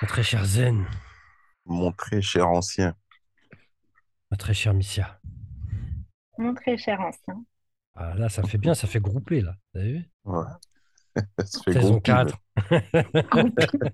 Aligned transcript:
Mon 0.00 0.08
très 0.08 0.22
cher 0.22 0.44
Zen, 0.44 0.86
Mon 1.66 1.92
très 1.92 2.22
cher 2.22 2.48
ancien. 2.48 2.94
ma 4.30 4.36
très 4.36 4.54
chère 4.54 4.74
Missia. 4.74 5.20
Mon 6.38 6.54
très 6.54 6.76
cher 6.76 7.00
ancien. 7.00 7.44
Ah, 7.94 8.14
là, 8.14 8.28
ça 8.28 8.42
fait 8.42 8.56
bien, 8.58 8.74
ça 8.74 8.86
fait 8.86 9.00
grouper, 9.00 9.40
là. 9.42 9.56
Vous 9.74 9.80
avez 9.80 9.92
vu? 9.92 10.10
Ouais. 10.24 10.44
Ça 11.44 11.60
fait 11.64 11.72
Saison 11.72 11.90
groupie, 11.98 12.02
4. 12.12 12.38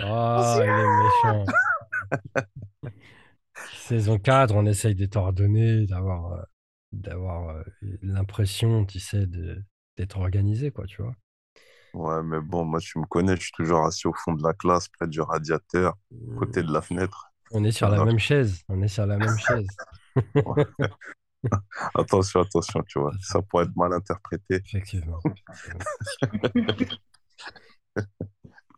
Oh, 0.00 0.58
il 0.58 0.62
est 0.62 1.32
méchant. 1.32 1.44
Saison 3.76 4.18
4, 4.18 4.54
on 4.54 4.66
essaye 4.66 4.94
d'être 4.94 5.16
ordonné, 5.16 5.86
d'avoir 5.86 6.32
euh, 6.32 6.42
d'avoir 6.92 7.48
euh, 7.50 7.62
l'impression, 8.02 8.84
tu 8.86 8.98
sais, 9.00 9.26
de, 9.26 9.62
d'être 9.96 10.18
organisé, 10.18 10.70
quoi, 10.70 10.86
tu 10.86 11.02
vois. 11.02 11.14
Ouais, 11.94 12.22
mais 12.22 12.40
bon, 12.40 12.64
moi, 12.64 12.80
tu 12.80 12.98
me 12.98 13.04
connais, 13.04 13.36
je 13.36 13.42
suis 13.42 13.52
toujours 13.52 13.84
assis 13.84 14.06
au 14.06 14.14
fond 14.14 14.32
de 14.32 14.42
la 14.42 14.54
classe, 14.54 14.88
près 14.88 15.06
du 15.06 15.20
radiateur, 15.20 15.94
côté 16.38 16.62
de 16.62 16.72
la 16.72 16.80
fenêtre. 16.80 17.26
On 17.50 17.64
est 17.64 17.72
sur 17.72 17.88
la 17.88 18.04
même 18.04 18.18
chaise. 18.18 18.62
On 18.68 18.80
est 18.80 18.88
sur 18.88 19.06
la 19.06 19.18
même 19.18 19.36
chaise. 19.36 19.66
ouais. 20.46 20.66
Attention, 21.94 22.40
attention, 22.40 22.82
tu 22.86 22.98
vois, 22.98 23.12
ça 23.20 23.42
pourrait 23.42 23.64
être 23.64 23.76
mal 23.76 23.92
interprété. 23.92 24.60
Effectivement. 24.64 25.18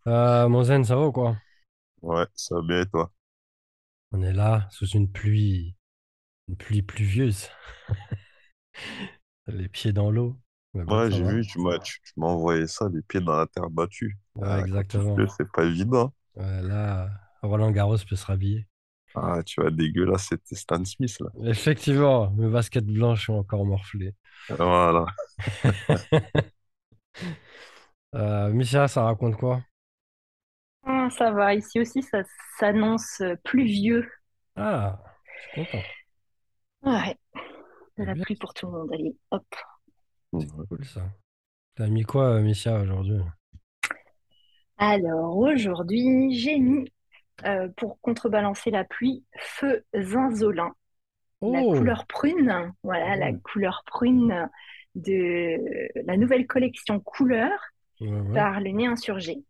Euh, 0.06 0.48
mon 0.50 0.62
Zen, 0.64 0.84
ça 0.84 0.96
va 0.96 1.06
ou 1.06 1.12
quoi? 1.12 1.38
Ouais, 2.02 2.26
ça 2.34 2.56
va 2.56 2.62
bien 2.62 2.82
et 2.82 2.86
toi? 2.86 3.10
On 4.12 4.20
est 4.20 4.34
là, 4.34 4.68
sous 4.70 4.86
une 4.88 5.10
pluie, 5.10 5.76
une 6.46 6.56
pluie 6.56 6.82
pluvieuse. 6.82 7.48
Les 9.46 9.68
pieds 9.68 9.94
dans 9.94 10.10
l'eau. 10.10 10.36
Ouais, 10.74 11.10
j'ai 11.10 11.22
vu, 11.24 11.44
tu 11.46 11.58
m'as 11.60 11.78
tu, 11.78 12.00
tu 12.02 12.12
m'as 12.16 12.26
envoyé 12.28 12.66
ça, 12.66 12.88
les 12.92 13.02
pieds 13.02 13.20
dans 13.20 13.36
la 13.36 13.46
terre 13.46 13.70
battue. 13.70 14.18
Ouais, 14.36 14.58
Ah, 14.58 14.60
exactement. 14.60 15.26
c'est 15.36 15.50
pas 15.52 15.64
évident. 15.64 16.12
Ouais, 16.36 16.62
là, 16.62 17.10
Roland 17.42 17.72
Garros 17.72 17.96
peut 18.08 18.14
se 18.16 18.24
rhabiller. 18.26 18.66
Ah, 19.14 19.42
tu 19.44 19.60
vas 19.60 19.70
dégueulasse, 19.72 20.28
c'était 20.28 20.54
Stan 20.54 20.84
Smith, 20.84 21.18
là. 21.20 21.30
Effectivement, 21.44 22.30
mes 22.32 22.48
baskets 22.50 22.86
blanches 22.86 23.26
sont 23.26 23.34
encore 23.34 23.64
morflées. 23.64 24.14
Voilà. 24.48 25.06
Euh, 28.14 28.50
Misha, 28.50 28.88
ça 28.88 29.02
raconte 29.04 29.36
quoi? 29.36 29.62
Ah, 30.82 31.08
ça 31.10 31.30
va, 31.30 31.54
ici 31.54 31.78
aussi, 31.80 32.02
ça 32.02 32.22
s'annonce 32.58 33.22
pluvieux. 33.44 34.08
Ah, 34.56 34.98
je 35.36 35.42
suis 35.42 35.50
content. 35.50 35.88
Ouais, 36.82 37.16
de 37.98 38.02
C'est 38.02 38.06
la 38.06 38.14
bien, 38.14 38.16
pluie 38.16 38.36
pour 38.36 38.54
tout 38.54 38.66
le 38.66 38.72
monde. 38.72 38.92
Allez, 38.92 39.16
hop. 39.32 39.44
C'est 40.38 40.62
cool 40.68 40.84
ça. 40.84 41.12
T'as 41.76 41.88
mis 41.88 42.04
quoi, 42.04 42.36
euh, 42.36 42.42
Misha, 42.42 42.80
aujourd'hui? 42.80 43.20
Alors, 44.78 45.36
aujourd'hui, 45.38 46.34
j'ai 46.36 46.58
mis, 46.58 46.92
euh, 47.46 47.68
pour 47.76 48.00
contrebalancer 48.00 48.70
la 48.70 48.84
pluie, 48.84 49.24
feu 49.38 49.84
zinzolin. 49.98 50.74
La 51.48 51.64
Oh, 51.64 51.64
couleur 51.64 52.06
prune, 52.06 52.72
voilà, 52.84 53.16
la 53.16 53.32
mal. 53.32 53.40
couleur 53.44 53.84
prune 53.86 54.48
de 54.96 55.58
la 56.06 56.16
nouvelle 56.16 56.46
collection 56.46 57.00
couleur 57.00 57.50
Ouais, 58.00 58.20
ouais, 58.20 58.44
par 58.44 58.60
le 58.60 58.70
nez 58.70 58.86
insurgé. 58.86 59.44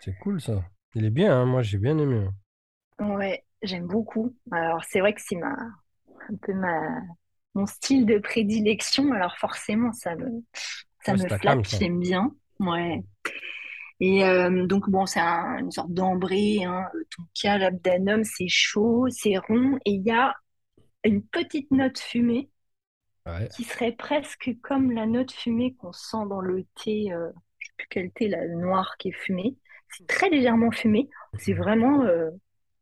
c'est 0.00 0.18
cool 0.18 0.40
ça. 0.40 0.64
Il 0.96 1.04
est 1.04 1.10
bien, 1.10 1.32
hein, 1.32 1.44
Moi, 1.46 1.62
j'ai 1.62 1.78
bien 1.78 1.96
aimé. 1.96 2.26
hein. 2.26 2.34
Ouais, 3.00 3.44
j'aime 3.62 3.86
beaucoup. 3.86 4.34
Alors, 4.52 4.84
c'est 4.84 5.00
vrai 5.00 5.14
que 5.14 5.20
c'est 5.24 5.36
ma, 5.36 5.52
un 6.30 6.36
peu 6.42 6.54
ma, 6.54 7.00
mon 7.54 7.66
style 7.66 8.06
de 8.06 8.18
prédilection. 8.18 9.12
Alors, 9.12 9.36
forcément, 9.38 9.92
ça 9.92 10.16
me, 10.16 10.42
ça 11.04 11.14
Ouais, 11.14 11.16
me 11.16 11.28
flatte, 11.28 11.68
j'aime 11.78 12.00
bien. 12.00 12.34
Ouais. 12.60 13.02
Et 14.00 14.24
euh, 14.24 14.66
donc, 14.66 14.88
bon, 14.90 15.06
c'est 15.06 15.20
un- 15.20 15.58
une 15.58 15.70
sorte 15.70 15.92
d'ambré, 15.92 16.64
hein. 16.64 16.86
Ton 17.16 17.24
cas, 17.40 17.58
l'abdanum, 17.58 18.24
c'est 18.24 18.48
chaud, 18.48 19.06
c'est 19.10 19.36
rond, 19.38 19.78
et 19.84 19.92
il 19.92 20.02
y 20.06 20.10
a 20.10 20.34
une 21.04 21.22
petite 21.26 21.70
note 21.72 21.98
fumée 21.98 22.50
Ouais. 23.26 23.48
qui 23.48 23.64
serait 23.64 23.92
presque 23.92 24.50
comme 24.62 24.92
la 24.92 25.06
note 25.06 25.32
fumée 25.32 25.74
qu'on 25.74 25.92
sent 25.92 26.26
dans 26.28 26.40
le 26.40 26.64
thé, 26.82 27.12
euh, 27.12 27.30
je 27.58 27.66
sais 27.66 27.72
plus 27.76 27.86
quel 27.90 28.10
thé, 28.12 28.28
là, 28.28 28.44
le 28.44 28.54
noir 28.56 28.96
qui 28.98 29.08
est 29.08 29.12
fumé. 29.12 29.56
C'est 29.90 30.06
très 30.06 30.30
légèrement 30.30 30.70
fumé. 30.70 31.08
C'est 31.36 31.52
Mhm. 31.52 31.58
vraiment 31.58 32.02
euh, 32.02 32.30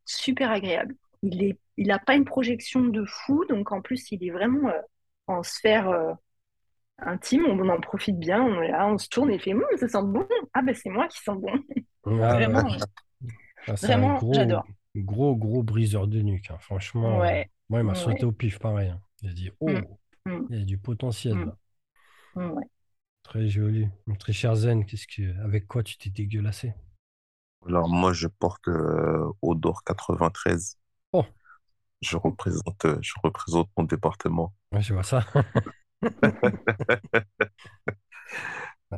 super 0.05 0.51
agréable. 0.51 0.95
Il 1.23 1.43
est, 1.43 1.59
il 1.77 1.89
n'a 1.89 1.99
pas 1.99 2.15
une 2.17 2.25
projection 2.25 2.81
de 2.83 3.05
fou, 3.07 3.45
donc 3.49 3.73
en 3.73 3.83
plus, 3.83 4.11
il 4.13 4.25
est 4.25 4.31
vraiment 4.31 4.69
euh, 4.71 4.81
en 5.27 5.43
sphère 5.43 5.89
euh, 5.91 6.13
intime. 6.99 7.47
On 7.47 7.69
en 7.69 7.81
profite 7.81 8.19
bien. 8.19 8.43
On 8.43 8.63
est 8.63 8.71
là, 8.73 8.87
on 8.89 8.99
se 8.99 9.09
tourne 9.09 9.31
et 9.31 9.39
fait, 9.39 9.55
Hum, 9.55 9.65
ça 9.79 9.89
sent 9.89 10.03
bon. 10.05 10.27
Ah 10.55 10.63
ben 10.63 10.75
c'est 10.75 10.91
moi 10.91 11.09
qui 11.09 11.21
sens 11.23 11.39
bon. 11.41 11.53
Ah, 12.07 12.41
ouais. 12.49 12.65
Vraiment, 12.67 12.75
euh, 12.75 12.79
Ah, 13.67 13.77
c'est 13.77 13.95
un 13.95 14.05
vraiment, 14.05 14.21
gros, 14.21 14.33
j'adore. 14.33 14.67
gros, 14.97 15.37
gros 15.37 15.63
briseur 15.63 16.09
de 16.09 16.21
nuque. 16.23 16.51
hein. 16.51 16.59
Franchement, 16.61 17.25
euh, 17.25 17.35
Ouais, 17.35 17.51
moi, 17.69 17.81
il 17.81 17.85
m'a 17.85 17.95
sauté 17.95 18.25
ouais, 18.25 18.27
au 18.27 18.33
pif, 18.33 18.59
pareil. 18.59 18.91
hein. 18.91 19.01
Il 19.23 19.31
a 19.31 19.33
dit, 19.35 19.51
Hum, 19.67 19.85
oh, 19.85 19.99
hum, 20.27 20.51
il 20.51 20.59
y 20.59 20.63
a 20.63 20.65
du 20.65 20.79
potentiel 20.79 21.45
là. 21.45 21.57
ouais. 22.35 22.69
Très 23.23 23.49
joli. 23.49 23.87
Mon 24.09 24.17
très 24.17 24.33
cher 24.33 24.57
Zen, 24.57 24.85
qu'est-ce 24.85 25.07
que, 25.07 25.39
avec 25.45 25.69
quoi 25.69 25.85
tu 25.85 25.97
t'es 25.99 26.11
dégueulassé? 26.11 26.75
Alors, 27.67 27.89
moi, 27.89 28.13
je 28.13 28.27
porte 28.27 28.67
euh, 28.67 29.31
Odor 29.43 29.85
93. 29.85 30.78
Je 32.01 32.17
représente, 32.17 32.85
euh, 32.85 32.99
je 33.01 33.13
représente 33.23 33.69
mon 33.77 33.85
département. 33.85 34.55
ouais, 34.73 34.81
je 34.83 34.95
vois 34.95 35.03
ça. 35.03 35.25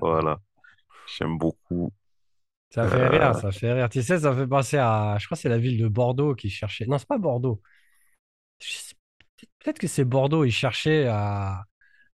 Voilà. 0.01 0.41
J'aime 1.19 1.39
beaucoup. 1.39 1.93
Ça 2.71 2.89
fait 2.89 3.09
rire, 3.09 3.23
Euh, 3.37 3.41
ça 3.41 3.51
fait 3.53 3.73
rire. 3.73 3.89
Tu 3.89 4.03
sais, 4.03 4.21
ça 4.21 4.35
fait 4.35 4.47
penser 4.47 4.79
à, 4.79 5.17
je 5.19 5.27
crois 5.27 5.37
que 5.37 5.41
c'est 5.43 5.49
la 5.49 5.59
ville 5.59 5.79
de 5.79 5.89
Bordeaux 5.89 6.35
qui 6.35 6.51
cherchait. 6.51 6.87
Non, 6.87 6.99
c'est 6.99 7.09
pas 7.09 7.19
Bordeaux. 7.19 7.61
Sais- 8.61 8.95
Peut-être 9.59 9.79
que 9.79 9.89
c'est 9.89 10.05
Bordeaux. 10.05 10.45
Ils 10.45 10.53
cherchaient 10.53 11.07
à, 11.09 11.65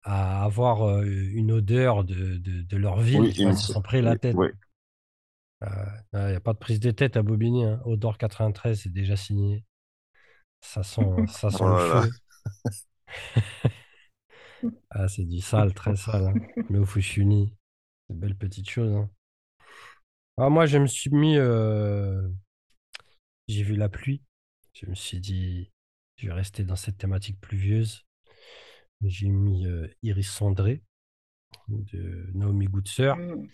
à 0.02 0.44
avoir 0.44 0.88
euh, 0.88 1.04
une 1.04 1.52
odeur 1.52 2.04
de, 2.04 2.36
de, 2.36 2.62
de 2.62 2.76
leur 2.76 3.00
ville. 3.00 3.20
oui, 3.20 3.28
me 3.44 3.50
ils 3.52 3.56
se 3.56 3.72
sont 3.72 3.82
pris 3.82 4.02
la 4.02 4.16
tête. 4.18 4.34
oui. 4.36 4.48
Il 5.62 6.18
n'y 6.18 6.34
a 6.34 6.40
pas 6.40 6.52
de 6.52 6.58
prise 6.58 6.80
de 6.80 6.90
tête 6.90 7.16
à 7.16 7.22
Bobigny. 7.22 7.64
Hein. 7.64 7.80
Odor 7.84 8.18
93, 8.18 8.80
c'est 8.82 8.92
déjà 8.92 9.16
signé. 9.16 9.64
Ça 10.62 10.82
sent, 10.82 11.02
ça 11.28 11.50
sent 11.50 11.64
le 11.64 11.76
feu. 11.76 12.10
Ah, 14.90 15.08
c'est 15.08 15.24
du 15.24 15.40
sale, 15.40 15.74
très 15.74 15.96
sale. 15.96 16.26
Hein. 16.28 16.64
Mais 16.68 16.78
au 16.78 16.86
Fushuni, 16.86 17.52
c'est 18.06 18.14
une 18.14 18.20
belle 18.20 18.36
petite 18.36 18.68
chose. 18.70 18.92
hein. 18.92 19.10
Ah, 20.36 20.48
moi, 20.50 20.66
je 20.66 20.78
me 20.78 20.86
suis 20.86 21.10
mis. 21.10 21.36
euh, 21.36 22.28
J'ai 23.48 23.62
vu 23.62 23.76
la 23.76 23.88
pluie. 23.88 24.22
Je 24.72 24.86
me 24.86 24.94
suis 24.94 25.20
dit, 25.20 25.70
je 26.16 26.26
vais 26.26 26.32
rester 26.32 26.64
dans 26.64 26.76
cette 26.76 26.98
thématique 26.98 27.40
pluvieuse. 27.40 28.04
J'ai 29.02 29.28
mis 29.28 29.66
euh, 29.66 29.88
Iris 30.02 30.30
Cendré 30.30 30.82
de 31.68 32.30
Naomi 32.34 32.66
Goodsir. 32.66 33.14
Hum. 33.16 33.48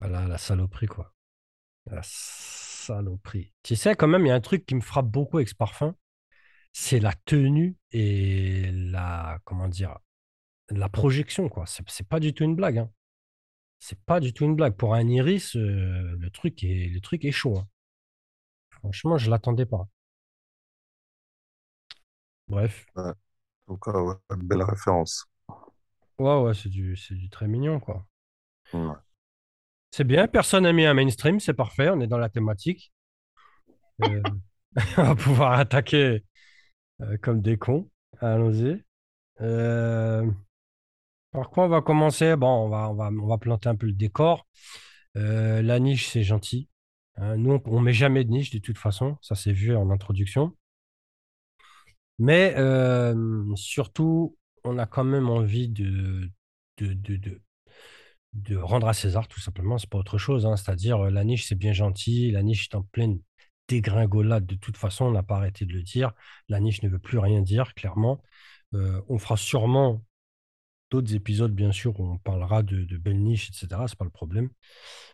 Voilà, 0.00 0.26
la 0.28 0.36
saloperie, 0.36 0.86
quoi. 0.86 1.14
La 1.86 2.00
saloperie. 2.02 3.52
Tu 3.62 3.76
sais, 3.76 3.94
quand 3.94 4.08
même, 4.08 4.24
il 4.24 4.28
y 4.28 4.32
a 4.32 4.34
un 4.34 4.40
truc 4.40 4.66
qui 4.66 4.74
me 4.74 4.80
frappe 4.80 5.06
beaucoup 5.06 5.38
avec 5.38 5.48
ce 5.48 5.54
parfum. 5.54 5.96
C'est 6.72 7.00
la 7.00 7.12
tenue 7.26 7.76
et 7.90 8.70
la, 8.72 9.38
comment 9.44 9.68
dire, 9.68 9.98
la 10.70 10.88
projection, 10.88 11.48
quoi. 11.48 11.64
C'est 11.66 12.08
pas 12.08 12.20
du 12.20 12.34
tout 12.34 12.44
une 12.44 12.56
blague, 12.56 12.78
hein. 12.78 12.90
C'est 13.78 14.00
pas 14.04 14.20
du 14.20 14.32
tout 14.32 14.44
une 14.44 14.56
blague. 14.56 14.76
Pour 14.76 14.94
un 14.94 15.06
iris, 15.08 15.56
euh, 15.56 16.16
le 16.18 16.30
truc 16.30 16.62
est, 16.64 16.88
le 16.88 17.00
truc 17.00 17.24
est 17.24 17.32
chaud. 17.32 17.58
hein. 17.58 17.68
Franchement, 18.70 19.18
je 19.18 19.30
l'attendais 19.30 19.66
pas. 19.66 19.88
Bref. 22.48 22.86
Ouais. 22.96 23.12
En 23.66 23.74
tout 23.74 23.78
cas, 23.78 24.00
ouais, 24.00 24.14
belle 24.36 24.62
référence. 24.62 25.26
Ouais, 26.18 26.40
ouais, 26.40 26.54
c'est 26.54 26.68
du, 26.68 26.96
c'est 26.96 27.14
du 27.14 27.28
très 27.28 27.48
mignon, 27.48 27.80
quoi. 27.80 28.06
Ouais. 28.72 28.94
C'est 29.92 30.04
bien, 30.04 30.26
personne 30.26 30.62
n'a 30.62 30.72
mis 30.72 30.86
un 30.86 30.94
mainstream, 30.94 31.38
c'est 31.38 31.52
parfait, 31.52 31.90
on 31.90 32.00
est 32.00 32.06
dans 32.06 32.16
la 32.16 32.30
thématique. 32.30 32.94
Euh, 34.02 34.22
on 34.96 35.02
va 35.02 35.14
pouvoir 35.14 35.52
attaquer 35.52 36.24
euh, 37.02 37.18
comme 37.18 37.42
des 37.42 37.58
cons. 37.58 37.90
Allons-y. 38.20 38.82
Euh, 39.42 40.30
par 41.30 41.50
quoi 41.50 41.66
on 41.66 41.68
va 41.68 41.82
commencer? 41.82 42.36
Bon, 42.36 42.70
on 42.72 42.94
va, 43.26 43.38
planter 43.38 43.68
un 43.68 43.76
peu 43.76 43.86
le 43.86 43.92
décor. 43.92 44.46
La 45.14 45.78
niche, 45.78 46.08
c'est 46.08 46.22
gentil. 46.22 46.70
Hein, 47.16 47.36
nous, 47.36 47.52
on, 47.52 47.62
on 47.66 47.80
met 47.80 47.92
jamais 47.92 48.24
de 48.24 48.30
niche 48.30 48.50
de 48.50 48.60
toute 48.60 48.78
façon, 48.78 49.18
ça 49.20 49.34
s'est 49.34 49.52
vu 49.52 49.76
en 49.76 49.90
introduction. 49.90 50.56
Mais 52.18 52.54
surtout, 53.56 54.38
on 54.64 54.78
a 54.78 54.86
quand 54.86 55.04
même 55.04 55.28
envie 55.28 55.68
de, 55.68 56.30
de 58.34 58.56
rendre 58.56 58.88
à 58.88 58.94
César, 58.94 59.28
tout 59.28 59.40
simplement. 59.40 59.78
C'est 59.78 59.90
pas 59.90 59.98
autre 59.98 60.18
chose. 60.18 60.46
hein. 60.46 60.56
C'est-à-dire, 60.56 61.06
euh, 61.06 61.10
la 61.10 61.24
niche, 61.24 61.46
c'est 61.46 61.54
bien 61.54 61.72
gentil. 61.72 62.30
La 62.30 62.42
niche 62.42 62.68
est 62.70 62.76
en 62.76 62.82
pleine 62.82 63.18
dégringolade. 63.68 64.46
De 64.46 64.54
toute 64.56 64.76
façon, 64.76 65.06
on 65.06 65.10
n'a 65.12 65.22
pas 65.22 65.36
arrêté 65.36 65.66
de 65.66 65.72
le 65.72 65.82
dire. 65.82 66.12
La 66.48 66.60
niche 66.60 66.82
ne 66.82 66.88
veut 66.88 66.98
plus 66.98 67.18
rien 67.18 67.42
dire, 67.42 67.74
clairement. 67.74 68.22
Euh, 68.74 69.00
on 69.08 69.18
fera 69.18 69.36
sûrement 69.36 70.02
d'autres 70.90 71.14
épisodes, 71.14 71.54
bien 71.54 71.72
sûr, 71.72 71.98
où 72.00 72.12
on 72.14 72.18
parlera 72.18 72.62
de, 72.62 72.84
belles 72.98 73.22
niches, 73.22 73.50
etc. 73.50 73.88
C'est 73.88 73.98
pas 73.98 74.04
le 74.04 74.10
problème. 74.10 74.50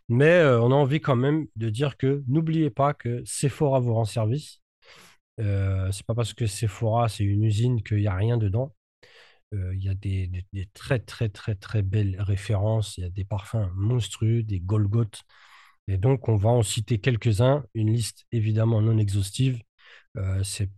Mais 0.09 0.27
euh, 0.31 0.61
on 0.61 0.73
a 0.73 0.75
envie 0.75 1.01
quand 1.01 1.17
même 1.17 1.47
de 1.57 1.71
dire 1.71 1.97
que 1.97 2.25
n'oubliez 2.29 2.71
pas 2.71 2.95
que 2.95 3.23
Sephora 3.25 3.81
vous 3.81 3.95
rend 3.95 4.05
service. 4.05 4.61
Euh, 5.41 5.91
c'est 5.93 6.07
pas 6.07 6.15
parce 6.15 6.35
que 6.35 6.47
Sephora, 6.47 7.09
c'est 7.09 7.25
une 7.25 7.45
usine 7.45 7.83
qu'il 7.83 7.99
n'y 7.99 8.09
a 8.09 8.15
rien 8.17 8.39
dedans. 8.39 8.75
Il 9.53 9.83
y 9.83 9.89
a 9.89 9.95
des, 9.95 10.31
très, 10.75 10.99
très, 10.99 11.29
très, 11.29 11.55
très 11.55 11.83
belles 11.83 12.21
références. 12.21 12.99
Il 12.99 13.03
y 13.03 13.05
a 13.05 13.11
des 13.11 13.25
parfums 13.25 13.71
monstrueux, 13.75 14.43
des 14.43 14.61
Golgoth. 14.61 15.23
Et 15.89 15.97
donc, 15.97 16.29
on 16.29 16.37
va 16.37 16.51
en 16.51 16.63
citer 16.63 16.99
quelques-uns. 17.01 17.65
Une 17.75 17.93
liste 17.93 18.27
évidemment 18.33 18.83
non 18.83 18.99
exhaustive. 18.99 19.63
C'est 20.43 20.71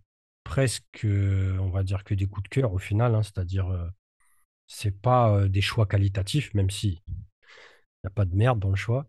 presque, 0.45 1.05
on 1.05 1.71
va 1.71 1.83
dire, 1.83 2.05
que 2.05 2.15
des 2.15 2.27
coups 2.27 2.45
de 2.45 2.49
cœur 2.49 2.73
au 2.73 2.79
final. 2.79 3.15
hein. 3.15 3.23
c'est-à-dire, 3.23 3.69
euh, 3.69 3.89
c'est 4.69 5.01
pas 5.01 5.49
des 5.49 5.61
choix 5.63 5.87
qualitatifs, 5.87 6.55
même 6.55 6.71
si 6.71 7.03
il 7.09 7.13
n'y 8.05 8.09
a 8.09 8.11
pas 8.11 8.25
de 8.25 8.35
merde 8.35 8.59
dans 8.61 8.71
le 8.71 8.77
choix. 8.77 9.07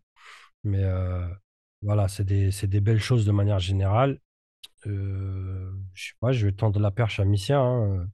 Mais 0.64 0.84
voilà, 1.82 2.08
c'est 2.08 2.26
des, 2.26 2.52
des 2.52 2.80
belles 2.82 3.00
choses 3.02 3.26
de 3.26 3.32
manière 3.32 3.60
générale. 3.60 4.20
Je 4.86 5.72
sais 5.96 6.14
pas, 6.20 6.32
je 6.32 6.46
vais 6.48 6.54
tendre 6.54 6.80
la 6.80 6.92
perche 6.92 7.20
à 7.20 7.26
Missia. 7.26 7.60
hein. 7.60 8.08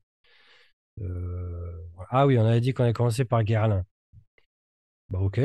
Euh, 1.01 1.77
ah 2.09 2.25
oui, 2.25 2.37
on 2.37 2.45
avait 2.45 2.61
dit 2.61 2.73
qu'on 2.73 2.83
allait 2.83 2.93
commencer 2.93 3.25
par 3.25 3.43
Guerlain. 3.43 3.83
Bah 5.09 5.19
ok. 5.19 5.39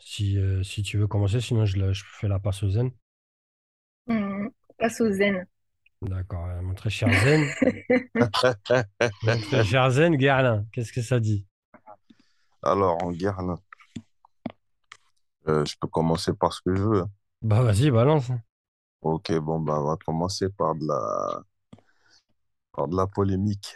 Si, 0.00 0.38
euh, 0.38 0.62
si 0.62 0.82
tu 0.82 0.98
veux 0.98 1.06
commencer, 1.06 1.40
sinon 1.40 1.64
je, 1.66 1.78
la- 1.78 1.92
je 1.92 2.02
fais 2.04 2.28
la 2.28 2.38
passe 2.38 2.62
au 2.62 2.70
Zen. 2.70 2.90
On 4.08 4.50
passe 4.78 5.00
au 5.00 5.10
zen. 5.12 5.46
D'accord. 6.02 6.46
Mon 6.62 6.74
très 6.74 6.90
cher 6.90 7.12
Zen. 7.12 7.44
Mon 9.22 9.40
très 9.40 9.64
cher 9.64 9.90
Zen, 9.90 10.16
Guerlain. 10.16 10.64
Qu'est-ce 10.72 10.92
que 10.92 11.02
ça 11.02 11.20
dit? 11.20 11.46
Alors, 12.62 13.02
en 13.04 13.12
guerre, 13.12 13.40
là, 13.42 13.56
euh, 15.48 15.64
je 15.64 15.76
peux 15.80 15.86
commencer 15.88 16.32
par 16.32 16.52
ce 16.52 16.62
que 16.62 16.74
je 16.74 16.82
veux. 16.82 17.04
Bah 17.42 17.62
vas-y, 17.62 17.90
balance. 17.90 18.30
Ok, 19.02 19.32
bon, 19.38 19.60
bah, 19.60 19.80
on 19.80 19.84
va 19.86 19.96
commencer 19.96 20.48
par 20.48 20.74
de 20.74 20.86
la, 20.86 21.42
par 22.72 22.88
de 22.88 22.96
la 22.96 23.06
polémique. 23.06 23.74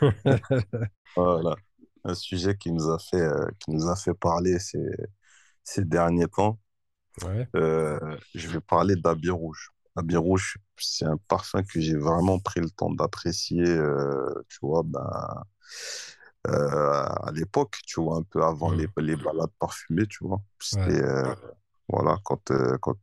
Voilà. 1.16 1.56
Un 2.04 2.14
sujet 2.14 2.56
qui 2.56 2.72
nous 2.72 2.88
a 2.90 2.98
fait, 2.98 3.20
euh, 3.20 3.46
qui 3.58 3.70
nous 3.72 3.88
a 3.88 3.96
fait 3.96 4.14
parler 4.14 4.58
ces, 4.58 4.78
ces 5.64 5.84
derniers 5.84 6.28
temps. 6.28 6.58
Ouais, 7.24 7.46
Euh, 7.56 7.98
je 8.34 8.48
vais 8.48 8.60
parler 8.60 8.96
d'Habit 8.96 9.30
Rouge. 9.30 9.70
Habit 9.96 10.16
Rouge, 10.16 10.58
c'est 10.78 11.04
un 11.04 11.18
parfum 11.28 11.62
que 11.62 11.80
j'ai 11.80 11.96
vraiment 11.96 12.38
pris 12.38 12.60
le 12.60 12.70
temps 12.70 12.90
d'apprécier, 12.90 13.66
euh, 13.68 14.32
tu 14.48 14.58
vois, 14.62 14.82
ben, 14.84 15.44
à 16.44 17.30
l'époque, 17.32 17.78
tu 17.86 18.00
vois, 18.00 18.16
un 18.18 18.22
peu 18.22 18.42
avant 18.42 18.70
les, 18.72 18.86
les 18.98 19.16
balades 19.16 19.50
parfumées, 19.58 20.06
tu 20.06 20.24
vois. 20.24 20.40
C'était, 20.60 21.02
voilà, 21.88 22.16
quand, 22.24 22.52
quand, 22.80 22.98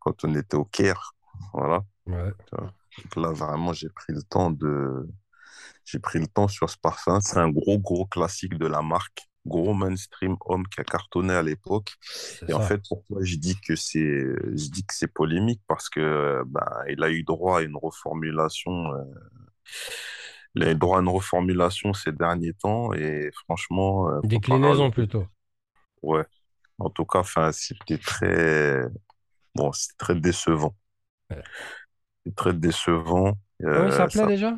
quand 0.00 0.24
on 0.24 0.34
était 0.34 0.56
au 0.56 0.64
Caire, 0.64 1.14
voilà. 1.52 1.84
Donc 2.98 3.16
là, 3.16 3.32
vraiment, 3.32 3.72
j'ai 3.72 3.88
pris 3.88 4.12
le 4.12 4.22
temps 4.22 4.50
de, 4.50 5.08
j'ai 5.90 5.98
pris 5.98 6.18
le 6.18 6.26
temps 6.26 6.48
sur 6.48 6.68
ce 6.70 6.76
parfum. 6.78 7.20
C'est 7.20 7.38
un 7.38 7.50
gros, 7.50 7.78
gros 7.78 8.06
classique 8.06 8.54
de 8.58 8.66
la 8.66 8.82
marque. 8.82 9.22
Gros 9.46 9.72
mainstream 9.74 10.36
homme 10.46 10.66
qui 10.68 10.80
a 10.80 10.84
cartonné 10.84 11.32
à 11.34 11.42
l'époque. 11.42 11.94
Et 12.48 12.52
en 12.52 12.60
fait, 12.60 12.80
pourquoi 12.88 13.24
je 13.24 13.36
dis 13.36 13.56
que 13.60 13.74
c'est, 13.74 14.00
je 14.00 14.68
dis 14.70 14.84
que 14.84 14.94
c'est 14.94 15.12
polémique? 15.12 15.62
Parce 15.66 15.88
que 15.88 16.00
euh, 16.00 16.44
ben, 16.46 16.66
il 16.90 17.02
a 17.02 17.10
eu 17.10 17.22
droit 17.22 17.58
à 17.60 17.62
une 17.62 17.76
reformulation. 17.76 18.92
euh, 18.94 19.04
il 20.54 20.64
a 20.64 20.70
eu 20.70 20.74
droit 20.74 20.98
à 20.98 21.00
une 21.00 21.08
reformulation 21.08 21.92
ces 21.94 22.12
derniers 22.12 22.54
temps 22.54 22.92
et 22.94 23.30
franchement, 23.44 24.10
euh, 24.10 24.18
à 24.18 24.26
Déclinaison 24.26 24.90
plutôt. 24.90 25.26
ouais. 26.02 26.24
En 26.78 26.90
tout 26.90 27.04
cas, 27.06 27.22
c'était 27.52 27.98
très, 27.98 28.84
bon, 29.54 29.72
c'est 29.72 29.96
très 29.98 30.14
décevant. 30.16 30.76
Ouais. 31.30 31.42
C'est 32.24 32.34
très 32.34 32.52
décevant. 32.54 33.34
Comment 33.72 33.86
il 33.86 33.92
Euh, 33.92 33.96
s'appelait 33.96 34.20
ça, 34.20 34.26
déjà? 34.26 34.56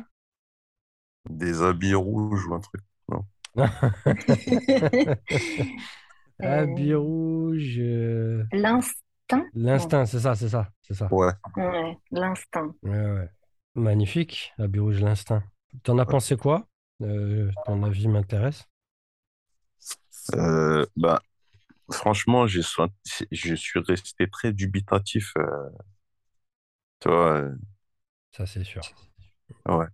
Des 1.29 1.61
habits 1.61 1.95
rouges 1.95 2.47
ou 2.47 2.53
un 2.55 2.59
truc. 2.59 2.81
Non. 3.09 3.25
Euh, 6.41 6.65
rouge. 6.97 7.77
euh, 7.79 8.43
l'instinct? 8.51 9.45
L'instinct, 9.53 10.05
c'est 10.05 10.19
ça, 10.19 10.35
c'est 10.35 10.49
ça, 10.49 10.69
c'est 10.81 10.93
ça. 10.93 11.09
Ouais. 11.09 11.31
Ouais, 11.55 11.97
l'instinct. 12.11 12.75
Ouais, 12.83 12.91
ouais. 13.11 13.29
Magnifique, 13.75 14.53
Habit 14.57 14.79
rouge, 14.79 15.01
l'instinct. 15.01 15.43
T'en 15.83 15.97
as 15.97 16.05
pensé 16.05 16.35
quoi? 16.37 16.67
Euh, 17.01 17.51
ton 17.65 17.81
avis 17.83 18.07
m'intéresse. 18.07 18.65
Euh, 20.35 20.85
ben, 20.95 21.19
franchement, 21.91 22.47
j'ai 22.47 22.63
senti- 22.63 23.27
je 23.31 23.55
suis 23.55 23.79
resté 23.81 24.29
très 24.29 24.53
dubitatif. 24.53 25.33
euh, 25.37 25.69
tu 26.99 27.09
vois, 27.09 27.33
euh, 27.41 27.55
Ça, 28.31 28.45
c'est 28.45 28.65
sûr. 28.65 28.85
ouais. 29.67 29.87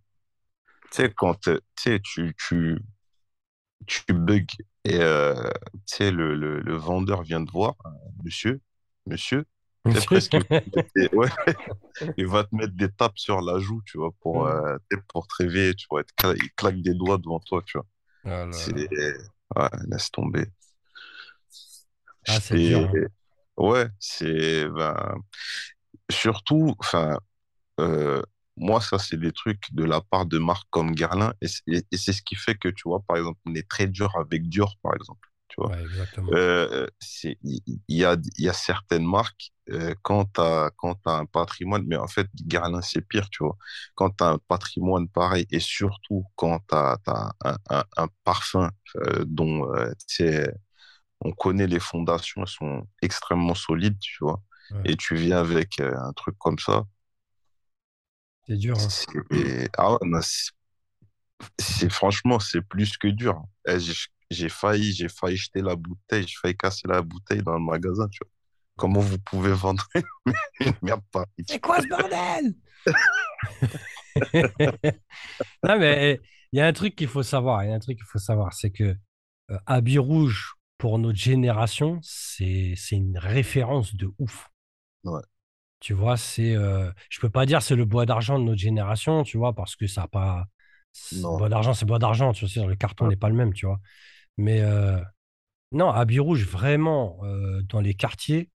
Tu 0.92 0.98
sais, 1.04 1.12
quand 1.16 1.36
tu 1.42 1.60
tu, 2.02 2.36
tu, 2.38 2.78
bugs 4.14 4.46
et 4.86 5.00
euh, 5.02 5.50
tu 5.88 5.96
sais, 5.98 6.12
le, 6.12 6.36
le, 6.36 6.60
le 6.62 6.76
vendeur 6.76 7.24
vient 7.24 7.44
te 7.44 7.52
voir, 7.52 7.76
euh, 7.86 7.90
monsieur, 8.24 8.62
monsieur, 9.06 9.46
sais, 9.94 10.02
presque, 10.02 10.38
ouais, 11.14 11.30
il 12.18 12.28
va 12.28 12.44
te 12.46 12.56
mettre 12.56 12.74
des 12.76 12.92
tapes 12.92 13.18
sur 13.20 13.42
la 13.42 13.60
joue, 13.60 13.82
tu 13.86 13.98
vois, 13.98 14.12
pour, 14.22 14.46
Ouais. 14.46 14.46
euh, 14.48 14.78
pour 15.10 15.28
te 15.28 15.36
réveiller, 15.44 15.76
tu 15.76 15.88
vois, 15.90 16.02
il 16.02 16.06
te 16.06 16.14
cla- 16.28 16.38
il 16.42 16.52
claque 16.54 16.82
des 16.82 16.94
doigts 16.94 17.18
devant 17.18 17.40
toi, 17.40 17.62
tu 17.66 17.78
vois. 17.78 17.88
Là. 18.24 18.90
ouais, 19.56 19.70
laisse 19.90 20.12
tomber. 20.12 20.46
Ah, 22.28 22.40
c'est 22.40 22.74
hein. 22.76 23.00
ouais, 23.58 23.88
c'est, 24.00 24.68
ben, 24.70 25.16
surtout, 26.12 26.76
enfin, 26.80 27.20
euh, 27.80 28.22
moi, 28.60 28.82
ça, 28.82 29.00
c'est 29.00 29.18
des 29.18 29.32
trucs 29.32 29.64
de 29.74 29.84
la 29.86 30.02
part 30.02 30.26
de 30.28 30.38
marques 30.40 30.68
comme 30.72 30.92
Guerlain, 30.94 31.34
et 31.42 31.48
c'est 31.48 31.64
et 31.92 31.98
c'est 31.98 32.14
ce 32.14 32.22
qui 32.22 32.36
fait 32.36 32.56
que, 32.56 32.70
tu 32.70 32.84
vois, 32.86 33.02
par 33.08 33.18
exemple, 33.18 33.40
on 33.46 33.56
est 33.56 33.68
très 33.70 33.88
dur 33.88 34.16
avec 34.18 34.48
Dior, 34.50 34.76
par 34.84 34.94
exemple, 34.96 35.28
tu 35.50 35.56
vois. 35.62 35.72
Ouais. 35.72 35.84
Euh, 36.34 36.88
il 37.44 37.60
y 37.88 38.06
a, 38.06 38.18
y 38.38 38.50
a 38.50 38.54
certaines 38.54 39.06
marques, 39.06 39.52
euh, 39.72 39.94
quand 40.04 40.26
t'as, 40.26 40.70
quand 40.78 40.96
t'as 40.96 41.18
un 41.20 41.26
patrimoine, 41.26 41.86
mais 41.88 41.98
en 41.98 42.08
fait, 42.08 42.28
Guerlain, 42.36 42.82
c'est 42.82 43.02
pire, 43.02 43.30
tu 43.30 43.44
vois. 43.44 43.58
Quand 43.96 44.10
t'as 44.12 44.32
un 44.34 44.38
patrimoine 44.48 45.08
pareil, 45.10 45.46
et 45.52 45.60
surtout 45.60 46.26
quand 46.36 46.60
t'as, 46.68 46.98
t'as 47.06 47.32
un, 47.46 47.58
un, 47.70 47.84
un 47.98 48.08
parfum 48.24 48.70
euh, 48.98 49.24
dont, 49.28 49.74
euh, 49.76 49.92
tu 50.08 50.24
on 51.22 51.32
connaît 51.32 51.68
les 51.68 51.80
fondations, 51.80 52.42
elles 52.42 52.48
sont 52.48 52.88
extrêmement 53.02 53.56
solides, 53.56 54.00
tu 54.00 54.18
vois. 54.22 54.42
Ouais. 54.72 54.82
Et 54.86 54.96
tu 54.98 55.16
viens 55.16 55.40
avec 55.40 55.80
un 55.80 56.14
truc 56.14 56.38
comme 56.38 56.60
ça, 56.60 56.86
C'est 58.50 58.58
dur, 58.58 58.78
hein. 58.78 58.88
c'est, 58.90 59.70
ah 59.78 59.94
ouais, 59.94 59.98
non, 60.04 60.20
c'est, 60.22 60.52
c'est- 61.60 61.90
franchement, 61.92 62.40
c'est 62.40 62.62
plus 62.62 62.98
que 62.98 63.08
dur. 63.08 63.42
Eh, 63.68 63.80
J'ai, 63.80 63.94
j'ai 64.32 64.50
failli, 64.50 64.94
j'ai 64.94 65.10
failli 65.10 65.38
jeter 65.38 65.62
la 65.62 65.76
bouteille, 65.76 66.26
j'ai 66.28 66.36
failli 66.42 66.56
casser 66.58 66.88
la 66.88 67.02
bouteille 67.02 67.42
dans 67.44 67.54
le 67.54 67.60
magasin, 67.60 68.08
tu 68.10 68.20
vois. 68.24 68.32
Comment 68.78 69.00
vous 69.02 69.20
pouvez 69.20 69.52
vendre 69.54 69.86
une 70.62 70.74
merde 70.82 71.02
pareille? 71.12 71.28
C'est 71.48 71.60
quoi 71.60 71.82
ce 71.82 71.88
bordel? 71.88 72.56
Non, 75.64 75.80
mais 75.80 76.22
il 76.52 76.60
y 76.60 76.62
a 76.62 76.68
un 76.68 76.74
truc 76.74 76.96
qu'il 76.96 77.08
faut 77.08 77.24
savoir, 77.24 77.64
il 77.64 77.70
y 77.70 77.74
a 77.74 77.76
un 77.76 77.80
truc 77.80 77.98
qu'il 77.98 78.08
faut 78.08 78.20
savoir, 78.20 78.54
c'est 78.54 78.72
que 78.72 78.96
euh, 79.52 79.58
Habit 79.66 80.00
Rouge, 80.00 80.56
pour 80.78 81.00
notre 81.00 81.18
génération, 81.20 82.00
c'est 82.04 82.74
c'est 82.78 82.96
une 82.96 83.18
référence 83.18 83.96
de 83.96 84.10
ouf. 84.20 84.50
Ouais. 85.04 85.22
Tu 85.80 85.94
vois, 85.94 86.18
c'est, 86.18 86.56
euh, 86.56 86.92
je 87.10 87.20
peux 87.20 87.30
pas 87.30 87.46
dire 87.46 87.62
c'est 87.62 87.76
le 87.76 87.86
bois 87.86 88.06
d'argent 88.06 88.38
de 88.40 88.44
notre 88.44 88.60
génération, 88.60 89.24
tu 89.24 89.38
vois, 89.38 89.54
parce 89.54 89.76
que 89.76 89.88
ça 89.88 90.04
a 90.04 90.08
pas, 90.08 90.46
Non. 91.12 91.38
bois 91.38 91.50
d'argent, 91.50 91.74
c'est 91.74 91.86
bois 91.86 92.00
d'argent, 92.00 92.34
tu 92.34 92.46
vois, 92.46 92.68
le 92.68 92.76
carton 92.76 93.06
Ouais. 93.06 93.12
n'est 93.12 93.16
pas 93.18 93.30
le 93.30 93.36
même, 93.36 93.54
tu 93.54 93.66
vois. 93.66 93.80
Mais 94.38 94.62
euh, 94.62 95.00
non, 95.74 95.90
Habit 95.92 96.20
Rouge, 96.20 96.46
vraiment, 96.48 97.20
euh, 97.24 97.62
dans 97.64 97.82
les 97.82 97.96
quartiers, 97.96 98.50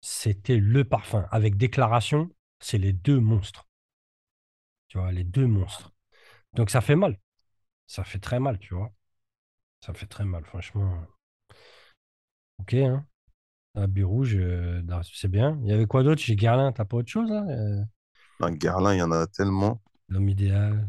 c'était 0.00 0.58
le 0.58 0.84
parfum. 0.84 1.26
Avec 1.32 1.56
déclaration, 1.56 2.30
c'est 2.60 2.78
les 2.78 2.92
deux 2.92 3.20
monstres, 3.20 3.66
tu 4.88 4.98
vois, 4.98 5.12
les 5.12 5.24
deux 5.24 5.46
monstres. 5.46 5.92
Donc 6.54 6.70
ça 6.70 6.80
fait 6.80 6.96
mal, 6.96 7.18
ça 7.86 8.04
fait 8.04 8.20
très 8.20 8.40
mal, 8.40 8.58
tu 8.58 8.74
vois. 8.74 8.92
Ça 9.80 9.94
fait 9.94 10.06
très 10.06 10.24
mal, 10.24 10.44
franchement. 10.44 11.06
Ok, 12.58 12.74
hein. 12.74 13.06
Habit 13.76 14.02
Rouge, 14.04 14.36
euh, 14.36 14.82
c'est 15.12 15.28
bien. 15.30 15.58
Il 15.62 15.68
y 15.68 15.72
avait 15.72 15.86
quoi 15.86 16.02
d'autre 16.02 16.20
chez 16.20 16.36
Guerlain? 16.36 16.72
T'as 16.72 16.84
pas 16.84 16.96
autre 16.98 17.10
chose, 17.10 17.30
là? 17.30 17.44
Euh, 17.48 17.82
Un 18.38 18.52
Guerlain, 18.52 18.94
il 18.94 18.98
y 18.98 19.02
en 19.02 19.10
a 19.10 19.26
tellement. 19.26 19.82
L'homme 20.08 20.30
idéal. 20.30 20.88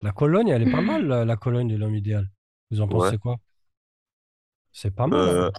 La 0.00 0.10
Cologne, 0.10 0.48
elle 0.48 0.62
est 0.62 0.66
pas 0.66 0.82
mal, 0.82 1.06
la, 1.06 1.24
la 1.24 1.36
Cologne 1.36 1.68
de 1.68 1.76
l'homme 1.76 1.94
idéal. 1.94 2.28
Vous 2.72 2.80
en 2.80 2.88
Ouais. 2.88 3.12
pensez 3.12 3.18
quoi? 3.18 3.36
C'est 4.72 4.90
pas 4.94 5.06
mal. 5.06 5.28
hein. 5.28 5.38
Euh, 5.38 5.50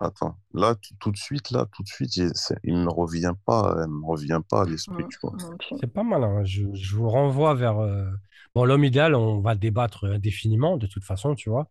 attends, 0.00 0.38
là, 0.54 0.76
tout, 1.00 1.10
de 1.12 1.16
suite, 1.18 1.50
là, 1.50 1.66
tout 1.72 1.82
de 1.82 1.88
suite, 1.88 2.16
il 2.16 2.76
me 2.76 2.90
revient 2.90 3.34
pas, 3.46 3.76
il 3.86 3.90
me 3.92 4.06
revient 4.06 4.40
pas 4.48 4.62
à 4.62 4.66
l'esprit, 4.66 5.04
Mm, 5.04 5.08
tu 5.08 5.18
vois. 5.22 5.36
non 5.38 5.56
plus. 5.56 5.76
C'est 5.80 5.86
pas 5.92 6.02
mal. 6.02 6.24
hein. 6.24 6.44
Je, 6.44 6.64
je 6.74 6.96
vous 6.96 7.08
renvoie 7.08 7.54
vers. 7.54 7.78
euh, 7.78 8.10
Bon, 8.54 8.64
l'homme 8.64 8.84
idéal, 8.84 9.14
on 9.14 9.40
va 9.40 9.54
débattre 9.54 10.04
indéfiniment, 10.04 10.76
de 10.76 10.86
toute 10.86 11.04
façon, 11.04 11.34
tu 11.34 11.48
vois. 11.50 11.70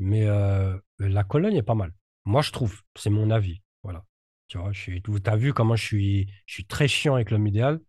Mais 0.00 0.26
euh, 0.28 0.78
la 1.00 1.24
Cologne 1.24 1.56
est 1.56 1.62
pas 1.62 1.74
mal. 1.76 1.92
Moi, 2.26 2.42
je 2.42 2.52
trouve. 2.52 2.82
C'est 2.96 3.10
mon 3.10 3.30
avis. 3.30 3.62
Voilà. 3.82 4.04
Tu 4.48 4.58
vois, 4.58 4.72
je 4.72 4.80
suis, 4.80 5.02
t'as 5.22 5.36
vu 5.36 5.52
comment 5.52 5.76
je 5.76 5.84
suis, 5.84 6.32
je 6.46 6.54
suis 6.54 6.66
très 6.66 6.88
chiant 6.88 7.14
avec 7.14 7.30
l'homme 7.30 7.46
idéal. 7.46 7.80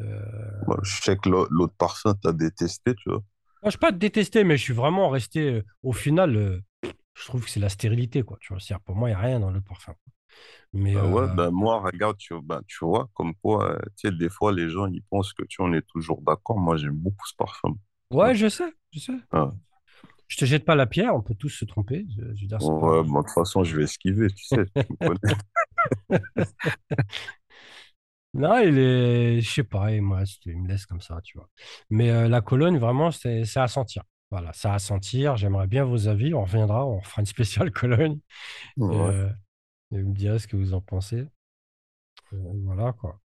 Euh, 0.00 0.68
Moi, 0.68 0.78
je 0.84 1.02
sais 1.02 1.16
que 1.16 1.28
l'au- 1.28 1.48
l'autre 1.50 1.74
parfum, 1.76 2.14
t'as 2.14 2.32
détesté, 2.32 2.94
tu 2.94 3.10
vois. 3.10 3.24
je 3.64 3.70
suis 3.70 3.78
pas 3.78 3.92
détesté, 3.92 4.44
mais 4.44 4.56
je 4.56 4.62
suis 4.62 4.72
vraiment 4.74 5.08
resté. 5.10 5.40
euh, 5.40 5.64
au 5.82 5.92
final, 5.92 6.36
euh, 6.36 6.60
je 7.14 7.24
trouve 7.24 7.44
que 7.44 7.50
c'est 7.50 7.60
la 7.60 7.68
stérilité, 7.68 8.22
quoi. 8.22 8.38
Tu 8.40 8.52
vois, 8.54 8.78
pour 8.80 8.96
moi, 8.96 9.08
il 9.08 9.12
n'y 9.12 9.16
a 9.16 9.20
rien 9.20 9.40
dans 9.40 9.50
le 9.50 9.60
parfum. 9.60 9.94
Mais 10.72 10.96
Bah 10.96 11.06
ouais, 11.06 11.26
euh, 11.26 11.28
ben 11.28 11.50
moi, 11.50 11.80
regarde, 11.80 12.16
tu, 12.18 12.34
ben, 12.42 12.60
tu 12.66 12.84
vois, 12.84 13.08
comme 13.14 13.34
quoi, 13.36 13.78
tu 13.96 14.08
sais, 14.08 14.12
des 14.12 14.28
fois, 14.30 14.52
les 14.52 14.68
gens, 14.70 14.86
ils 14.86 15.02
pensent 15.02 15.32
que, 15.32 15.42
tu 15.44 15.60
on 15.62 15.72
est 15.72 15.86
toujours 15.86 16.20
d'accord. 16.22 16.58
Moi, 16.58 16.76
j'aime 16.76 16.96
beaucoup 16.96 17.26
ce 17.26 17.34
parfum. 17.36 17.74
ouais, 18.10 18.34
je 18.34 18.48
sais, 18.48 18.72
je 18.92 19.00
sais. 19.00 19.18
Ouais, 19.32 19.40
Je 20.28 20.36
te 20.36 20.44
jette 20.44 20.64
pas 20.64 20.74
la 20.74 20.86
pierre, 20.86 21.14
on 21.14 21.22
peut 21.22 21.34
tous 21.34 21.48
se 21.48 21.64
tromper. 21.64 22.06
Je, 22.16 22.22
je 22.34 22.42
veux 22.42 22.46
dire, 22.46 22.60
c'est 22.60 22.68
pas. 22.68 22.74
Ouais, 22.74 23.02
bon, 23.02 23.20
de 23.20 23.24
toute 23.24 23.34
façon, 23.34 23.64
je 23.64 23.76
vais 23.76 23.84
esquiver, 23.84 24.28
tu 24.28 24.44
sais, 24.44 24.64
tu. 24.66 24.82
Non, 28.34 28.58
il 28.58 28.78
est, 28.78 29.40
je 29.40 29.50
sais 29.50 29.64
pas, 29.64 29.90
et 29.92 30.00
moi, 30.00 30.22
il 30.44 30.58
me 30.58 30.68
laisse 30.68 30.86
comme 30.86 31.00
ça, 31.00 31.20
tu 31.22 31.38
vois. 31.38 31.48
Mais 31.90 32.10
euh, 32.10 32.28
la 32.28 32.40
Cologne, 32.40 32.78
vraiment, 32.78 33.10
c'est 33.10 33.42
à 33.56 33.68
sentir. 33.68 34.02
Voilà, 34.30 34.52
c'est 34.52 34.68
à 34.68 34.78
sentir. 34.78 35.36
J'aimerais 35.36 35.66
bien 35.66 35.84
vos 35.84 36.08
avis. 36.08 36.34
On 36.34 36.42
reviendra, 36.42 36.86
on 36.86 37.00
fera 37.00 37.22
une 37.22 37.26
spéciale 37.26 37.70
Cologne. 37.72 38.20
Ouais. 38.76 38.94
Euh, 38.94 39.28
et 39.92 40.02
vous 40.02 40.10
me 40.10 40.14
direz 40.14 40.38
ce 40.38 40.46
que 40.46 40.56
vous 40.56 40.74
en 40.74 40.80
pensez. 40.82 41.26
Euh, 42.32 42.52
voilà, 42.64 42.92
quoi. 42.92 43.18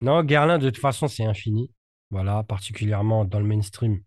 Non, 0.00 0.24
Guerlain, 0.24 0.58
de 0.58 0.70
toute 0.70 0.80
façon, 0.80 1.08
c'est 1.08 1.24
infini. 1.24 1.72
Voilà, 2.10 2.42
particulièrement 2.42 3.24
dans 3.24 3.38
le 3.38 3.46
mainstream. 3.46 4.02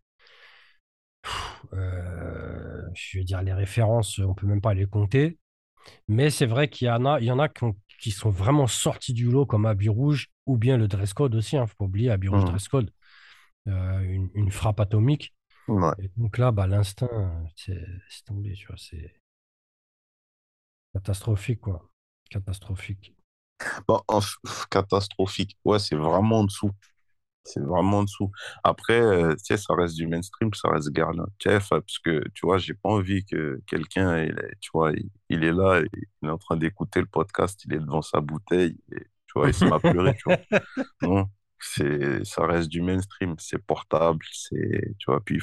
Euh, 1.73 2.81
je 2.95 3.19
veux 3.19 3.23
dire, 3.23 3.41
les 3.43 3.53
références, 3.53 4.19
on 4.19 4.33
peut 4.33 4.47
même 4.47 4.61
pas 4.61 4.73
les 4.73 4.85
compter. 4.85 5.37
Mais 6.07 6.29
c'est 6.31 6.45
vrai 6.47 6.69
qu'il 6.69 6.87
y 6.87 6.91
en 6.91 7.05
a, 7.05 7.19
il 7.21 7.25
y 7.27 7.31
en 7.31 7.39
a 7.39 7.49
qui, 7.49 7.63
ont- 7.65 7.77
qui 8.01 8.11
sont 8.11 8.29
vraiment 8.29 8.67
sortis 8.67 9.13
du 9.13 9.25
lot, 9.31 9.45
comme 9.45 9.65
Habit 9.65 9.89
Rouge, 9.89 10.29
ou 10.45 10.57
bien 10.57 10.77
le 10.77 10.87
dress 10.87 11.13
code 11.13 11.35
aussi. 11.35 11.57
Hein, 11.57 11.67
faut 11.67 11.75
pas 11.77 11.85
oublier 11.85 12.11
Habit 12.11 12.29
Rouge 12.29 12.45
Mhm. 12.45 12.45
dress 12.45 12.67
code, 12.69 12.91
euh, 13.67 13.99
une, 14.01 14.29
une 14.35 14.51
frappe 14.51 14.79
atomique. 14.79 15.35
Ouais. 15.67 15.93
Et 15.99 16.09
donc 16.17 16.37
là, 16.39 16.51
bah, 16.51 16.67
l'instinct, 16.67 17.09
c'est 17.55 17.77
tombé, 18.25 18.53
tu 18.53 18.67
vois, 18.67 18.77
c'est 18.79 19.15
catastrophique, 20.93 21.61
quoi. 21.61 21.89
Catastrophique. 22.29 23.15
F- 23.87 24.67
catastrophique. 24.69 25.57
Ouais, 25.65 25.79
c'est 25.79 25.95
vraiment 25.95 26.39
en 26.39 26.43
dessous. 26.45 26.71
C'est 27.47 27.61
vraiment 27.61 27.99
en 27.99 28.03
dessous. 28.03 28.31
Après, 28.63 28.99
euh, 28.99 29.33
tu 29.35 29.45
sais, 29.45 29.57
ça 29.57 29.73
reste 29.73 29.95
du 29.95 30.05
mainstream, 30.07 30.53
ça 30.53 30.69
reste 30.69 30.89
Garlin. 30.91 31.25
Tu 31.39 31.49
sais, 31.49 31.55
enfin, 31.55 31.79
parce 31.81 31.99
que, 31.99 32.21
tu 32.33 32.45
vois, 32.45 32.57
j'ai 32.57 32.73
pas 32.73 32.89
envie 32.89 33.23
que 33.25 33.61
quelqu'un, 33.67 34.23
il 34.23 34.31
est- 34.39 34.55
tu 34.59 34.69
vois, 34.73 34.91
il, 34.91 35.09
il 35.29 35.43
est 35.45 35.53
là, 35.53 35.81
il 36.23 36.27
est 36.27 36.31
en 36.31 36.37
train 36.37 36.57
d'écouter 36.57 36.99
le 36.99 37.05
podcast, 37.07 37.63
il 37.65 37.73
est 37.73 37.79
devant 37.79 38.01
sa 38.01 38.19
bouteille, 38.21 38.77
et, 38.91 38.99
tu 39.27 39.33
vois, 39.35 39.47
il 39.49 39.53
se 39.53 39.67
met 39.67 39.75
à 39.75 39.79
pleurer, 39.79 40.13
tu 40.15 40.23
vois. 40.25 40.37
Non, 41.01 41.27
c'est, 41.59 42.25
ça 42.25 42.45
reste 42.47 42.69
du 42.69 42.81
mainstream, 42.81 43.35
c'est 43.39 43.59
portable, 43.65 44.25
c'est, 44.33 44.95
tu 44.99 45.05
vois, 45.11 45.21
puis 45.23 45.39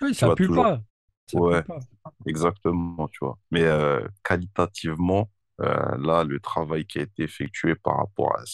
Oui, 0.00 0.14
tu 0.16 0.24
ça 0.24 0.30
pue 0.30 0.50
toujours, 0.50 0.52
pas. 0.52 0.82
Ça 1.26 1.40
pue 1.42 1.58
ouais, 1.58 1.62
pas. 1.62 1.80
exactement, 2.26 3.08
tu 3.08 3.20
vois. 3.22 3.38
Mais 3.50 3.62
euh, 3.64 4.06
qualitativement, 4.24 5.30
euh, 5.60 5.96
là, 5.98 6.24
le 6.24 6.40
travail 6.40 6.86
qui 6.86 6.98
a 7.00 7.02
été 7.02 7.24
effectué 7.24 7.74
par 7.76 7.98
rapport 7.98 8.36
à, 8.38 8.44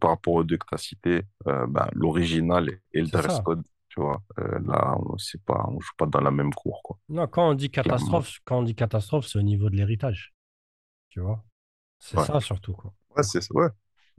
par 0.00 0.10
rapport 0.10 0.34
aux 0.34 0.44
deux 0.44 0.56
que 0.58 0.66
tu 0.68 0.74
as 0.74 0.78
cités, 0.78 1.22
euh, 1.46 1.66
ben, 1.68 1.88
l'original 1.92 2.68
et 2.92 3.00
le 3.02 3.08
dress 3.08 3.38
ça. 3.38 3.44
code, 3.44 3.62
tu 3.88 4.00
vois, 4.00 4.22
euh, 4.38 4.58
là, 4.66 4.96
on 5.06 5.18
sait 5.18 5.38
pas, 5.38 5.66
on 5.68 5.80
joue 5.80 5.92
pas 5.98 6.06
dans 6.06 6.20
la 6.20 6.30
même 6.30 6.52
cour, 6.54 6.82
quoi, 6.82 6.98
Non, 7.08 7.26
quand 7.28 7.48
on 7.48 7.54
dit 7.54 7.70
clairement. 7.82 8.22
catastrophe, 8.22 8.40
quand 8.44 8.58
on 8.58 8.62
dit 8.62 8.74
catastrophe, 8.74 9.26
c'est 9.26 9.38
au 9.38 9.42
niveau 9.42 9.70
de 9.70 9.76
l'héritage, 9.76 10.34
tu 11.10 11.20
vois. 11.20 11.44
C'est 12.00 12.18
Ouais, 12.18 12.24
ça 12.24 12.40
surtout, 12.40 12.74
quoi. 12.74 12.94
ouais, 13.16 13.22
c'est, 13.24 13.52
ouais, 13.52 13.68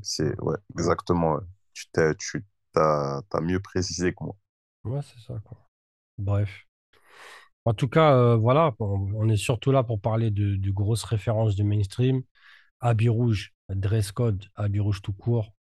c'est, 0.02 0.40
ouais, 0.42 0.58
exactement. 0.78 1.36
ouais. 1.36 1.42
Tu 1.74 1.88
t'es, 1.92 2.16
tu 2.16 2.46
t'as, 2.74 3.22
t'as 3.30 3.42
mieux 3.42 3.60
précisé 3.62 4.14
que 4.14 4.24
moi. 4.24 4.38
Ouais, 4.86 5.02
c'est 5.02 5.20
ça, 5.20 5.38
quoi. 5.44 5.70
Bref. 6.18 6.68
En 7.66 7.74
tout 7.74 7.88
cas, 7.88 8.14
euh, 8.16 8.36
voilà, 8.36 8.74
on, 8.80 9.12
on 9.16 9.30
est 9.30 9.38
surtout 9.38 9.72
là 9.72 9.84
pour 9.84 10.00
parler 10.02 10.32
de, 10.32 10.56
de 10.56 10.72
grosses 10.72 11.04
références 11.04 11.56
du 11.56 11.64
mainstream. 11.64 12.22
Habit 12.82 13.10
rouge, 13.10 13.54
dress 13.70 14.14
code, 14.14 14.46
habit 14.56 14.82
rouge 14.82 15.02
tout 15.04 15.14
court, 15.14 15.55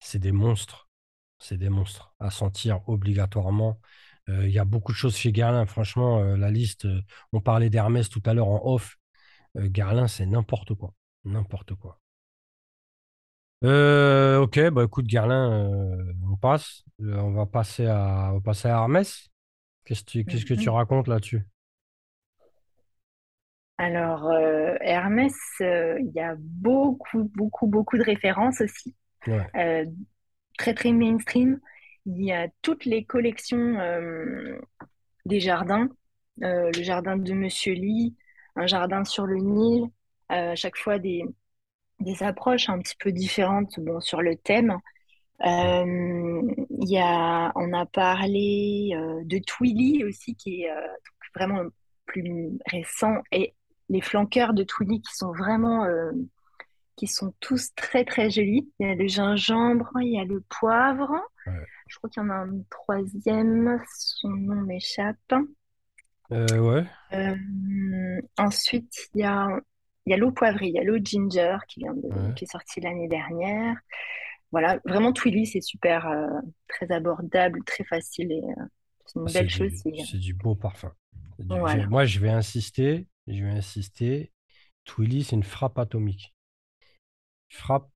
c'est 0.00 0.18
des 0.18 0.32
monstres. 0.32 0.88
C'est 1.38 1.56
des 1.58 1.70
monstres 1.70 2.14
à 2.20 2.30
sentir 2.30 2.80
obligatoirement. 2.88 3.80
Euh, 4.28 4.46
Il 4.46 4.52
y 4.52 4.58
a 4.58 4.64
beaucoup 4.64 4.92
de 4.92 4.96
choses 4.96 5.16
chez 5.16 5.32
Guerlain. 5.32 5.66
Franchement, 5.66 6.20
euh, 6.20 6.36
la 6.36 6.50
liste, 6.50 6.84
euh, 6.86 7.02
on 7.32 7.40
parlait 7.40 7.70
d'Hermès 7.70 8.08
tout 8.08 8.22
à 8.26 8.34
l'heure 8.34 8.48
en 8.48 8.62
off. 8.74 8.96
Guerlain, 9.56 10.08
c'est 10.08 10.26
n'importe 10.26 10.74
quoi. 10.74 10.94
N'importe 11.24 11.74
quoi. 11.76 12.00
Ok, 13.62 14.58
bah 14.70 14.84
écoute, 14.84 15.06
euh, 15.14 16.12
on 16.30 16.36
passe. 16.36 16.84
On 17.00 17.32
va 17.32 17.46
passer 17.46 17.86
à, 17.86 18.32
va 18.32 18.40
passer 18.40 18.68
à 18.68 18.72
Hermès. 18.78 19.28
Qu'est-ce 19.84 20.04
que 20.04 20.10
tu, 20.10 20.26
qu'est-ce 20.26 20.46
que 20.46 20.54
tu 20.54 20.68
Mhm. 20.68 20.70
racontes 20.70 21.08
là-dessus? 21.08 21.46
Alors, 23.78 24.30
Hermès, 24.80 25.34
il 25.60 26.12
y 26.14 26.20
a 26.20 26.36
beaucoup, 26.38 27.24
beaucoup, 27.34 27.66
beaucoup 27.66 27.98
de 27.98 28.04
références 28.04 28.60
aussi. 28.60 28.94
Euh, 29.28 29.84
très, 30.58 30.74
très 30.74 30.92
mainstream. 30.92 31.60
Il 32.06 32.22
y 32.24 32.32
a 32.32 32.48
toutes 32.62 32.84
les 32.84 33.04
collections 33.04 33.78
euh, 33.78 34.58
des 35.26 35.40
jardins. 35.40 35.88
Euh, 36.42 36.70
le 36.74 36.82
jardin 36.82 37.16
de 37.16 37.32
Monsieur 37.34 37.74
Lee, 37.74 38.16
un 38.56 38.66
jardin 38.66 39.04
sur 39.04 39.26
le 39.26 39.36
Nil. 39.36 39.88
À 40.28 40.54
chaque 40.54 40.76
fois 40.76 40.98
des, 40.98 41.24
des 41.98 42.22
approches 42.22 42.68
un 42.68 42.78
petit 42.78 42.96
peu 42.98 43.12
différentes 43.12 43.78
bon, 43.80 44.00
sur 44.00 44.22
le 44.22 44.36
thème. 44.36 44.78
Euh, 45.44 46.42
y 46.70 46.98
a, 46.98 47.52
on 47.54 47.72
a 47.72 47.86
parlé 47.86 48.90
de 49.24 49.38
Twilly 49.38 50.04
aussi, 50.04 50.34
qui 50.36 50.62
est 50.62 50.70
vraiment 51.34 51.62
plus 52.06 52.58
récent, 52.66 53.16
et 53.32 53.54
les 53.88 54.00
flanqueurs 54.00 54.52
de 54.52 54.62
Twilly 54.62 55.00
qui 55.00 55.14
sont 55.14 55.32
vraiment, 55.32 55.86
qui 57.00 57.06
sont 57.06 57.32
tous 57.40 57.74
très 57.74 58.04
très 58.04 58.28
jolis. 58.28 58.70
Il 58.78 58.86
y 58.86 58.90
a 58.90 58.94
le 58.94 59.08
gingembre, 59.08 59.88
il 60.02 60.12
y 60.12 60.20
a 60.20 60.24
le 60.24 60.42
poivre. 60.42 61.10
Ouais. 61.46 61.52
Je 61.88 61.96
crois 61.96 62.10
qu'il 62.10 62.22
y 62.22 62.26
en 62.26 62.28
a 62.28 62.34
un 62.34 62.60
troisième, 62.68 63.80
son 63.96 64.28
nom 64.28 64.60
m'échappe. 64.62 65.16
Euh, 66.30 66.58
ouais. 66.58 66.84
Euh, 67.14 68.20
ensuite, 68.36 69.08
il 69.14 69.22
y 69.22 69.24
a, 69.24 69.48
il 70.04 70.10
y 70.10 70.12
a 70.12 70.18
l'eau 70.18 70.30
poivrée, 70.30 70.66
il 70.66 70.74
y 70.74 70.78
a 70.78 70.84
l'eau 70.84 70.98
ginger 71.02 71.56
qui 71.68 71.80
vient 71.80 71.94
de, 71.94 72.06
Ouais. 72.06 72.34
qui 72.36 72.44
est 72.44 72.52
sortie 72.52 72.80
l'année 72.82 73.08
dernière. 73.08 73.76
Voilà, 74.52 74.78
vraiment 74.84 75.12
Twilly, 75.14 75.46
c'est 75.46 75.62
super, 75.62 76.06
euh, 76.06 76.26
très 76.68 76.92
abordable, 76.92 77.64
très 77.64 77.84
facile 77.84 78.30
et 78.30 78.42
c'est 79.06 79.18
Ah, 79.18 79.20
une 79.22 79.28
C'est 79.28 79.40
belle 79.40 79.48
chose. 79.50 79.72
c'est- 79.82 80.18
du 80.18 80.34
beau 80.34 80.54
parfum. 80.54 80.92
Du- 81.38 81.46
Voilà. 81.58 81.86
moi, 81.88 82.04
je 82.04 82.20
vais 82.20 82.28
insister. 82.30 83.06
Je 83.26 83.42
vais 83.44 83.50
insister. 83.52 84.32
Twilly, 84.84 85.24
c'est 85.24 85.36
une 85.36 85.42
frappe 85.44 85.78
atomique. 85.78 86.34
Frappe 87.50 87.90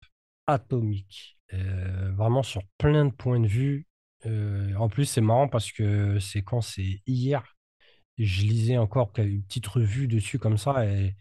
atomique. 0.46 1.38
Euh, 1.52 2.12
vraiment 2.12 2.42
sur 2.42 2.62
plein 2.78 3.06
de 3.06 3.10
points 3.10 3.40
de 3.40 3.46
vue. 3.46 3.86
Euh, 4.26 4.74
en 4.76 4.88
plus, 4.88 5.04
c'est 5.04 5.20
marrant 5.20 5.48
parce 5.48 5.72
que 5.72 6.18
c'est 6.18 6.42
quand 6.42 6.60
c'est 6.60 7.02
hier. 7.06 7.56
Je 8.18 8.42
lisais 8.42 8.78
encore 8.78 9.12
une 9.18 9.42
petite 9.42 9.66
revue 9.66 10.08
dessus 10.08 10.38
comme 10.38 10.58
ça 10.58 10.86
et, 10.86 11.16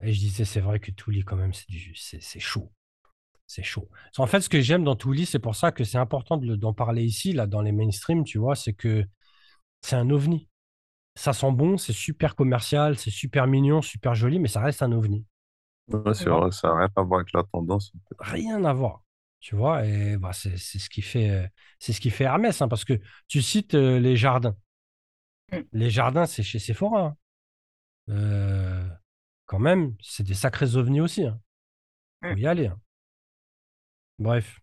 je 0.00 0.18
disais, 0.18 0.44
c'est 0.44 0.60
vrai 0.60 0.80
que 0.80 0.90
Twilly, 0.90 1.24
quand 1.24 1.36
même, 1.36 1.54
c'est 1.54 2.40
chaud. 2.40 2.70
C'est 3.46 3.62
chaud. 3.62 3.88
En 4.18 4.26
fait, 4.26 4.40
ce 4.40 4.50
que 4.50 4.60
j'aime 4.60 4.84
dans 4.84 4.96
Twilly, 4.96 5.24
c'est 5.24 5.38
pour 5.38 5.56
ça 5.56 5.72
que 5.72 5.82
c'est 5.84 5.96
important 5.96 6.36
d'en 6.36 6.74
parler 6.74 7.04
ici, 7.04 7.32
là, 7.32 7.46
dans 7.46 7.62
les 7.62 7.72
mainstream, 7.72 8.24
tu 8.24 8.36
vois, 8.36 8.54
c'est 8.54 8.74
que 8.74 9.06
c'est 9.80 9.96
un 9.96 10.10
ovni. 10.10 10.48
Ça 11.14 11.32
sent 11.32 11.52
bon, 11.52 11.78
c'est 11.78 11.92
super 11.94 12.36
commercial, 12.36 12.98
c'est 12.98 13.10
super 13.10 13.46
mignon, 13.46 13.80
super 13.80 14.14
joli, 14.14 14.38
mais 14.38 14.48
ça 14.48 14.60
reste 14.60 14.82
un 14.82 14.92
ovni. 14.92 15.24
Ouais, 15.88 16.12
Tu 16.14 16.14
c'est 16.14 16.28
vois 16.28 16.30
vrai, 16.30 16.50
ça 16.52 16.68
n'a 16.68 16.76
rien 16.78 16.88
à 16.96 17.02
voir 17.02 17.20
avec 17.20 17.32
la 17.32 17.42
tendance. 17.44 17.90
Rien 18.18 18.64
à 18.64 18.72
voir. 18.72 19.04
Tu 19.40 19.56
vois, 19.56 19.84
et 19.86 20.16
bah, 20.16 20.32
c'est 20.32 20.56
ce 20.56 20.88
qui 20.88 21.02
fait, 21.02 21.28
euh, 21.30 21.46
c'est 21.78 21.92
ce 21.92 22.00
qui 22.00 22.08
fait 22.10 22.24
Hermès, 22.24 22.62
hein, 22.62 22.68
parce 22.68 22.84
que 22.84 22.94
tu 23.28 23.42
cites 23.42 23.74
euh, 23.74 23.98
les 24.00 24.16
jardins. 24.16 24.56
Mm, 25.52 25.64
Les 25.72 25.90
jardins, 25.90 26.26
c'est 26.26 26.42
chez 26.42 26.58
Sephora. 26.58 27.02
hein. 27.06 27.16
Euh, 28.10 28.88
quand 29.46 29.58
même, 29.60 29.96
c'est 30.02 30.24
des 30.24 30.34
sacrés 30.34 30.76
ovnis 30.76 31.00
aussi. 31.02 31.24
hein. 31.26 31.40
Faut 32.28 32.34
mm. 32.34 32.38
y 32.38 32.46
aller. 32.46 32.68
hein. 32.68 32.80
Bref. 34.18 34.60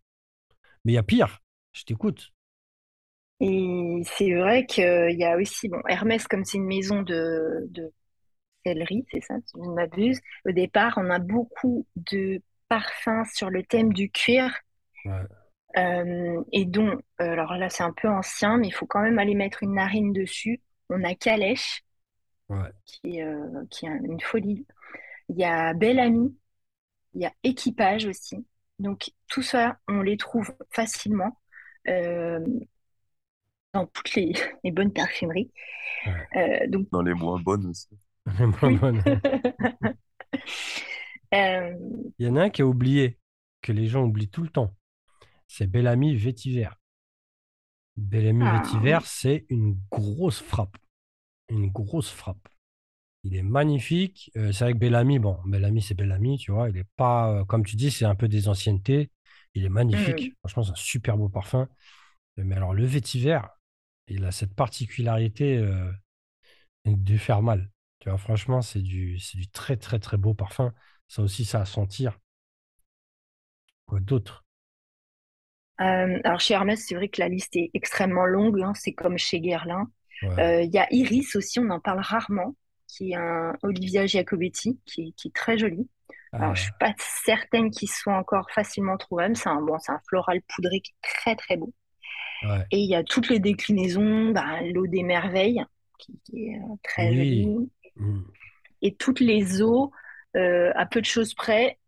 Mais 0.85 0.93
il 0.93 0.95
y 0.95 0.99
a 0.99 1.03
pire. 1.03 1.39
Je 1.73 1.83
t'écoute. 1.85 2.33
Et 3.39 4.01
c'est 4.05 4.33
vrai 4.35 4.65
qu'il 4.65 5.15
y 5.17 5.23
a 5.25 5.35
aussi, 5.37 5.67
bon, 5.69 5.81
Hermès, 5.87 6.27
comme 6.27 6.45
c'est 6.45 6.57
une 6.59 6.65
maison 6.65 7.01
de, 7.01 7.65
de 7.69 7.91
sellerie, 8.65 9.05
c'est 9.11 9.21
ça, 9.21 9.35
si 9.45 9.53
je 9.55 9.69
ne 9.69 9.73
m'abuse. 9.75 10.19
Au 10.45 10.51
départ, 10.51 10.93
on 10.97 11.09
a 11.09 11.19
beaucoup 11.19 11.87
de 11.95 12.41
parfums 12.69 13.25
sur 13.33 13.49
le 13.49 13.63
thème 13.63 13.93
du 13.93 14.09
cuir. 14.11 14.51
Ouais. 15.05 15.25
euh, 15.77 16.43
et 16.51 16.65
dont, 16.65 16.91
euh, 17.21 17.31
alors 17.31 17.55
là 17.55 17.69
c'est 17.69 17.83
un 17.83 17.93
peu 17.93 18.09
ancien, 18.09 18.57
mais 18.57 18.67
il 18.67 18.71
faut 18.71 18.85
quand 18.85 19.01
même 19.01 19.19
aller 19.19 19.35
mettre 19.35 19.63
une 19.63 19.75
narine 19.75 20.11
dessus. 20.13 20.61
On 20.89 21.03
a 21.03 21.15
Calèche, 21.15 21.83
Ouais. 22.49 22.71
qui 22.85 23.17
est, 23.17 23.23
euh, 23.23 23.65
qui 23.69 23.85
est 23.85 23.89
une 23.89 24.19
folie. 24.21 24.65
Il 25.29 25.37
y 25.39 25.45
a 25.45 25.73
Belle 25.73 25.99
Amie, 25.99 26.37
il 27.15 27.21
y 27.23 27.27
a 27.27 27.33
Équipage 27.43 28.05
aussi. 28.07 28.45
Donc 28.79 29.11
tout 29.29 29.43
ça, 29.43 29.79
on 29.87 30.01
les 30.01 30.17
trouve 30.17 30.53
facilement 30.71 31.39
euh, 31.89 32.39
dans 33.73 33.85
toutes 33.87 34.13
les, 34.15 34.33
les 34.63 34.71
bonnes 34.71 34.93
parfumeries. 34.93 35.51
Ouais. 36.05 36.29
Euh, 36.35 36.67
donc 36.67 36.87
Dans 36.91 37.01
les 37.01 37.13
moins 37.13 37.39
bonnes 37.39 37.67
aussi. 37.67 37.89
Euh, 41.33 41.73
Il 42.19 42.25
y 42.25 42.29
en 42.29 42.35
a 42.35 42.43
un 42.43 42.49
qui 42.49 42.59
est 42.59 42.65
oublié, 42.65 43.17
que 43.61 43.71
les 43.71 43.87
gens 43.87 44.03
oublient 44.03 44.29
tout 44.29 44.43
le 44.43 44.49
temps. 44.49 44.75
C'est 45.47 45.65
Bellamy 45.65 46.13
Vétiver. 46.13 46.67
Bellamy 47.95 48.43
ah 48.45 48.61
Vétiver, 48.61 48.99
c'est 49.05 49.45
une 49.49 49.79
grosse 49.89 50.41
frappe. 50.41 50.77
Une 51.49 51.69
grosse 51.69 52.09
frappe. 52.09 52.49
Il 53.23 53.35
est 53.35 53.43
magnifique. 53.43 54.31
Euh, 54.35 54.51
c'est 54.51 54.63
vrai 54.65 54.73
que 54.73 54.79
Bellamy, 54.79 55.19
bon, 55.19 55.39
Bellamy, 55.45 55.81
c'est 55.81 55.93
Bellamy, 55.93 56.37
tu 56.37 56.51
vois. 56.51 56.69
Il 56.69 56.77
est 56.77 56.87
pas, 56.95 57.31
euh, 57.31 57.45
comme 57.45 57.65
tu 57.65 57.75
dis, 57.75 57.91
c'est 57.91 58.05
un 58.05 58.15
peu 58.15 58.27
des 58.27 58.47
anciennetés. 58.47 59.11
Il 59.53 59.63
est 59.63 59.69
magnifique. 59.69 60.31
Mm. 60.31 60.35
Franchement, 60.39 60.63
c'est 60.63 60.71
un 60.71 60.75
super 60.75 61.17
beau 61.17 61.29
parfum. 61.29 61.69
Mais 62.37 62.55
alors, 62.55 62.73
le 62.73 62.85
Vétiver, 62.85 63.41
il 64.07 64.25
a 64.25 64.31
cette 64.31 64.55
particularité 64.55 65.57
euh, 65.57 65.91
de 66.85 67.17
faire 67.17 67.41
mal. 67.41 67.70
Tu 68.01 68.09
vois, 68.09 68.17
franchement, 68.17 68.61
c'est 68.61 68.81
du, 68.81 69.17
c'est 69.19 69.37
du 69.37 69.47
très, 69.49 69.77
très, 69.77 69.97
très 69.99 70.17
beau 70.17 70.33
parfum. 70.33 70.73
Ça 71.07 71.21
aussi, 71.21 71.45
ça 71.45 71.61
à 71.61 71.65
sentir. 71.65 72.19
Quoi 73.85 73.99
d'autre? 73.99 74.43
Euh, 75.81 76.19
alors 76.23 76.39
chez 76.39 76.53
Hermès, 76.53 76.83
c'est 76.87 76.95
vrai 76.95 77.09
que 77.09 77.19
la 77.21 77.29
liste 77.29 77.55
est 77.55 77.71
extrêmement 77.73 78.25
longue, 78.25 78.61
hein, 78.61 78.73
c'est 78.75 78.93
comme 78.93 79.17
chez 79.17 79.39
Guerlain. 79.41 79.89
Ouais. 80.21 80.39
Euh, 80.39 80.61
Il 80.63 80.71
y 80.73 80.77
a 80.77 80.87
Iris 80.93 81.35
aussi, 81.35 81.59
on 81.59 81.69
en 81.71 81.79
parle 81.79 82.01
rarement, 82.01 82.55
qui 82.87 83.11
est 83.11 83.15
un 83.15 83.53
Olivia 83.63 84.05
Giacobetti, 84.05 84.79
qui 84.85 85.09
est, 85.09 85.11
qui 85.13 85.29
est 85.29 85.35
très 85.35 85.57
joli. 85.57 85.89
Alors 86.39 86.55
je 86.55 86.63
Euh, 86.63 86.65
suis 86.65 86.73
pas 86.79 86.93
certaine 86.97 87.71
qu'il 87.71 87.89
soit 87.89 88.15
encore 88.15 88.49
facilement 88.51 88.97
trouvable, 88.97 89.35
c'est 89.35 89.49
un, 89.49 89.61
bon, 89.61 89.77
c'est 89.79 89.91
un 89.91 90.01
floral 90.07 90.41
poudré 90.55 90.81
qui 90.81 90.91
est 90.91 91.07
très 91.07 91.35
très 91.35 91.57
beau. 91.57 91.73
ouais. 92.41 92.71
Et 92.71 92.79
il 92.79 92.89
y 92.89 92.95
a 92.95 93.03
toutes 93.03 93.29
les 93.29 93.39
déclinaisons, 93.39 94.31
bah, 94.31 94.61
l'eau 94.73 94.87
des 94.87 95.03
merveilles, 95.03 95.63
qui, 95.99 96.19
qui 96.23 96.47
est 96.49 96.57
euh, 96.57 96.75
très 96.83 97.13
Oui. 97.13 97.15
jolie, 97.15 97.69
Et 98.81 98.95
toutes 98.95 99.19
les 99.19 99.61
eaux, 99.61 99.91
euh, 100.35 100.71
à 100.75 100.85
peu 100.85 101.01
de 101.01 101.05
choses 101.05 101.33
près, 101.33 101.79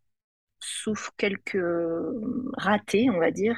sauf 0.60 1.12
quelques 1.18 1.56
euh, 1.56 2.52
ratés, 2.58 3.10
on 3.10 3.20
va 3.20 3.32
dire 3.32 3.58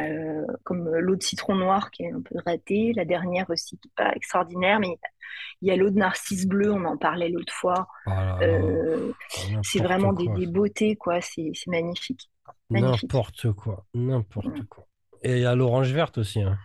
euh, 0.00 0.44
comme 0.64 0.88
l'eau 0.96 1.16
de 1.16 1.22
citron 1.22 1.54
noir 1.54 1.90
qui 1.90 2.02
est 2.02 2.12
un 2.12 2.20
peu 2.20 2.36
ratée, 2.44 2.92
la 2.94 3.04
dernière 3.04 3.48
aussi 3.48 3.78
qui 3.78 3.88
n'est 3.88 4.04
pas 4.04 4.12
extraordinaire, 4.14 4.78
mais 4.78 4.98
il 5.62 5.68
y 5.68 5.70
a 5.70 5.76
l'eau 5.76 5.90
de 5.90 5.96
narcisse 5.98 6.46
bleu, 6.46 6.70
on 6.72 6.84
en 6.84 6.96
parlait 6.98 7.30
l'autre 7.30 7.52
fois. 7.52 7.88
Là, 8.06 8.38
Euh, 8.42 9.12
c'est 9.62 9.80
vraiment 9.80 10.12
des, 10.12 10.46
beautés, 10.46 10.96
quoi. 10.96 11.20
C'est 11.20 11.52
magnifique. 11.66 12.30
N'importe 12.70 13.52
quoi. 13.52 13.86
N'importe 13.94 14.46
Mm. 14.46 14.66
quoi. 14.66 14.86
Et 15.22 15.36
il 15.36 15.40
y 15.40 15.46
a 15.46 15.54
l'orange 15.54 15.92
verte 15.92 16.18
aussi. 16.18 16.42
Hein. 16.42 16.58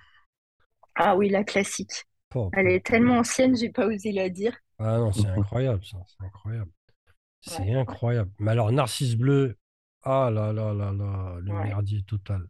Ah 0.96 1.16
oui, 1.16 1.30
la 1.30 1.44
classique. 1.44 2.06
Elle 2.54 2.68
est 2.68 2.86
tellement 2.86 3.20
ancienne, 3.20 3.56
j'ai 3.56 3.70
pas 3.70 3.86
osé 3.86 4.12
la 4.12 4.30
dire. 4.30 4.56
Ah 4.84 4.98
non, 4.98 5.12
c'est 5.12 5.28
incroyable 5.28 5.84
ça. 5.86 5.98
C'est 6.08 6.26
incroyable. 6.26 6.72
Ouais, 7.48 7.58
C'est 7.58 7.74
incroyable. 7.74 8.32
Mais 8.40 8.52
alors, 8.52 8.72
Narcisse 8.72 9.16
Bleu, 9.16 9.58
ah 10.04 10.30
là 10.32 10.54
là 10.54 10.74
là 10.74 10.92
là, 10.92 11.38
le 11.42 11.54
ouais. 11.54 11.64
merdier 11.64 12.04
total. 12.04 12.48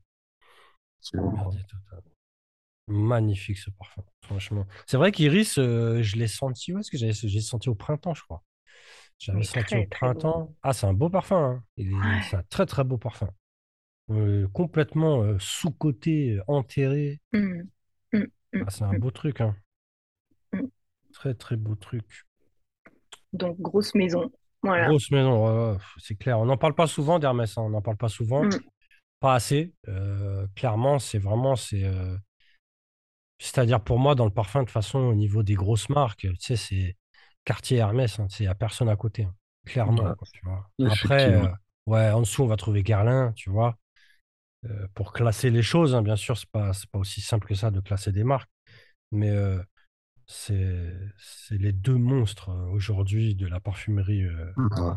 Le 1.13 1.21
merdier 1.23 1.61
total. 1.63 2.01
Magnifique 2.88 3.57
ce 3.57 3.69
parfum, 3.71 4.03
franchement. 4.23 4.65
C'est 4.85 4.97
vrai 4.97 5.11
qu'Iris, 5.11 5.55
euh, 5.57 6.01
je 6.03 6.17
l'ai 6.17 6.27
senti, 6.27 6.73
où 6.73 6.79
est-ce 6.79 6.91
que 6.91 6.97
j'ai 6.97 7.41
senti 7.41 7.69
au 7.69 7.75
printemps, 7.75 8.13
je 8.13 8.23
crois. 8.23 8.43
J'avais 9.19 9.43
senti 9.43 9.77
au 9.77 9.83
beau. 9.83 9.88
printemps. 9.89 10.55
Ah, 10.63 10.73
c'est 10.73 10.88
un 10.88 10.93
beau 10.93 11.09
parfum. 11.09 11.63
hein. 11.77 12.21
C'est 12.29 12.38
un 12.38 12.43
très 12.50 12.65
très 12.65 12.83
beau 12.83 12.97
parfum. 12.97 13.29
Euh, 14.11 14.48
complètement 14.50 15.24
euh, 15.24 15.37
sous-coté, 15.39 16.37
euh, 16.37 16.44
enterré. 16.48 17.22
Mm, 17.33 17.67
mm, 18.13 18.27
mm, 18.53 18.65
Ah, 18.65 18.70
c'est 18.72 18.83
un 18.83 18.94
beau 18.96 19.11
truc, 19.11 19.41
hein. 19.41 19.55
Très 21.13 21.33
très 21.33 21.55
beau 21.55 21.75
truc. 21.75 22.25
Donc, 23.33 23.59
grosse 23.59 23.95
maison. 23.95 24.31
Voilà. 24.63 24.87
Grosse 24.87 25.09
maison, 25.11 25.45
ouais, 25.45 25.71
ouais, 25.74 25.77
c'est 25.97 26.15
clair. 26.15 26.39
On 26.39 26.45
n'en 26.45 26.57
parle 26.57 26.75
pas 26.75 26.87
souvent 26.87 27.19
d'Hermès, 27.19 27.57
hein. 27.57 27.63
On 27.63 27.69
n'en 27.69 27.81
parle 27.81 27.97
pas 27.97 28.09
souvent, 28.09 28.43
Mm. 28.43 28.59
pas 29.19 29.33
assez. 29.35 29.74
Euh, 29.87 30.45
clairement, 30.55 31.00
c'est 31.00 31.17
vraiment, 31.19 31.55
c'est, 31.55 31.83
euh, 31.83 32.15
c'est-à-dire 33.39 33.81
pour 33.81 34.00
moi, 34.00 34.15
dans 34.15 34.25
le 34.25 34.31
parfum, 34.31 34.59
de 34.61 34.65
toute 34.65 34.74
façon, 34.74 35.00
au 35.00 35.15
niveau 35.15 35.43
des 35.43 35.55
grosses 35.55 35.89
marques, 35.89 36.19
tu 36.21 36.35
sais, 36.39 36.55
c'est 36.55 36.97
Cartier 37.43 37.77
Hermès, 37.77 38.19
hein, 38.19 38.27
il 38.39 38.43
n'y 38.43 38.47
a 38.47 38.55
personne 38.55 38.89
à 38.89 38.95
côté, 38.95 39.24
hein. 39.24 39.33
Clairement, 39.65 40.03
Ouais, 40.03 40.15
quoi, 40.17 40.27
tu 40.33 40.41
vois. 40.43 40.69
Après, 40.91 41.33
euh, 41.33 41.47
ouais, 41.85 42.09
en 42.11 42.21
dessous, 42.21 42.43
on 42.43 42.47
va 42.47 42.55
trouver 42.55 42.81
Guerlain, 42.83 43.31
tu 43.35 43.50
vois. 43.51 43.77
Euh, 44.65 44.87
pour 44.95 45.13
classer 45.13 45.50
les 45.50 45.61
choses, 45.63 45.95
hein, 45.95 46.01
bien 46.01 46.15
sûr, 46.15 46.37
c'est 46.37 46.50
pas, 46.50 46.74
c'est 46.74 46.89
pas 46.89 47.00
aussi 47.00 47.21
simple 47.21 47.47
que 47.47 47.55
ça 47.55 47.69
de 47.71 47.79
classer 47.79 48.11
des 48.11 48.24
marques, 48.24 48.50
mais 49.11 49.29
euh, 49.29 49.61
c'est, 50.31 50.94
les 51.51 51.72
deux 51.74 51.96
monstres 51.98 52.50
euh, 52.50 52.70
aujourd'hui 52.72 53.35
de 53.35 53.48
la 53.48 53.59
parfumerie 53.59 54.24
euh, 54.24 54.51
Ouais. 54.57 54.94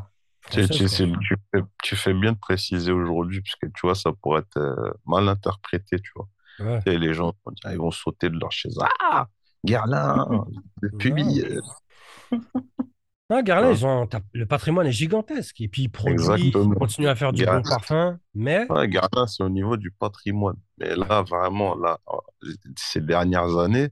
Tu, 0.50 0.62
française, 0.66 0.70
tu, 0.70 0.78
quoi. 0.78 0.88
c'est- 0.88 1.12
tu 1.22 1.36
fais, 1.52 1.60
tu 1.82 1.96
fais 1.96 2.14
bien 2.14 2.32
de 2.32 2.38
préciser 2.38 2.92
aujourd'hui, 2.92 3.40
parce 3.40 3.56
que 3.56 3.66
tu 3.66 3.80
vois, 3.82 3.94
ça 3.94 4.12
pourrait 4.12 4.40
être 4.42 4.58
euh, 4.58 4.92
mal 5.06 5.28
interprété, 5.28 5.98
tu 5.98 6.10
vois. 6.14 6.28
Ouais. 6.60 6.80
Les 6.98 7.14
gens 7.14 7.32
ils 7.70 7.78
vont 7.78 7.90
sauter 7.90 8.28
de 8.28 8.38
leur 8.38 8.52
chaise. 8.52 8.78
Ah, 9.00 9.26
Guerlain, 9.64 10.26
Non. 10.30 10.46
depuis. 10.82 11.42
euh, 11.42 11.60
Ah, 13.30 13.42
Guerlain, 13.42 13.68
hein. 13.68 13.72
ils 13.72 13.86
ont, 13.86 14.08
le 14.34 14.44
patrimoine 14.46 14.86
est 14.86 14.92
gigantesque. 14.92 15.60
Et 15.62 15.68
puis, 15.68 15.84
ils 15.84 15.88
produisent, 15.88 16.30
ils 16.36 16.52
continuent 16.52 17.08
à 17.08 17.16
faire 17.16 17.32
du 17.32 17.44
bon 17.46 17.62
parfum. 17.62 18.18
Mais, 18.34 18.70
ouais, 18.70 18.86
Guerlain, 18.86 19.26
c'est 19.26 19.42
au 19.42 19.48
niveau 19.48 19.78
du 19.78 19.90
patrimoine. 19.90 20.56
Mais 20.78 20.94
là, 20.94 21.22
vraiment, 21.22 21.74
là, 21.74 21.98
euh, 22.12 22.50
ces 22.76 23.00
dernières 23.00 23.56
années, 23.58 23.88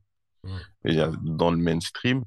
Dans 1.22 1.50
le 1.50 1.57
mainstream, 1.59 2.24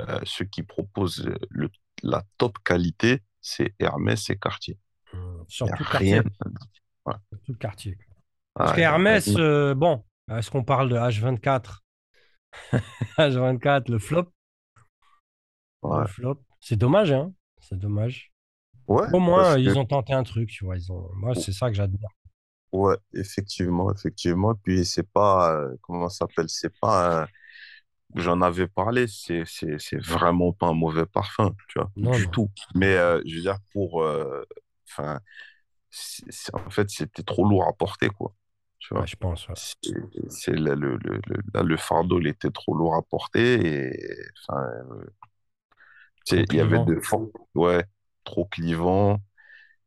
euh, 0.00 0.20
ceux 0.24 0.44
qui 0.44 0.62
proposent 0.62 1.30
le, 1.50 1.70
la 2.02 2.22
top 2.38 2.58
qualité, 2.64 3.22
c'est 3.40 3.74
Hermès 3.78 4.30
et 4.30 4.36
Cartier. 4.38 4.78
mm, 5.12 5.44
Il 5.60 5.66
n'y 5.66 5.70
sur 5.70 5.72
a 5.72 5.76
tout 5.76 5.84
le 5.84 5.88
rien. 5.98 6.22
quartier. 6.22 6.28
Ouais. 7.06 7.14
Ah, 8.56 8.74
Parce 8.74 8.78
il 8.78 8.80
y 8.80 8.84
a 8.84 8.90
qu'Hermès, 8.90 9.28
euh, 9.36 9.74
bon, 9.74 10.04
est-ce 10.30 10.50
qu'on 10.50 10.64
parle 10.64 10.88
de 10.88 10.96
H24? 10.96 11.82
H24, 13.18 13.90
le 13.90 13.98
flop. 13.98 14.30
Le 15.82 16.04
flop. 16.04 16.40
C'est 16.60 16.76
dommage, 16.76 17.12
hein. 17.12 17.32
C'est 17.60 17.78
dommage. 17.78 18.32
Ouais, 18.86 19.08
Au 19.12 19.20
moins, 19.20 19.56
que, 19.56 19.60
ils 19.60 19.78
ont 19.78 19.86
tenté 19.86 20.12
un 20.14 20.24
truc, 20.24 20.50
tu 20.50 20.64
vois. 20.64 20.76
Ils 20.76 20.92
ont... 20.92 21.10
Moi, 21.14 21.34
c'est 21.34 21.52
ça 21.52 21.68
que 21.70 21.74
j'admire. 21.76 22.10
ouais, 22.72 22.96
effectivement, 23.14 23.92
effectivement. 23.92 24.54
Puis 24.54 24.84
c'est 24.84 25.08
pas, 25.08 25.54
euh, 25.56 25.76
comment 25.82 26.08
ça 26.08 26.18
s'appelle, 26.26 26.48
c'est 26.48 26.74
pas, 26.80 27.28
j'en 28.14 28.40
avais 28.42 28.68
parlé, 28.68 29.06
c'est, 29.08 29.44
c'est, 29.46 29.78
c'est 29.78 29.98
vraiment 30.02 30.52
pas 30.52 30.68
un 30.68 30.74
mauvais 30.74 31.06
parfum, 31.06 31.54
tu 31.68 31.78
vois, 31.80 31.90
Non, 31.96 32.18
du 32.18 32.28
non. 32.28 32.30
tout. 32.30 32.50
Mais, 32.74 32.96
euh, 32.96 33.20
je 33.26 33.36
veux 33.36 33.40
dire, 33.42 33.58
pour, 33.72 34.02
euh, 34.02 34.44
enfin, 34.88 35.20
en 36.52 36.70
fait, 36.70 36.90
c'était 36.90 37.22
trop 37.22 37.44
lourd 37.48 37.66
à 37.68 37.72
porter, 37.72 38.08
quoi, 38.10 38.34
tu 38.78 38.94
Ouais, 38.94 39.06
vois. 39.06 39.06
je 39.06 39.16
pense. 39.16 39.48
ouais. 39.48 39.56
C'est, 40.28 40.52
le, 40.52 40.74
le, 40.74 40.96
le, 40.98 41.20
là, 41.54 41.62
le 41.62 41.76
fardeau, 41.76 42.20
il 42.20 42.26
était 42.26 42.50
trop 42.50 42.74
lourd 42.74 42.94
à 42.96 43.02
porter 43.02 43.54
et, 43.92 43.96
euh, 44.50 45.04
il 46.32 46.56
y 46.56 46.60
avait 46.60 46.78
de, 46.78 47.00
ouais, 47.54 47.84
trop 48.24 48.44
clivant. 48.46 49.20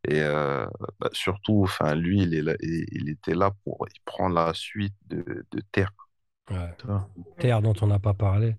Et 0.05 0.21
euh, 0.21 0.67
bah, 0.99 1.09
surtout, 1.13 1.63
enfin, 1.63 1.95
lui, 1.95 2.21
il 2.23 2.33
est 2.35 2.41
là, 2.43 2.55
il, 2.61 2.85
il 2.91 3.09
était 3.09 3.35
là 3.35 3.51
pour, 3.63 3.87
il 3.93 4.01
prend 4.05 4.29
la 4.29 4.53
suite 4.53 4.95
de, 5.07 5.45
de 5.51 5.61
Terre. 5.73 5.91
Ouais. 6.49 6.77
Terre 7.39 7.61
dont 7.63 7.73
on 7.81 7.87
n'a 7.87 7.97
pas 7.99 8.13
parlé. 8.13 8.55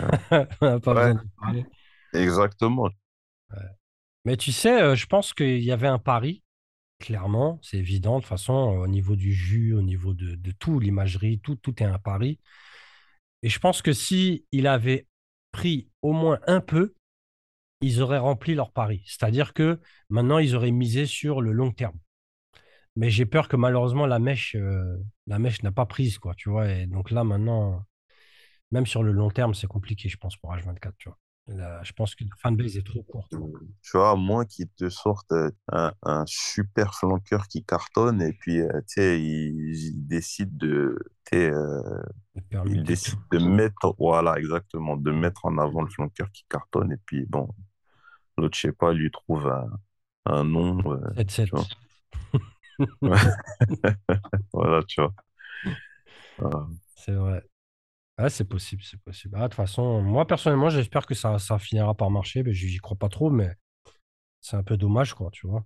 Ouais, 0.00 0.12
On 0.60 0.66
n'a 0.66 0.80
pas 0.80 0.94
Ouais, 0.94 0.94
besoin 0.96 1.22
de 1.24 1.30
parler. 1.40 1.66
exactement. 2.14 2.92
Mais 4.24 4.36
tu 4.36 4.52
sais, 4.52 4.80
euh, 4.82 4.94
je 4.94 5.06
pense 5.06 5.34
qu'il 5.34 5.62
y 5.62 5.72
avait 5.72 5.88
un 5.88 5.98
pari, 5.98 6.42
clairement, 7.00 7.60
c'est 7.62 7.78
évident, 7.78 8.16
de 8.16 8.20
toute 8.22 8.28
façon, 8.30 8.54
au 8.54 8.86
niveau 8.88 9.16
du 9.16 9.32
jus, 9.32 9.74
au 9.74 9.82
niveau 9.82 10.14
de, 10.14 10.36
de 10.36 10.52
tout, 10.52 10.80
l'imagerie, 10.80 11.40
tout, 11.40 11.56
tout 11.56 11.82
est 11.82 11.86
un 11.86 11.98
pari. 11.98 12.40
Et 13.42 13.48
je 13.48 13.58
pense 13.58 13.82
que 13.82 13.92
si 13.92 14.46
il 14.52 14.66
avait 14.66 15.06
pris 15.52 15.88
au 16.02 16.12
moins 16.12 16.38
un 16.46 16.60
peu, 16.60 16.94
ils 17.82 18.02
auraient 18.02 18.18
rempli 18.18 18.54
leur 18.54 18.72
pari. 18.72 19.02
C'est-à-dire 19.06 19.54
que 19.54 19.80
maintenant, 20.10 20.38
ils 20.38 20.56
auraient 20.56 20.70
misé 20.72 21.06
sur 21.06 21.40
le 21.42 21.52
long 21.52 21.72
terme. 21.72 21.98
Mais 22.96 23.10
j'ai 23.10 23.26
peur 23.26 23.48
que 23.48 23.56
malheureusement, 23.56 24.06
la 24.06 24.18
mèche, 24.18 24.54
euh, 24.56 24.96
la 25.26 25.38
mèche 25.38 25.62
n'a 25.62 25.72
pas 25.72 25.86
prise, 25.86 26.18
quoi, 26.18 26.34
tu 26.34 26.50
vois. 26.50 26.68
Et 26.70 26.86
donc 26.86 27.10
là, 27.10 27.24
maintenant, 27.24 27.84
même 28.70 28.86
sur 28.86 29.02
le 29.02 29.12
long 29.12 29.30
terme, 29.30 29.54
c'est 29.54 29.66
compliqué, 29.66 30.08
je 30.08 30.16
pense, 30.16 30.36
pour 30.36 30.52
H24, 30.54 30.94
tu 30.98 31.08
vois. 31.08 31.18
Là, 31.48 31.82
je 31.82 31.92
pense 31.92 32.14
que 32.14 32.24
la 32.24 32.30
fanbase 32.38 32.76
est 32.76 32.86
trop 32.86 33.02
courte. 33.02 33.32
Tu 33.82 33.96
vois, 33.96 34.10
à 34.12 34.14
moins 34.16 34.44
qu'ils 34.44 34.68
te 34.68 34.88
sortent 34.88 35.32
euh, 35.32 35.50
un, 35.72 35.92
un 36.04 36.24
super 36.26 36.94
flanqueur 36.94 37.48
qui 37.48 37.64
cartonne 37.64 38.22
et 38.22 38.32
puis, 38.32 38.60
euh, 38.60 38.68
tu 38.86 38.94
sais, 38.94 39.20
ils, 39.20 39.74
ils 39.74 40.06
décident 40.06 40.52
de, 40.54 40.98
euh, 41.34 41.82
De 42.34 42.40
ils 42.40 42.48
permuter 42.48 42.84
tout. 42.84 42.86
décident 42.86 43.22
de 43.32 43.38
mettre, 43.38 43.94
voilà, 43.98 44.38
exactement, 44.38 44.96
de 44.96 45.10
mettre 45.10 45.46
en 45.46 45.58
avant 45.58 45.82
le 45.82 45.90
flanqueur 45.90 46.30
qui 46.30 46.44
cartonne 46.48 46.92
et 46.92 46.98
puis, 47.06 47.26
bon, 47.26 47.48
l'autre, 48.38 48.56
je 48.56 48.62
sais 48.68 48.72
pas, 48.72 48.92
lui 48.92 49.10
trouve 49.10 49.48
un, 49.48 49.70
un 50.26 50.44
nom, 50.44 50.78
euh, 50.92 50.98
tu 51.44 51.52
7-7. 51.56 51.76
Voilà, 54.52 54.82
tu 54.84 55.00
vois. 55.00 55.12
Voilà. 56.38 56.66
C'est 56.96 57.12
vrai. 57.12 57.42
Ah, 58.18 58.30
c'est 58.30 58.44
possible, 58.46 58.82
c'est 58.84 59.00
possible. 59.02 59.36
Ah, 59.38 59.42
de 59.44 59.48
toute 59.48 59.54
façon, 59.56 60.02
moi 60.02 60.26
personnellement, 60.26 60.70
j'espère 60.70 61.06
que 61.06 61.14
ça, 61.14 61.38
ça 61.38 61.58
finira 61.58 61.94
par 61.94 62.10
marcher, 62.10 62.42
mais 62.44 62.54
j'y 62.54 62.78
crois 62.78 62.96
pas 62.98 63.08
trop, 63.10 63.30
mais 63.30 63.56
c'est 64.40 64.56
un 64.56 64.64
peu 64.64 64.76
dommage, 64.76 65.14
quoi, 65.14 65.30
tu 65.32 65.46
vois. 65.48 65.64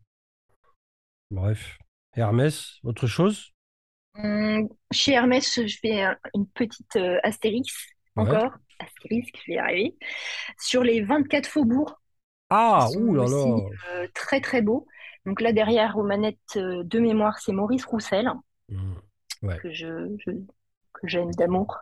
Bref. 1.31 1.79
Hermès, 2.15 2.81
autre 2.83 3.07
chose? 3.07 3.53
Hum, 4.15 4.69
chez 4.93 5.13
Hermès, 5.13 5.61
je 5.67 5.77
fais 5.81 6.03
un- 6.03 6.17
une 6.35 6.47
petite 6.49 6.97
euh, 6.97 7.19
astérix 7.23 7.73
Ouais. 8.17 8.39
encore. 8.39 8.53
Astérisque, 8.79 9.37
je 9.47 9.53
vais 9.53 9.57
y 9.57 9.59
arriver. 9.59 9.97
Sur 10.61 10.83
les 10.85 11.03
24 11.03 11.49
faubourgs, 11.49 11.95
Ah, 12.51 12.91
ouh 12.93 13.15
là 13.15 13.23
aussi 13.23 13.65
euh, 13.91 14.09
très 14.15 14.41
très 14.41 14.63
beaux. 14.63 14.87
Donc 15.27 15.41
là, 15.43 15.53
derrière, 15.53 15.99
aux 15.99 16.03
manettes 16.05 16.39
euh, 16.57 16.83
de 16.85 16.99
mémoire, 17.01 17.39
c'est 17.39 17.53
Maurice 17.53 17.85
Roussel. 17.85 18.31
Ouais, 19.43 19.61
que 19.61 19.71
je, 19.73 20.17
je- 20.25 20.31
que 20.95 21.07
j'aime 21.09 21.31
d'amour. 21.33 21.79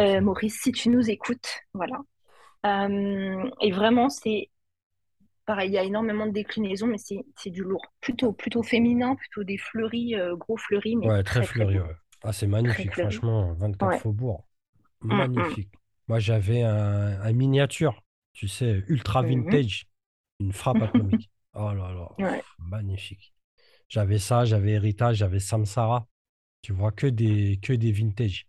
Euh. 0.00 0.20
Maurice, 0.20 0.60
si 0.60 0.72
tu 0.72 0.88
nous 0.88 1.10
écoutes, 1.10 1.48
voilà. 1.72 1.96
Euh, 2.66 3.50
et 3.62 3.72
vraiment, 3.72 4.10
c'est 4.10 4.50
pareil, 5.46 5.70
il 5.70 5.74
y 5.74 5.78
a 5.78 5.84
énormément 5.84 6.26
de 6.26 6.32
déclinaisons, 6.32 6.86
mais 6.88 6.98
c'est 6.98 7.24
c'est 7.38 7.50
du 7.50 7.62
lourd. 7.64 7.86
Plutôt, 8.00 8.32
plutôt 8.32 8.62
féminin, 8.62 9.16
plutôt 9.16 9.44
des 9.44 9.58
fleuris, 9.58 10.16
euh, 10.16 10.36
gros 10.36 10.56
fleuris, 10.58 10.96
mais 10.96 11.12
Ouais, 11.12 11.22
très 11.22 11.42
très 11.42 11.46
très 11.48 11.66
fleuri, 11.66 11.78
beau. 11.80 11.80
ouais. 11.80 11.94
Ah, 12.22 12.32
c'est 12.32 12.46
magnifique, 12.46 12.94
franchement, 12.94 13.52
24 13.54 13.94
Ouais. 13.94 13.98
Faubourg. 13.98 14.46
Hum, 15.10 15.28
hum, 15.36 15.56
Magnifique. 15.56 15.72
Moi, 16.08 16.20
j'avais 16.20 16.62
un, 16.62 17.20
un 17.22 17.32
miniature, 17.34 18.02
tu 18.34 18.48
sais, 18.48 18.84
ultra 18.88 19.22
mhm. 19.22 19.24
vintage, 19.24 19.86
une 20.40 20.52
frappe 20.52 20.82
atomique. 20.82 21.30
Oh 21.54 21.72
là 21.72 21.92
là, 21.92 22.08
Ouais. 22.18 22.42
magnifique. 22.58 23.34
J'avais 23.88 24.18
ça, 24.18 24.44
j'avais 24.44 24.72
Héritage, 24.72 25.18
j'avais 25.18 25.40
Samsara. 25.40 26.08
Tu 26.62 26.72
vois, 26.72 26.92
que 26.92 27.06
des, 27.08 27.58
que 27.62 27.72
des 27.74 27.92
vintage. 27.92 28.48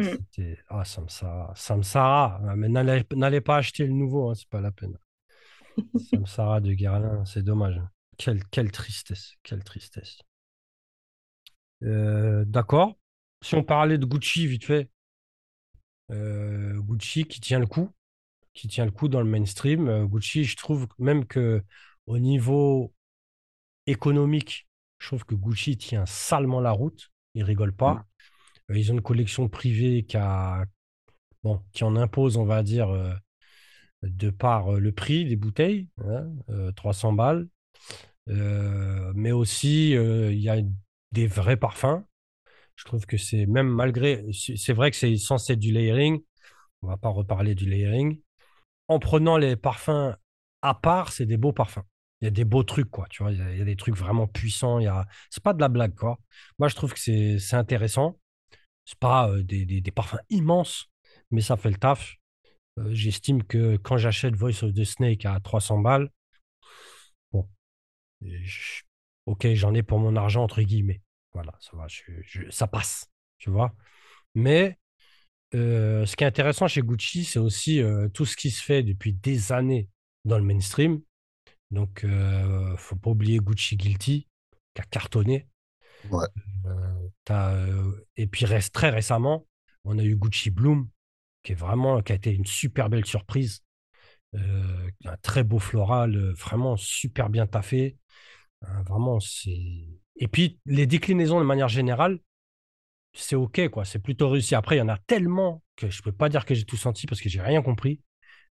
C'était. 0.00 0.58
Ah, 0.68 0.84
Samsara. 0.84 1.52
Samsara. 1.56 2.40
Ah, 2.48 2.56
Mais 2.56 2.68
n'allez 2.68 3.04
n'allez 3.16 3.40
pas 3.40 3.56
acheter 3.58 3.86
le 3.86 3.92
nouveau, 3.92 4.30
hein, 4.30 4.34
c'est 4.34 4.48
pas 4.48 4.60
la 4.60 4.72
peine. 4.72 4.98
Samsara 5.96 6.60
de 6.60 6.72
Guerlain, 6.72 7.24
c'est 7.24 7.42
dommage. 7.42 7.80
Quelle, 8.16 8.44
quelle 8.46 8.72
tristesse. 8.72 9.34
Quelle 9.42 9.62
tristesse. 9.64 10.18
Euh, 11.84 12.44
d'accord. 12.46 12.98
Si 13.42 13.54
on 13.54 13.62
parlait 13.64 13.98
de 13.98 14.06
Gucci, 14.06 14.46
vite 14.46 14.64
fait. 14.64 14.90
euh, 16.10 16.80
Gucci 16.80 17.24
qui 17.24 17.40
tient 17.40 17.58
le 17.58 17.66
coup, 17.66 17.90
qui 18.54 18.68
tient 18.68 18.84
le 18.84 18.90
coup 18.92 19.08
dans 19.08 19.20
le 19.22 19.30
mainstream. 19.30 19.88
Euh, 19.88 20.06
Gucci, 20.06 20.44
je 20.44 20.56
trouve 20.56 20.88
même 20.98 21.26
que 21.26 21.62
au 22.08 22.18
niveau 22.18 22.92
économique, 23.86 24.68
je 24.98 25.06
trouve 25.06 25.24
que 25.24 25.34
Gucci 25.34 25.76
tient 25.76 26.06
salement 26.06 26.60
la 26.60 26.72
route. 26.72 27.12
Ils 27.34 27.44
rigolent 27.44 27.76
pas. 27.76 28.06
Euh, 28.70 28.78
ils 28.78 28.90
ont 28.90 28.96
une 28.96 29.02
collection 29.02 29.48
privée 29.48 30.04
qui 30.04 30.16
a, 30.16 30.64
bon, 31.44 31.62
qui 31.72 31.84
en 31.84 31.96
impose, 31.96 32.36
on 32.36 32.44
va 32.44 32.62
dire, 32.62 32.88
euh, 32.90 33.12
de 34.02 34.30
par 34.30 34.74
euh, 34.74 34.80
le 34.80 34.92
prix 34.92 35.24
des 35.24 35.36
bouteilles, 35.36 35.88
hein, 36.04 36.28
euh, 36.50 36.72
300 36.72 37.12
balles. 37.12 37.48
Euh, 38.28 39.12
mais 39.14 39.32
aussi, 39.32 39.92
il 39.92 40.38
y 40.38 40.48
a 40.48 40.58
des 41.12 41.26
vrais 41.26 41.56
parfums. 41.56 42.04
Je 42.76 42.84
trouve 42.84 43.06
que 43.06 43.16
c'est 43.16 43.46
même 43.46 43.68
malgré, 43.68 44.24
c'est 44.32 44.56
c'est 44.56 44.72
vrai 44.72 44.90
que 44.90 44.96
c'est 44.96 45.16
censé 45.16 45.54
être 45.54 45.58
du 45.58 45.72
layering. 45.72 46.22
On 46.82 46.88
va 46.88 46.96
pas 46.96 47.08
reparler 47.08 47.54
du 47.54 47.68
layering. 47.68 48.20
En 48.86 48.98
prenant 48.98 49.36
les 49.36 49.56
parfums 49.56 50.14
à 50.62 50.74
part, 50.74 51.12
c'est 51.12 51.26
des 51.26 51.36
beaux 51.36 51.52
parfums. 51.52 51.84
Il 52.20 52.24
y 52.24 52.28
a 52.28 52.30
des 52.30 52.44
beaux 52.44 52.64
trucs, 52.64 52.90
quoi. 52.90 53.06
Tu 53.10 53.22
vois, 53.22 53.32
il 53.32 53.38
y 53.38 53.60
a, 53.60 53.64
des 53.64 53.76
trucs 53.76 53.96
vraiment 53.96 54.26
puissants. 54.26 54.78
Il 54.80 54.84
y 54.84 54.86
a... 54.88 55.06
C'est 55.30 55.42
pas 55.42 55.52
de 55.54 55.60
la 55.60 55.68
blague, 55.68 55.94
quoi. 55.94 56.18
Moi, 56.58 56.68
je 56.68 56.74
trouve 56.74 56.92
que 56.94 56.98
c'est 57.00 57.56
intéressant. 57.56 58.18
C'est 58.84 58.98
pas 58.98 59.30
des, 59.42 59.64
des- 59.66 59.90
parfums 59.92 60.18
immenses, 60.30 60.88
mais 61.30 61.40
ça 61.42 61.56
fait 61.56 61.70
le 61.70 61.76
taf. 61.76 62.16
J'estime 62.90 63.44
que 63.44 63.76
quand 63.78 63.98
j'achète 63.98 64.34
Voice 64.36 64.64
of 64.64 64.74
the 64.74 64.84
Snake 64.84 65.26
à 65.26 65.40
300 65.40 65.78
balles, 65.80 66.10
bon, 67.32 67.48
ok, 69.26 69.48
j'en 69.54 69.74
ai 69.74 69.82
pour 69.82 69.98
mon 69.98 70.16
argent, 70.16 70.42
entre 70.42 70.62
guillemets. 70.62 71.02
Voilà, 71.32 71.52
ça 71.60 71.76
va, 71.76 71.86
ça 72.50 72.66
passe, 72.66 73.10
tu 73.38 73.50
vois. 73.50 73.74
Mais 74.34 74.78
ce 75.54 76.16
qui 76.16 76.24
est 76.24 76.28
intéressant 76.28 76.68
chez 76.68 76.82
Gucci, 76.82 77.24
c'est 77.24 77.38
aussi 77.40 77.82
tout 78.14 78.26
ce 78.26 78.36
qui 78.36 78.50
se 78.50 78.62
fait 78.62 78.82
depuis 78.82 79.14
des 79.14 79.52
années 79.52 79.88
dans 80.24 80.38
le 80.38 80.44
mainstream. 80.44 81.00
Donc, 81.70 82.04
euh, 82.04 82.76
faut 82.76 82.96
pas 82.96 83.10
oublier 83.10 83.38
Gucci 83.38 83.76
Guilty, 83.76 84.28
qui 84.74 84.80
a 84.80 84.84
cartonné. 84.84 85.48
Ouais. 86.10 86.26
Et 88.16 88.26
puis 88.26 88.44
reste 88.46 88.74
très 88.74 88.90
récemment, 88.90 89.46
on 89.84 89.98
a 89.98 90.02
eu 90.02 90.16
Gucci 90.16 90.50
Bloom, 90.50 90.88
qui 91.42 91.52
est 91.52 91.56
vraiment, 91.56 92.00
qui 92.02 92.12
a 92.12 92.14
été 92.14 92.32
une 92.32 92.46
super 92.46 92.88
belle 92.88 93.04
surprise. 93.04 93.62
Un 94.34 95.16
très 95.22 95.44
beau 95.44 95.58
floral, 95.58 96.32
vraiment 96.32 96.76
super 96.76 97.30
bien 97.30 97.46
taffé. 97.46 97.96
Euh, 98.64 98.82
vraiment, 98.82 99.20
c'est. 99.20 99.86
Et 100.16 100.28
puis 100.28 100.58
les 100.66 100.86
déclinaisons 100.86 101.38
de 101.38 101.44
manière 101.44 101.68
générale, 101.68 102.18
c'est 103.12 103.36
ok, 103.36 103.68
quoi. 103.68 103.84
C'est 103.84 103.98
plutôt 103.98 104.28
réussi. 104.28 104.54
Après, 104.54 104.76
il 104.76 104.78
y 104.78 104.82
en 104.82 104.88
a 104.88 104.98
tellement 104.98 105.62
que 105.76 105.88
je 105.90 106.02
peux 106.02 106.12
pas 106.12 106.28
dire 106.28 106.44
que 106.44 106.54
j'ai 106.54 106.64
tout 106.64 106.76
senti 106.76 107.06
parce 107.06 107.20
que 107.20 107.28
j'ai 107.28 107.40
rien 107.40 107.62
compris. 107.62 108.00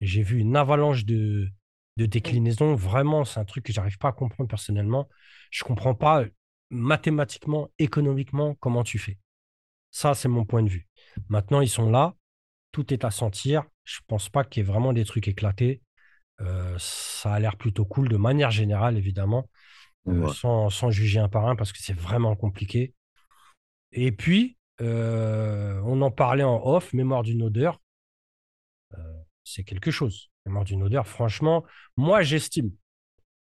J'ai 0.01 0.22
vu 0.22 0.38
une 0.38 0.57
avalanche 0.57 1.05
de, 1.05 1.48
de 1.96 2.07
déclinaisons. 2.07 2.74
Vraiment, 2.74 3.24
c'est 3.24 3.40
un 3.40 3.44
truc 3.44 3.64
que 3.64 3.72
j'arrive 3.72 3.98
pas 3.98 4.09
à 4.09 4.12
comprendre 4.12 4.48
personnellement. 4.48 5.09
Je 5.50 5.64
comprends 5.64 5.94
pas 5.94 6.24
mathématiquement, 6.70 7.68
économiquement, 7.78 8.55
comment 8.57 8.83
tu 8.83 8.98
fais. 8.98 9.18
Ça, 9.90 10.14
c'est 10.14 10.28
mon 10.28 10.44
point 10.44 10.62
de 10.62 10.70
vue. 10.70 10.88
Maintenant, 11.28 11.61
ils 11.61 11.68
sont 11.68 11.90
là, 11.90 12.14
tout 12.72 12.92
est 12.92 13.05
à 13.05 13.11
sentir. 13.11 13.64
Je 13.85 14.00
pense 14.07 14.28
pas 14.28 14.44
qu'il 14.44 14.62
y 14.62 14.66
ait 14.66 14.70
vraiment 14.70 14.92
des 14.92 15.05
trucs 15.05 15.28
éclatés. 15.28 15.83
Euh, 16.40 16.74
ça 16.78 17.35
a 17.35 17.38
l'air 17.38 17.57
plutôt 17.57 17.85
cool 17.85 18.09
de 18.09 18.16
manière 18.16 18.50
générale, 18.50 18.96
évidemment, 18.96 19.48
euh, 20.09 20.28
sans, 20.33 20.70
sans 20.70 20.90
juger 20.90 21.20
un 21.20 21.28
par 21.28 21.46
un 21.46 21.57
parce 21.57 21.72
que 21.72 21.78
c'est 21.78 21.92
vraiment 21.92 22.35
compliqué. 22.35 22.94
Et 23.92 24.12
puis, 24.12 24.57
euh, 24.81 25.81
on 25.85 26.00
en 26.00 26.11
parlait 26.11 26.42
en 26.42 26.61
off, 26.64 26.94
mémoire 26.94 27.22
d'une 27.22 27.42
odeur, 27.42 27.81
c'est 29.44 29.64
quelque 29.64 29.90
chose. 29.90 30.31
Mémoire 30.46 30.64
d'une 30.64 30.83
odeur, 30.83 31.07
franchement, 31.07 31.64
moi, 31.96 32.22
j'estime. 32.22 32.72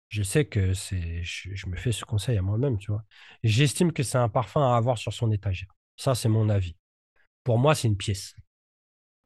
Je 0.09 0.23
sais 0.23 0.45
que 0.47 0.75
c'est, 0.75 1.23
je, 1.23 1.55
je 1.55 1.67
me 1.69 1.77
fais 1.77 1.93
ce 1.93 2.05
conseil 2.05 2.39
à 2.39 2.43
moi-même, 2.43 2.79
tu 2.79 2.93
vois. 2.93 3.05
J'estime 3.43 3.93
que 3.93 4.03
c'est 4.03 4.19
un 4.19 4.29
parfum 4.29 4.63
à 4.63 4.77
avoir 4.77 4.99
sur 4.99 5.13
son 5.13 5.31
étagère. 5.33 5.69
Ça, 5.97 6.15
c'est 6.15 6.29
mon 6.29 6.49
avis. 6.51 6.77
Pour 7.45 7.59
moi, 7.59 7.75
c'est 7.75 7.89
une 7.89 7.97
pièce. 7.99 8.35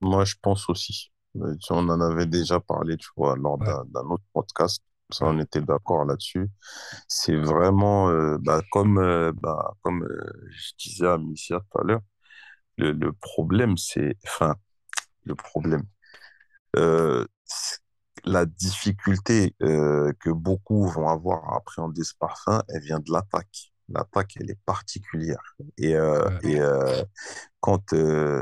Moi, 0.00 0.24
je 0.24 0.34
pense 0.42 0.68
aussi. 0.68 1.12
Euh, 1.36 1.56
On 1.70 1.88
en 1.88 2.00
avait 2.00 2.26
déjà 2.26 2.60
parlé, 2.60 2.96
tu 2.96 3.08
vois, 3.16 3.36
lors 3.36 3.58
Ouais, 3.60 3.76
d'un 3.86 4.02
autre 4.10 4.24
podcast. 4.32 4.82
Ça, 5.10 5.26
on 5.26 5.38
était 5.38 5.60
d'accord 5.60 6.04
là-dessus. 6.04 6.48
C'est 7.08 7.36
vraiment, 7.36 8.10
euh, 8.10 8.38
bah, 8.40 8.62
comme, 8.72 8.98
euh, 8.98 9.32
bah, 9.42 9.74
comme 9.82 10.04
euh, 10.04 10.32
je 10.50 10.72
disais 10.78 11.06
à 11.06 11.18
Missia 11.18 11.60
tout 11.72 11.78
à 11.80 11.84
l'heure, 11.84 12.00
le, 12.78 12.92
le 12.92 13.12
problème, 13.14 13.76
c'est, 13.78 14.16
enfin, 14.26 14.56
le 15.24 15.34
problème, 15.36 15.84
la 18.24 18.46
difficulté 18.46 19.54
euh, 19.62 20.12
que 20.20 20.30
beaucoup 20.30 20.86
vont 20.88 21.08
avoir 21.08 21.52
à 21.52 21.56
appréhender 21.56 22.02
ce 22.04 22.14
parfum, 22.18 22.62
elle 22.68 22.82
vient 22.82 22.98
de 22.98 23.12
l'attaque. 23.12 23.72
L'attaque, 23.88 24.32
elle 24.40 24.50
est 24.50 24.58
particulière. 24.66 25.56
Et, 25.78 25.94
euh, 25.94 26.28
ouais. 26.28 26.50
et 26.50 26.60
euh, 26.60 27.04
quand 27.60 27.94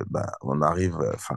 bah, 0.08 0.32
on 0.40 0.62
arrive, 0.62 0.96
enfin, 1.14 1.36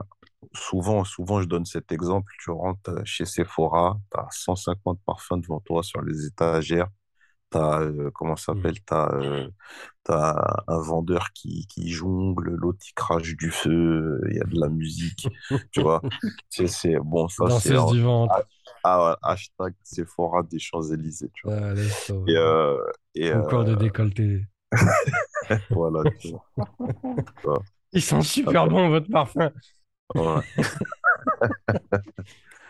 souvent, 0.54 1.04
souvent, 1.04 1.42
je 1.42 1.46
donne 1.46 1.66
cet 1.66 1.92
exemple, 1.92 2.32
tu 2.42 2.50
rentres 2.50 2.90
chez 3.04 3.26
Sephora, 3.26 4.00
tu 4.10 4.18
as 4.18 4.28
150 4.30 4.98
parfums 5.04 5.40
devant 5.42 5.60
toi 5.60 5.82
sur 5.82 6.00
les 6.00 6.24
étagères, 6.24 6.88
tu 7.50 7.58
as, 7.58 7.88
comment 8.14 8.36
ça 8.36 8.46
Hmm. 8.52 8.54
s'appelle, 8.54 8.74
tu 8.84 8.94
as, 8.94 10.64
un 10.68 10.80
vendeur 10.80 11.32
qui, 11.34 11.66
qui 11.68 11.90
jongle, 11.90 12.50
l'autre 12.56 12.78
qui 12.80 12.92
crache 12.94 13.36
du 13.36 13.50
feu, 13.50 14.20
il 14.30 14.36
y 14.36 14.40
a 14.40 14.44
de 14.44 14.58
la 14.60 14.68
musique, 14.68 15.28
tu 15.70 15.80
vois. 15.80 16.02
C'est, 16.48 16.66
c'est, 16.68 16.96
bon, 16.98 17.28
ça, 17.28 17.50
c'est 17.50 17.76
un- 17.76 17.86
du 17.86 18.00
ah, 18.28 18.42
ah, 18.84 19.18
hashtag 19.22 19.74
Sephora 19.82 20.42
des 20.44 20.58
Champs-Élysées, 20.58 21.30
tu 21.34 21.46
vois. 21.46 21.56
Ah, 21.56 21.74
laisse 21.74 22.10
Et, 22.26 22.36
euh, 22.36 22.78
et 23.14 23.32
Concours 23.32 23.64
de 23.64 23.74
euh, 23.74 23.76
décolleté. 23.76 24.46
voilà, 25.70 26.04
tu 26.18 26.28
vois. 27.42 27.64
Ils 27.92 28.02
sont 28.02 28.22
super 28.22 28.66
bons, 28.66 28.88
votre 28.88 29.10
parfum. 29.10 29.50
Ouais. 30.14 30.42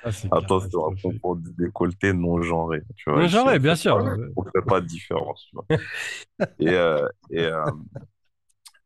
Ah, 0.02 0.11
Attention, 0.32 0.87
à 0.88 0.92
propos 0.96 1.37
du 1.37 1.52
décolleté 1.52 2.12
non 2.12 2.42
genré. 2.42 2.82
Tu 2.96 3.11
vois, 3.11 3.26
Non, 3.28 3.28
on 3.46 3.58
bien 3.58 3.76
sûr. 3.76 3.96
pas, 3.96 4.04
on 4.37 4.44
fait 4.44 4.62
pas 4.66 4.80
de 4.80 4.87
différence. 4.87 5.46
Tu 5.50 5.56
vois. 5.56 5.66
Et, 6.61 6.74
euh, 6.74 7.08
et, 7.30 7.40
euh, 7.44 7.70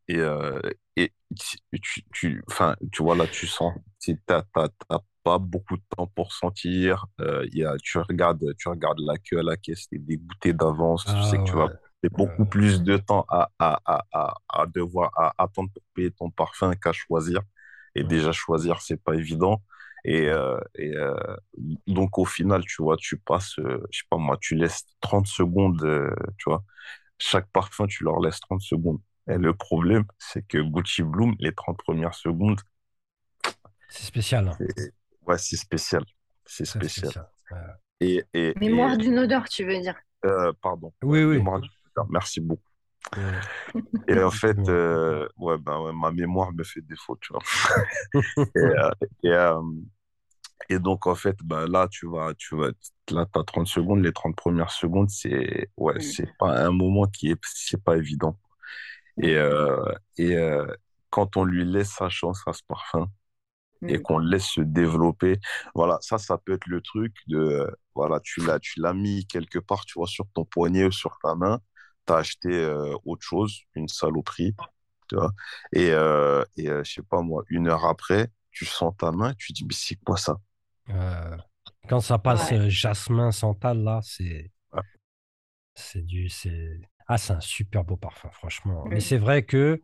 et, 0.07 0.17
euh, 0.17 0.59
et 0.95 1.11
tu, 1.39 1.57
tu, 1.81 2.03
tu- 2.13 2.43
enfin, 2.49 2.75
tu 2.91 3.03
vois, 3.03 3.15
là, 3.15 3.27
tu 3.27 3.47
sens, 3.47 3.73
tu 3.99 4.19
t'as 4.25 4.43
pas 5.23 5.37
beaucoup 5.39 5.77
de 5.77 5.83
temps 5.95 6.07
pour 6.07 6.33
sentir. 6.33 7.05
Y 7.53 7.63
a, 7.65 7.75
tu 7.81 7.97
regardes, 7.99 8.55
tu 8.57 8.69
regardes 8.69 8.99
la 8.99 9.17
queue 9.17 9.39
à 9.39 9.43
la 9.43 9.57
caisse, 9.57 9.87
t'es 9.89 9.97
dégoûté 9.99 10.53
d'avance. 10.53 11.05
Tu 11.15 11.23
sais 11.23 11.37
Ah 11.37 11.39
que 11.39 11.43
tu 11.49 11.55
vas 11.55 11.69
beaucoup 12.11 12.45
plus 12.45 12.83
de 12.83 12.97
temps 12.97 13.25
à, 13.29 13.49
à, 13.59 13.79
à, 13.85 14.03
à, 14.11 14.33
à 14.49 14.65
devoir 14.67 15.11
attendre 15.37 15.69
pour 15.73 15.83
payer 15.95 16.11
ton 16.11 16.29
parfum 16.31 16.75
qu'à 16.75 16.91
choisir. 16.93 17.41
Et 17.95 18.03
ouais. 18.03 18.03
déjà, 18.03 18.31
choisir, 18.31 18.81
c'est 18.81 19.01
pas 19.01 19.15
évident. 19.15 19.61
Et, 20.05 20.27
euh, 20.29 20.59
et 20.75 20.95
euh, 20.97 21.15
donc, 21.87 22.17
au 22.17 22.25
final, 22.25 22.63
tu 22.65 22.81
vois, 22.83 22.97
tu 22.97 23.17
passes, 23.17 23.57
euh, 23.59 23.81
je 23.91 23.99
sais 23.99 24.05
pas 24.09 24.17
moi, 24.17 24.37
tu 24.41 24.55
laisses 24.55 24.85
30 25.01 25.27
secondes, 25.27 25.81
euh, 25.83 26.13
tu 26.37 26.49
vois, 26.49 26.63
chaque 27.19 27.49
parfum, 27.51 27.87
tu 27.87 28.03
leur 28.03 28.19
laisses 28.21 28.39
30 28.41 28.61
secondes. 28.61 28.99
Et 29.29 29.37
le 29.37 29.53
problème, 29.53 30.05
c'est 30.19 30.45
que 30.47 30.57
Gucci 30.59 31.03
Bloom, 31.03 31.35
les 31.39 31.53
30 31.53 31.77
premières 31.77 32.15
secondes, 32.15 32.59
C'est 33.89 34.05
spécial, 34.05 34.47
hein. 34.47 34.57
ouais, 35.25 35.37
c'est 35.37 35.55
spécial. 35.57 36.03
C'est 36.45 36.65
spécial. 36.65 37.05
spécial. 37.05 37.27
Ouais. 37.51 37.57
Et, 38.01 38.23
et, 38.33 38.49
et 38.49 38.53
Mémoire 38.59 38.97
d'une 38.97 39.19
odeur, 39.19 39.47
tu 39.47 39.63
veux 39.63 39.79
dire. 39.79 39.95
euh, 40.25 40.51
pardon, 40.61 40.93
Oui, 41.03 41.23
oui. 41.23 41.41
merci 42.09 42.41
beaucoup. 42.41 42.61
Et 44.07 44.19
en 44.21 44.31
fait, 44.31 44.57
euh, 44.69 45.27
ouais, 45.37 45.57
ben 45.57 45.79
ouais, 45.81 45.93
ma 45.93 46.11
mémoire 46.11 46.51
me 46.53 46.63
fait 46.63 46.81
défaut, 46.81 47.17
tu 47.21 47.33
vois. 47.33 47.43
Et, 48.55 48.59
euh, 48.59 48.89
et, 49.23 49.29
euh, 49.31 49.61
et 50.69 50.79
donc, 50.79 51.07
en 51.07 51.15
fait, 51.15 51.37
ben 51.43 51.67
là, 51.67 51.87
tu 51.91 52.07
vas, 52.09 52.33
tu 52.35 52.55
vas, 52.55 52.69
là, 53.11 53.25
t'as 53.31 53.43
30 53.43 53.67
secondes, 53.67 54.01
les 54.03 54.13
30 54.13 54.35
premières 54.35 54.71
secondes, 54.71 55.09
c'est, 55.09 55.69
ouais, 55.77 55.99
c'est 56.01 56.29
pas 56.37 56.65
un 56.65 56.71
moment 56.71 57.05
qui 57.07 57.31
est, 57.31 57.39
c'est 57.43 57.83
pas 57.83 57.97
évident. 57.97 58.37
Et, 59.21 59.35
euh, 59.37 59.83
et 60.17 60.37
euh, 60.37 60.65
quand 61.11 61.37
on 61.37 61.45
lui 61.45 61.65
laisse 61.65 61.91
sa 61.91 62.09
chance 62.09 62.41
à 62.47 62.53
ce 62.53 62.63
parfum, 62.67 63.09
et 63.87 63.99
qu'on 64.01 64.17
le 64.19 64.29
laisse 64.29 64.45
se 64.47 64.61
développer. 64.61 65.39
Voilà, 65.75 65.97
ça, 66.01 66.17
ça 66.17 66.37
peut 66.37 66.53
être 66.53 66.67
le 66.67 66.81
truc 66.81 67.13
de, 67.27 67.37
euh, 67.37 67.71
voilà, 67.95 68.19
tu 68.21 68.41
l'as, 68.45 68.59
tu 68.59 68.79
l'as 68.81 68.93
mis 68.93 69.25
quelque 69.27 69.59
part, 69.59 69.85
tu 69.85 69.93
vois, 69.99 70.07
sur 70.07 70.25
ton 70.33 70.45
poignet 70.45 70.85
ou 70.85 70.91
sur 70.91 71.17
ta 71.23 71.35
main, 71.35 71.59
t'as 72.05 72.17
acheté 72.19 72.49
euh, 72.49 72.95
autre 73.05 73.23
chose, 73.23 73.61
une 73.75 73.87
saloperie, 73.87 74.55
tu 75.09 75.15
vois, 75.15 75.31
et, 75.73 75.91
euh, 75.91 76.43
et 76.57 76.69
euh, 76.69 76.83
je 76.83 76.93
sais 76.93 77.03
pas 77.03 77.21
moi, 77.21 77.43
une 77.49 77.67
heure 77.67 77.85
après, 77.85 78.29
tu 78.51 78.65
sens 78.65 78.93
ta 78.97 79.11
main, 79.11 79.33
tu 79.35 79.53
dis, 79.53 79.65
mais 79.65 79.73
c'est 79.75 79.95
quoi 79.97 80.17
ça? 80.17 80.37
Euh, 80.89 81.37
quand 81.89 81.99
ça 82.01 82.17
passe 82.19 82.51
Ouais. 82.51 82.53
euh, 82.53 82.69
jasmin, 82.69 83.31
santal, 83.31 83.79
là, 83.83 83.99
c'est 84.03 84.51
Ouais. 84.71 84.83
c'est 85.75 86.05
du. 86.05 86.29
c'est 86.29 86.79
Ah, 87.07 87.17
c'est 87.17 87.33
un 87.33 87.41
super 87.41 87.83
beau 87.83 87.97
parfum, 87.97 88.29
franchement. 88.31 88.85
Mais 88.89 88.99
c'est 89.01 89.17
vrai 89.17 89.43
que 89.43 89.81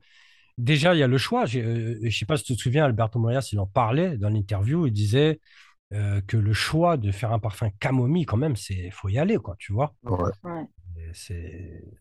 déjà, 0.58 0.96
il 0.96 1.00
y 1.00 1.04
a 1.04 1.08
le 1.08 1.18
choix. 1.18 1.46
Euh, 1.56 2.00
je 2.04 2.18
sais 2.18 2.26
pas 2.26 2.38
si 2.38 2.46
tu 2.46 2.56
te 2.58 2.62
souviens, 2.62 2.86
Alberto 2.86 3.20
Morillas, 3.20 3.50
il 3.54 3.60
en 3.60 3.68
parlait 3.68 4.18
dans 4.18 4.30
l'interview. 4.30 4.88
Il 4.88 4.94
disait 4.94 5.42
euh, 5.94 6.22
que 6.24 6.38
le 6.38 6.54
choix 6.54 6.98
de 6.98 7.12
faire 7.12 7.34
un 7.34 7.40
parfum 7.40 7.70
camomille, 7.80 8.26
quand 8.26 8.38
même, 8.38 8.56
c'est 8.58 8.92
faut 8.92 9.10
y 9.10 9.20
aller, 9.20 9.38
quoi, 9.38 9.56
tu 9.60 9.74
vois. 9.74 9.96
Ouais, 10.04 10.32
Ouais. 10.44 10.64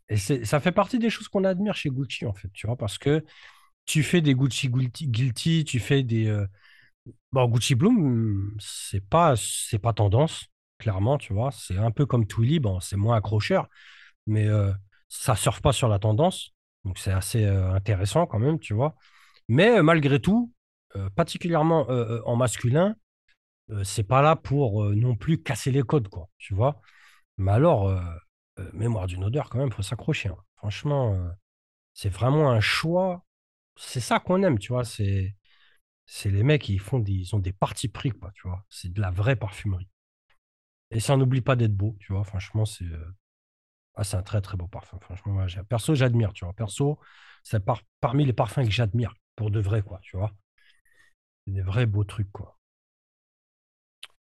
Et, 0.08 0.16
ça 0.44 0.60
fait 0.60 0.72
partie 0.72 0.98
des 0.98 1.10
choses 1.10 1.28
qu'on 1.28 1.44
admire 1.44 1.74
chez 1.74 1.90
Gucci, 1.90 2.26
en 2.26 2.32
fait, 2.32 2.48
tu 2.52 2.66
vois, 2.66 2.76
parce 2.76 2.98
que 2.98 3.24
tu 3.86 4.02
fais 4.02 4.20
des 4.20 4.34
Gucci 4.34 4.68
Guilty, 4.68 5.64
tu 5.64 5.80
fais 5.80 6.02
des. 6.02 6.26
euh, 6.28 6.46
Bon, 7.32 7.46
Gucci 7.46 7.74
Bloom, 7.74 8.56
c'est 8.58 9.06
pas, 9.06 9.34
c'est 9.36 9.78
pas 9.78 9.92
tendance, 9.92 10.46
clairement, 10.78 11.18
tu 11.18 11.32
vois. 11.32 11.50
C'est 11.52 11.76
un 11.76 11.90
peu 11.90 12.06
comme 12.06 12.26
Twilly, 12.26 12.58
bon, 12.58 12.80
c'est 12.80 12.96
moins 12.96 13.16
accrocheur, 13.16 13.68
mais 14.26 14.46
euh, 14.48 14.72
ça 15.08 15.36
surfe 15.36 15.62
pas 15.62 15.72
sur 15.72 15.88
la 15.88 15.98
tendance. 15.98 16.52
Donc, 16.84 16.98
c'est 16.98 17.12
assez 17.12 17.44
euh, 17.44 17.72
intéressant 17.74 18.26
quand 18.26 18.38
même, 18.38 18.58
tu 18.60 18.74
vois. 18.74 18.96
Mais 19.48 19.78
euh, 19.78 19.82
malgré 19.82 20.20
tout, 20.20 20.52
particulièrement 21.16 21.86
en 22.26 22.36
masculin, 22.36 22.96
c'est 23.84 24.04
pas 24.04 24.22
là 24.22 24.36
pour 24.36 24.84
non 24.86 25.16
plus 25.16 25.42
casser 25.42 25.70
les 25.70 25.82
codes, 25.82 26.08
quoi, 26.08 26.28
tu 26.38 26.54
vois. 26.54 26.80
Mais 27.36 27.52
alors, 27.52 27.92
euh, 28.58 28.70
mémoire 28.72 29.06
d'une 29.06 29.24
odeur, 29.24 29.50
quand 29.50 29.58
même, 29.58 29.72
faut 29.72 29.82
s'accrocher. 29.82 30.28
hein. 30.30 30.36
Franchement, 30.56 31.14
euh, 31.14 31.30
c'est 31.94 32.08
vraiment 32.10 32.50
un 32.50 32.60
choix. 32.60 33.24
C'est 33.76 34.00
ça 34.00 34.20
qu'on 34.20 34.42
aime, 34.44 34.58
tu 34.60 34.72
vois. 34.72 34.84
C'est 34.84 35.36
c'est 36.06 36.30
les 36.30 36.42
mecs, 36.44 36.68
ils 36.70 36.80
font 36.80 36.98
des, 37.00 37.12
ils 37.12 37.36
ont 37.36 37.40
des 37.40 37.52
partis 37.54 37.88
pris, 37.88 38.10
quoi, 38.12 38.32
tu 38.34 38.48
vois. 38.48 38.64
C'est 38.70 38.92
de 38.92 39.00
la 39.00 39.10
vraie 39.12 39.36
parfumerie. 39.36 39.88
Et 40.90 41.00
ça 41.00 41.16
n'oublie 41.16 41.40
pas 41.40 41.56
d'être 41.56 41.74
beau, 41.76 41.96
tu 42.00 42.12
vois. 42.12 42.24
Franchement, 42.24 42.64
c'est 42.64 42.84
euh, 42.84 43.14
ah, 43.96 44.04
c'est 44.04 44.16
un 44.16 44.22
très, 44.22 44.40
très 44.40 44.56
beau 44.56 44.68
parfum. 44.68 44.98
Franchement, 45.02 45.46
perso, 45.68 45.94
j'admire, 45.94 46.32
tu 46.34 46.44
vois. 46.46 46.54
Perso, 46.54 46.98
c'est 47.44 47.64
par- 47.64 47.82
parmi 48.00 48.24
les 48.26 48.32
parfums 48.34 48.64
que 48.64 48.70
j'admire, 48.70 49.14
pour 49.36 49.50
de 49.50 49.60
vrai, 49.60 49.82
quoi, 49.82 50.00
tu 50.02 50.16
vois. 50.18 50.32
C'est 51.44 51.50
des 51.52 51.62
vrais 51.62 51.86
beaux 51.86 52.04
trucs, 52.04 52.30
quoi. 52.30 52.60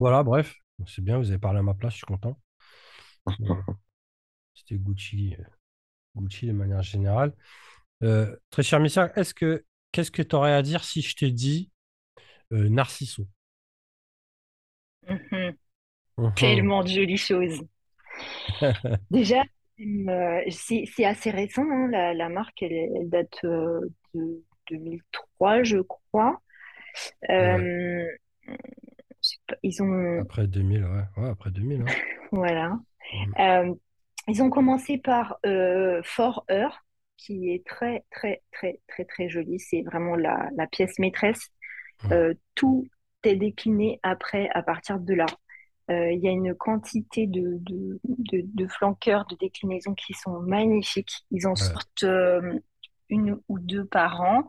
Voilà, 0.00 0.22
bref. 0.22 0.54
C'est 0.86 1.02
bien, 1.04 1.18
vous 1.18 1.30
avez 1.30 1.38
parlé 1.38 1.58
à 1.60 1.62
ma 1.62 1.74
place, 1.74 1.92
je 1.92 1.98
suis 1.98 2.06
content. 2.06 2.38
C'était 4.70 4.80
Gucci, 4.82 5.34
euh, 5.38 5.42
Gucci 6.16 6.46
de 6.48 6.52
manière 6.52 6.82
générale. 6.82 7.34
Euh, 8.04 8.36
très 8.50 8.62
cher 8.62 8.80
Missia, 8.80 9.12
est-ce 9.16 9.34
que 9.34 9.64
qu'est-ce 9.92 10.10
que 10.12 10.22
tu 10.22 10.36
aurais 10.36 10.54
à 10.54 10.62
dire 10.62 10.84
si 10.84 11.02
je 11.02 11.16
te 11.16 11.24
dis 11.26 11.70
euh, 12.52 12.68
Narciso? 12.68 13.28
Mhm. 15.08 15.56
Mhm. 16.18 16.34
Tellement 16.36 16.82
de 16.84 16.88
jolies 16.90 17.18
choses. 17.18 17.62
Déjà, 19.10 19.42
euh, 19.80 20.40
c'est 20.50 21.04
assez 21.04 21.30
récent, 21.30 21.62
hein, 21.62 21.88
la, 21.90 22.14
la 22.14 22.28
marque, 22.28 22.62
elle, 22.62 22.72
elle 22.72 23.08
date 23.08 23.40
de 23.44 24.42
2003, 24.70 25.62
je 25.62 25.78
crois. 25.78 26.40
Ouais. 27.38 27.66
Pas, 29.46 29.56
ils 29.62 29.82
ont, 29.82 30.24
Après 30.24 30.46
2000, 30.46 30.84
ouais. 30.84 31.02
Ouais, 31.16 31.28
après 31.30 31.50
2000, 31.50 31.82
hein. 31.82 31.84
voilà. 32.32 32.78
Mhm. 33.12 33.34
Ils 34.30 34.42
ont 34.42 34.50
commencé 34.50 34.98
par 34.98 35.38
euh, 35.44 36.00
For 36.04 36.44
Her, 36.48 36.70
qui 37.16 37.50
est 37.52 37.66
très, 37.66 38.04
très, 38.10 38.42
très, 38.52 38.80
très, 38.88 39.04
très 39.04 39.28
jolie. 39.28 39.58
C'est 39.58 39.82
vraiment 39.82 40.16
la, 40.16 40.48
la 40.56 40.66
pièce 40.66 40.98
maîtresse. 40.98 41.48
Ouais. 42.04 42.12
Euh, 42.12 42.34
tout 42.54 42.86
est 43.24 43.36
décliné 43.36 44.00
après 44.02 44.48
à 44.54 44.62
partir 44.62 44.98
de 45.00 45.14
là. 45.14 45.26
Euh, 45.90 46.12
Il 46.12 46.20
y 46.20 46.28
a 46.28 46.30
une 46.30 46.54
quantité 46.54 47.26
de, 47.26 47.58
de, 47.60 48.00
de, 48.04 48.42
de 48.44 48.66
flanqueurs, 48.68 49.26
de 49.26 49.36
déclinaisons 49.36 49.94
qui 49.94 50.14
sont 50.14 50.40
magnifiques. 50.40 51.26
Ils 51.30 51.46
en 51.46 51.50
Ouais. 51.50 51.56
sortent 51.56 52.04
euh, 52.04 52.58
une 53.08 53.38
ou 53.48 53.58
deux 53.58 53.84
par 53.84 54.20
an. 54.20 54.48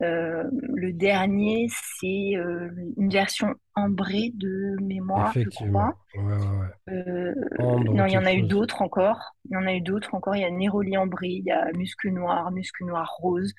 Euh, 0.00 0.44
le 0.52 0.92
dernier, 0.92 1.66
c'est 1.98 2.36
euh, 2.36 2.70
une 2.96 3.10
version 3.10 3.54
ambrée 3.74 4.30
de 4.34 4.76
mémoire, 4.80 5.32
je 5.32 5.48
crois. 5.48 5.96
Ouais, 6.14 6.22
ouais, 6.22 6.34
ouais. 6.36 6.92
Euh, 6.94 7.34
Ambre, 7.58 7.94
non, 7.94 8.06
il 8.06 8.12
y 8.12 8.18
en 8.18 8.24
a 8.24 8.32
eu 8.32 8.42
d'autres 8.42 8.80
encore. 8.82 9.34
Il 9.46 9.54
y 9.54 9.56
en 9.56 9.66
a 9.66 9.74
eu 9.74 9.80
d'autres 9.80 10.14
encore. 10.14 10.36
Il 10.36 10.42
y 10.42 10.44
a 10.44 10.50
Néroli 10.50 10.96
ambré, 10.96 11.28
il 11.28 11.44
y 11.44 11.50
a 11.50 11.72
Musc 11.72 12.04
noir, 12.04 12.52
Musc 12.52 12.80
noir 12.80 13.10
rose. 13.18 13.52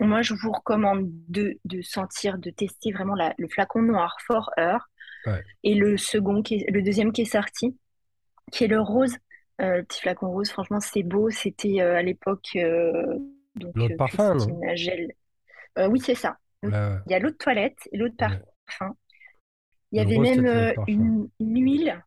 Moi, 0.00 0.22
je 0.22 0.34
vous 0.34 0.50
recommande 0.52 1.10
de, 1.28 1.58
de 1.66 1.82
sentir, 1.82 2.38
de 2.38 2.50
tester 2.50 2.90
vraiment 2.92 3.14
la- 3.14 3.34
le 3.38 3.48
flacon 3.48 3.82
noir 3.82 4.16
For 4.26 4.50
Her 4.56 4.78
Ouais. 5.26 5.42
et 5.62 5.74
le 5.74 5.96
second, 5.98 6.42
qui 6.42 6.56
est- 6.56 6.70
le 6.70 6.82
deuxième 6.82 7.12
qui 7.12 7.22
est 7.22 7.26
sorti, 7.26 7.76
qui 8.50 8.64
est 8.64 8.68
le 8.68 8.80
rose. 8.80 9.16
Le 9.58 9.82
petit 9.82 10.00
flacon 10.00 10.30
rose, 10.30 10.50
franchement, 10.50 10.80
c'est 10.80 11.02
beau. 11.04 11.30
C'était 11.30 11.80
à 11.80 12.02
l'époque 12.02 12.56
donc 13.54 13.74
L'autre 13.76 13.94
euh, 13.94 13.96
parfum, 13.96 14.34
non? 14.34 14.46
Christina 14.46 14.74
Gel. 14.76 15.12
Euh, 15.78 15.88
oui, 15.88 16.00
c'est 16.00 16.14
ça. 16.14 16.36
Il 16.62 16.70
y 17.08 17.14
a 17.14 17.18
l'eau 17.18 17.30
de 17.30 17.36
toilette 17.36 17.78
et 17.92 17.96
l'eau 17.98 18.08
de 18.08 18.14
parfum. 18.16 18.96
Il 19.92 19.98
y 19.98 20.00
avait 20.00 20.18
même 20.18 20.46
euh, 20.46 20.72
une, 20.86 21.28
une 21.40 21.62
huile, 21.62 22.02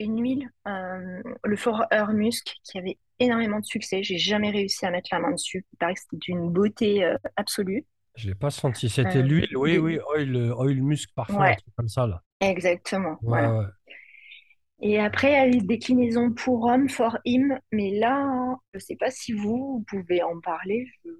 une 0.00 0.20
huile, 0.22 0.50
euh, 0.68 1.22
le 1.44 1.56
For 1.56 1.84
Her 1.90 2.08
Musk, 2.12 2.56
qui 2.64 2.78
avait 2.78 2.98
énormément 3.18 3.60
de 3.60 3.64
succès. 3.64 4.02
J'ai 4.02 4.18
jamais 4.18 4.50
réussi 4.50 4.84
à 4.84 4.90
mettre 4.90 5.08
la 5.12 5.20
main 5.20 5.30
dessus. 5.32 5.64
Il 5.72 5.76
paraît 5.78 5.94
que 5.94 6.00
c'était 6.00 6.16
d'une 6.18 6.50
beauté 6.50 7.04
euh, 7.04 7.16
absolue. 7.36 7.86
Je 8.16 8.28
l'ai 8.28 8.34
pas 8.34 8.50
senti. 8.50 8.88
C'était 8.88 9.18
Euh, 9.18 9.22
l'huile, 9.22 9.56
oui, 9.56 9.78
oui, 9.78 9.98
oil, 10.14 10.36
oil 10.56 10.82
musk 10.82 11.10
parfum, 11.14 11.40
un 11.40 11.54
truc 11.54 11.74
comme 11.76 11.88
ça, 11.88 12.06
là. 12.06 12.22
exactement. 12.40 13.12
Ouais, 13.22 13.40
Voilà. 13.40 13.58
ouais. 13.58 13.64
Et 14.80 15.00
après, 15.00 15.30
il 15.30 15.32
y 15.32 15.36
a 15.36 15.46
les 15.46 15.60
déclinaisons 15.60 16.32
pour 16.32 16.64
hommes, 16.66 16.88
for 16.88 17.18
him. 17.24 17.58
Mais 17.72 17.98
là, 17.98 18.56
je 18.74 18.78
sais 18.78 18.96
pas 18.96 19.10
si 19.10 19.32
vous, 19.32 19.78
vous 19.78 19.84
pouvez 19.88 20.22
en 20.22 20.40
parler. 20.40 20.86
Je 21.04 21.10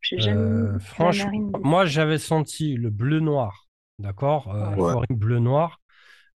j'ai 0.00 0.18
jamais, 0.20 0.40
Euh, 0.42 0.78
franchement, 0.80 1.50
moi, 1.62 1.84
j'avais 1.86 2.18
senti 2.18 2.74
le 2.76 2.90
bleu-noir, 2.90 3.68
d'accord? 3.98 4.48
Euh, 4.54 4.70
Ouais. 4.70 4.76
ouais, 4.76 4.92
Foreign 4.92 5.16
bleu-noir. 5.16 5.80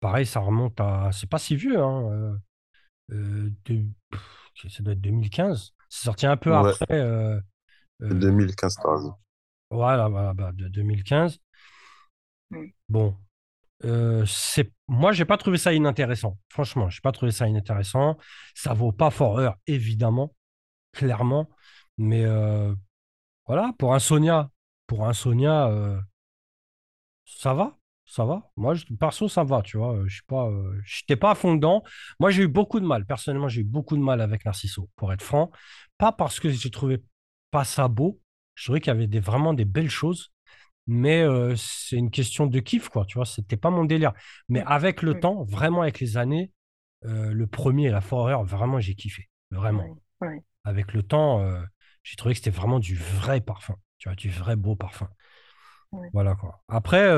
Pareil, 0.01 0.27
ça 0.27 0.41
remonte 0.41 0.81
à... 0.81 1.11
C'est 1.13 1.29
pas 1.31 1.39
si 1.39 1.57
vieux, 1.57 1.81
hein. 1.81 2.11
euh, 2.13 2.37
euh, 3.13 3.51
de- 3.67 3.87
pff, 4.11 4.71
Ça 4.71 4.83
doit 4.83 4.95
être 4.95 5.01
2015. 5.01 5.73
C'est 5.91 6.05
sorti 6.05 6.27
un 6.27 6.37
peu 6.37 6.53
ouais. 6.53 6.73
après... 6.73 6.87
euh, 6.93 7.41
euh, 8.03 8.11
2015, 8.11 8.77
t'as 8.83 8.93
raison. 8.93 9.15
Voilà, 9.71 10.09
voilà, 10.09 10.35
bah, 10.35 10.53
de 10.53 10.69
2015. 10.69 11.39
Mm. 12.53 12.73
Bon, 12.89 13.17
euh, 13.85 14.25
c'est 14.27 14.73
moi, 14.89 15.13
j'ai 15.13 15.25
pas 15.25 15.37
trouvé 15.37 15.59
ça 15.59 15.73
inintéressant. 15.73 16.39
Franchement, 16.49 16.89
j'ai 16.91 17.01
pas 17.01 17.13
trouvé 17.13 17.31
ça 17.33 17.47
inintéressant. 17.49 18.17
Ça 18.55 18.75
vaut 18.75 18.93
pas 18.93 19.11
fort 19.11 19.39
heure, 19.39 19.57
évidemment, 19.67 20.35
clairement. 20.93 21.51
Mais 21.99 22.25
euh, 22.25 22.75
voilà, 23.47 23.73
pour 23.79 23.95
un 23.95 23.99
Sonia, 23.99 24.51
pour 24.87 25.07
un 25.07 25.13
Sonia, 25.13 25.69
euh, 25.69 26.01
ça 27.25 27.55
va, 27.55 27.79
ça 28.05 28.25
va. 28.25 28.51
Moi, 28.57 28.75
je, 28.75 28.85
perso, 28.99 29.29
ça 29.29 29.45
va, 29.45 29.63
tu 29.63 29.77
vois. 29.77 30.03
Je 30.07 30.15
suis 30.15 30.25
pas, 30.27 30.51
j'étais 30.85 31.17
pas 31.17 31.33
à 31.33 31.35
fond 31.35 31.55
dedans. 31.55 31.83
Moi, 32.21 32.31
j'ai 32.31 32.45
eu 32.45 32.49
beaucoup 32.49 32.81
de 32.81 32.87
mal. 32.87 33.05
Personnellement, 33.07 33.49
j'ai 33.49 33.61
eu 33.63 33.65
beaucoup 33.65 33.97
de 33.97 34.03
mal 34.03 34.21
avec 34.21 34.45
Narciso, 34.45 34.89
pour 34.97 35.13
être 35.13 35.23
franc. 35.23 35.51
Pas 35.99 36.13
parce 36.13 36.41
que 36.41 36.49
j'ai 36.49 36.71
trouvé 36.71 37.03
pas 37.51 37.65
ça 37.65 37.89
beau. 37.89 38.21
Je 38.55 38.65
trouvais 38.65 38.81
qu'il 38.81 38.89
y 38.93 38.97
avait 38.97 39.21
vraiment 39.21 39.55
des 39.55 39.65
belles 39.65 39.91
choses. 39.91 40.33
Mais 40.89 41.23
euh, 41.23 41.55
c'est 41.57 41.97
une 41.97 42.11
question 42.11 42.47
de 42.47 42.59
kiff, 42.61 42.89
quoi. 42.89 43.05
Tu 43.05 43.19
vois, 43.19 43.27
c'était 43.27 43.57
pas 43.59 43.71
mon 43.71 43.85
délire. 43.85 44.13
Mais 44.49 44.63
Mm. 44.63 44.69
avec 44.69 45.03
le 45.03 45.21
temps, 45.21 45.45
vraiment 45.45 45.83
avec 45.83 46.01
les 46.01 46.17
années, 46.17 46.51
euh, 47.05 47.33
le 47.33 47.47
premier, 47.47 47.91
la 47.91 48.01
Forever, 48.01 48.43
vraiment, 48.45 48.81
j'ai 48.81 48.95
kiffé. 48.95 49.29
Vraiment. 49.51 49.85
ouais. 50.23 50.43
Avec 50.65 50.93
le 50.95 51.03
temps, 51.03 51.41
euh, 51.43 51.63
j'ai 52.03 52.17
trouvé 52.17 52.35
que 52.35 52.39
c'était 52.39 52.51
vraiment 52.51 52.81
du 52.81 52.97
vrai 52.97 53.41
parfum. 53.41 53.77
Tu 53.99 54.09
vois, 54.09 54.17
du 54.17 54.31
vrai 54.31 54.57
beau 54.57 54.75
parfum. 54.77 55.09
Voilà, 56.13 56.35
quoi. 56.35 56.63
Après, 56.69 57.09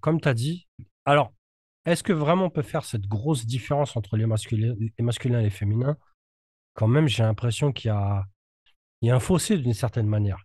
comme 0.00 0.20
tu 0.20 0.28
as 0.28 0.34
dit, 0.34 0.68
alors, 1.04 1.32
est-ce 1.84 2.02
que 2.02 2.12
vraiment 2.12 2.46
on 2.46 2.50
peut 2.50 2.62
faire 2.62 2.84
cette 2.84 3.06
grosse 3.06 3.46
différence 3.46 3.96
entre 3.96 4.16
les 4.16 4.26
masculins, 4.26 4.74
les 4.78 5.04
masculins 5.04 5.40
et 5.40 5.44
les 5.44 5.50
féminins? 5.50 5.96
Quand 6.74 6.88
même, 6.88 7.06
j'ai 7.08 7.22
l'impression 7.22 7.72
qu'il 7.72 7.88
y 7.88 7.92
a, 7.92 8.24
il 9.02 9.08
y 9.08 9.10
a 9.10 9.14
un 9.16 9.20
fossé 9.20 9.58
d'une 9.58 9.74
certaine 9.74 10.06
manière. 10.06 10.44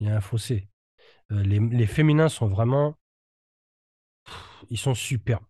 Il 0.00 0.08
y 0.08 0.10
a 0.10 0.16
un 0.16 0.20
fossé. 0.20 0.68
Euh, 1.32 1.42
les, 1.42 1.60
les 1.60 1.86
féminins 1.86 2.28
sont 2.28 2.48
vraiment, 2.48 2.96
ils 4.70 4.78
sont 4.78 4.94
superbes. 4.94 5.44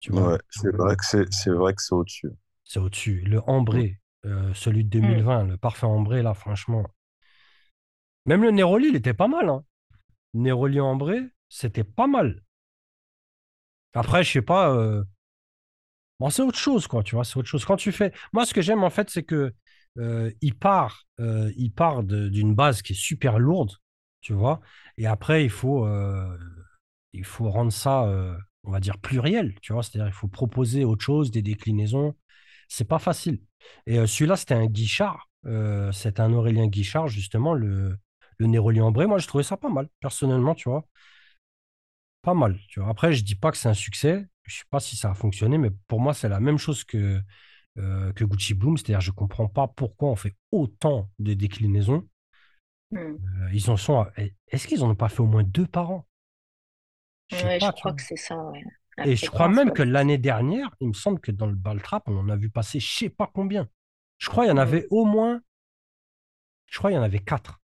Tu 0.00 0.12
vois, 0.12 0.32
Ouais, 0.32 0.38
c'est 0.50 0.74
vrai 0.74 0.96
que 0.96 1.04
c'est 1.04 1.32
c'est 1.32 1.50
vrai 1.50 1.72
que 1.74 1.80
c'est 1.82 1.94
au-dessus. 1.94 2.30
c'est 2.64 2.80
au-dessus. 2.80 3.20
Le 3.22 3.40
ambré, 3.48 3.98
euh, 4.26 4.52
celui 4.52 4.84
de 4.84 4.90
Mm. 5.00 5.00
2020, 5.00 5.44
le 5.44 5.56
parfum 5.56 5.86
ambré, 5.88 6.22
là, 6.22 6.34
franchement. 6.34 6.84
Même 8.26 8.42
le 8.42 8.50
Neroli, 8.50 8.88
il 8.88 8.96
était 8.96 9.14
pas 9.14 9.26
mal. 9.26 9.48
Hein. 9.48 9.64
Neroli 10.34 10.80
ambré, 10.80 11.22
c'était 11.48 11.84
pas 11.84 12.06
mal. 12.08 12.42
Après, 13.94 14.22
je 14.22 14.30
sais 14.32 14.42
pas. 14.42 14.70
euh, 14.72 15.02
Bon, 16.18 16.30
c'est 16.30 16.42
autre 16.42 16.58
chose, 16.58 16.86
quoi, 16.86 17.02
tu 17.02 17.14
vois, 17.14 17.24
c'est 17.24 17.36
autre 17.38 17.48
chose. 17.48 17.64
Quand 17.64 17.76
tu 17.76 17.92
fais. 17.92 18.12
Moi, 18.32 18.46
ce 18.46 18.54
que 18.54 18.62
j'aime, 18.62 18.82
en 18.84 18.90
fait, 18.90 19.10
c'est 19.10 19.22
que 19.22 19.52
euh, 19.98 20.30
il 20.40 20.54
part, 20.58 21.04
euh, 21.20 21.52
il 21.56 21.72
part 21.72 22.02
d'une 22.02 22.54
base 22.54 22.80
qui 22.82 22.92
est 22.94 22.96
super 22.96 23.38
lourde, 23.38 23.72
tu 24.26 24.32
vois, 24.32 24.60
et 24.98 25.06
après, 25.06 25.44
il 25.44 25.50
faut, 25.50 25.86
euh, 25.86 26.36
il 27.12 27.24
faut 27.24 27.48
rendre 27.48 27.70
ça, 27.70 28.06
euh, 28.06 28.36
on 28.64 28.72
va 28.72 28.80
dire, 28.80 28.98
pluriel, 28.98 29.54
tu 29.62 29.72
vois, 29.72 29.84
c'est-à-dire, 29.84 30.08
il 30.08 30.12
faut 30.12 30.26
proposer 30.26 30.84
autre 30.84 31.04
chose, 31.04 31.30
des 31.30 31.42
déclinaisons. 31.42 32.16
C'est 32.68 32.88
pas 32.88 32.98
facile. 32.98 33.40
Et 33.86 34.00
euh, 34.00 34.06
celui-là, 34.08 34.34
c'était 34.36 34.54
un 34.54 34.66
Guichard, 34.66 35.30
c'était 35.92 36.20
un 36.22 36.32
Aurélien 36.32 36.66
Guichard, 36.66 37.06
justement, 37.06 37.54
le, 37.54 37.96
le 38.38 38.46
Néroli. 38.46 38.80
Moi, 38.80 39.18
je 39.18 39.28
trouvais 39.28 39.44
ça 39.44 39.56
pas 39.56 39.68
mal, 39.68 39.88
personnellement, 40.00 40.56
tu 40.56 40.68
vois. 40.68 40.84
Pas 42.22 42.34
mal, 42.34 42.58
tu 42.68 42.80
vois. 42.80 42.88
Après, 42.88 43.12
je 43.12 43.22
dis 43.22 43.36
pas 43.36 43.52
que 43.52 43.56
c'est 43.56 43.68
un 43.68 43.74
succès. 43.74 44.26
Je 44.42 44.56
sais 44.56 44.64
pas 44.70 44.80
si 44.80 44.96
ça 44.96 45.12
a 45.12 45.14
fonctionné, 45.14 45.56
mais 45.56 45.70
pour 45.86 46.00
moi, 46.00 46.14
c'est 46.14 46.28
la 46.28 46.40
même 46.40 46.58
chose 46.58 46.82
que, 46.82 47.20
que 47.76 48.24
Gucci 48.24 48.54
Bloom. 48.54 48.76
C'est-à-dire, 48.76 49.00
je 49.00 49.12
comprends 49.12 49.46
pas 49.46 49.68
pourquoi 49.68 50.10
on 50.10 50.16
fait 50.16 50.34
autant 50.50 51.10
de 51.20 51.34
déclinaisons. 51.34 52.08
Mm. 52.92 53.20
Euh, 53.42 53.50
ils 53.52 53.70
en 53.70 53.76
sont. 53.76 54.00
à- 54.00 54.12
Est-ce 54.48 54.66
qu'ils 54.66 54.82
en 54.84 54.90
ont 54.90 54.94
pas 54.94 55.08
fait 55.08 55.20
au 55.20 55.26
moins 55.26 55.42
deux 55.44 55.66
par 55.66 55.90
an? 55.90 56.06
Je 57.28 57.46
Ouais, 57.46 57.60
je 57.60 57.70
pas, 57.70 57.72
crois 57.72 57.92
vois? 57.92 57.94
que 57.94 58.02
c'est 58.02 58.16
ça, 58.16 58.36
ouais. 58.36 58.64
Et 59.02 59.16
je 59.16 59.30
crois 59.30 59.48
même 59.48 59.72
que 59.72 59.82
l'année 59.82 60.18
dernière, 60.18 60.70
il 60.80 60.88
me 60.88 60.92
semble 60.94 61.20
que 61.20 61.32
dans 61.32 61.46
le 61.46 61.54
ball 61.54 61.82
trap, 61.82 62.04
on 62.08 62.18
en 62.18 62.28
a 62.28 62.36
vu 62.36 62.50
passer 62.50 62.80
je 62.80 62.90
sais 62.96 63.08
pas 63.10 63.30
combien. 63.32 63.68
Je 64.18 64.28
crois 64.30 64.44
qu'il 64.44 64.50
y 64.50 64.54
en 64.54 64.56
Mm. 64.56 64.60
avait 64.62 64.86
au 64.90 65.04
moins. 65.04 65.40
Je 66.66 66.78
crois 66.78 66.90
qu'il 66.90 66.96
y 66.96 67.00
en 67.00 67.02
avait 67.02 67.18
quatre. 67.18 67.60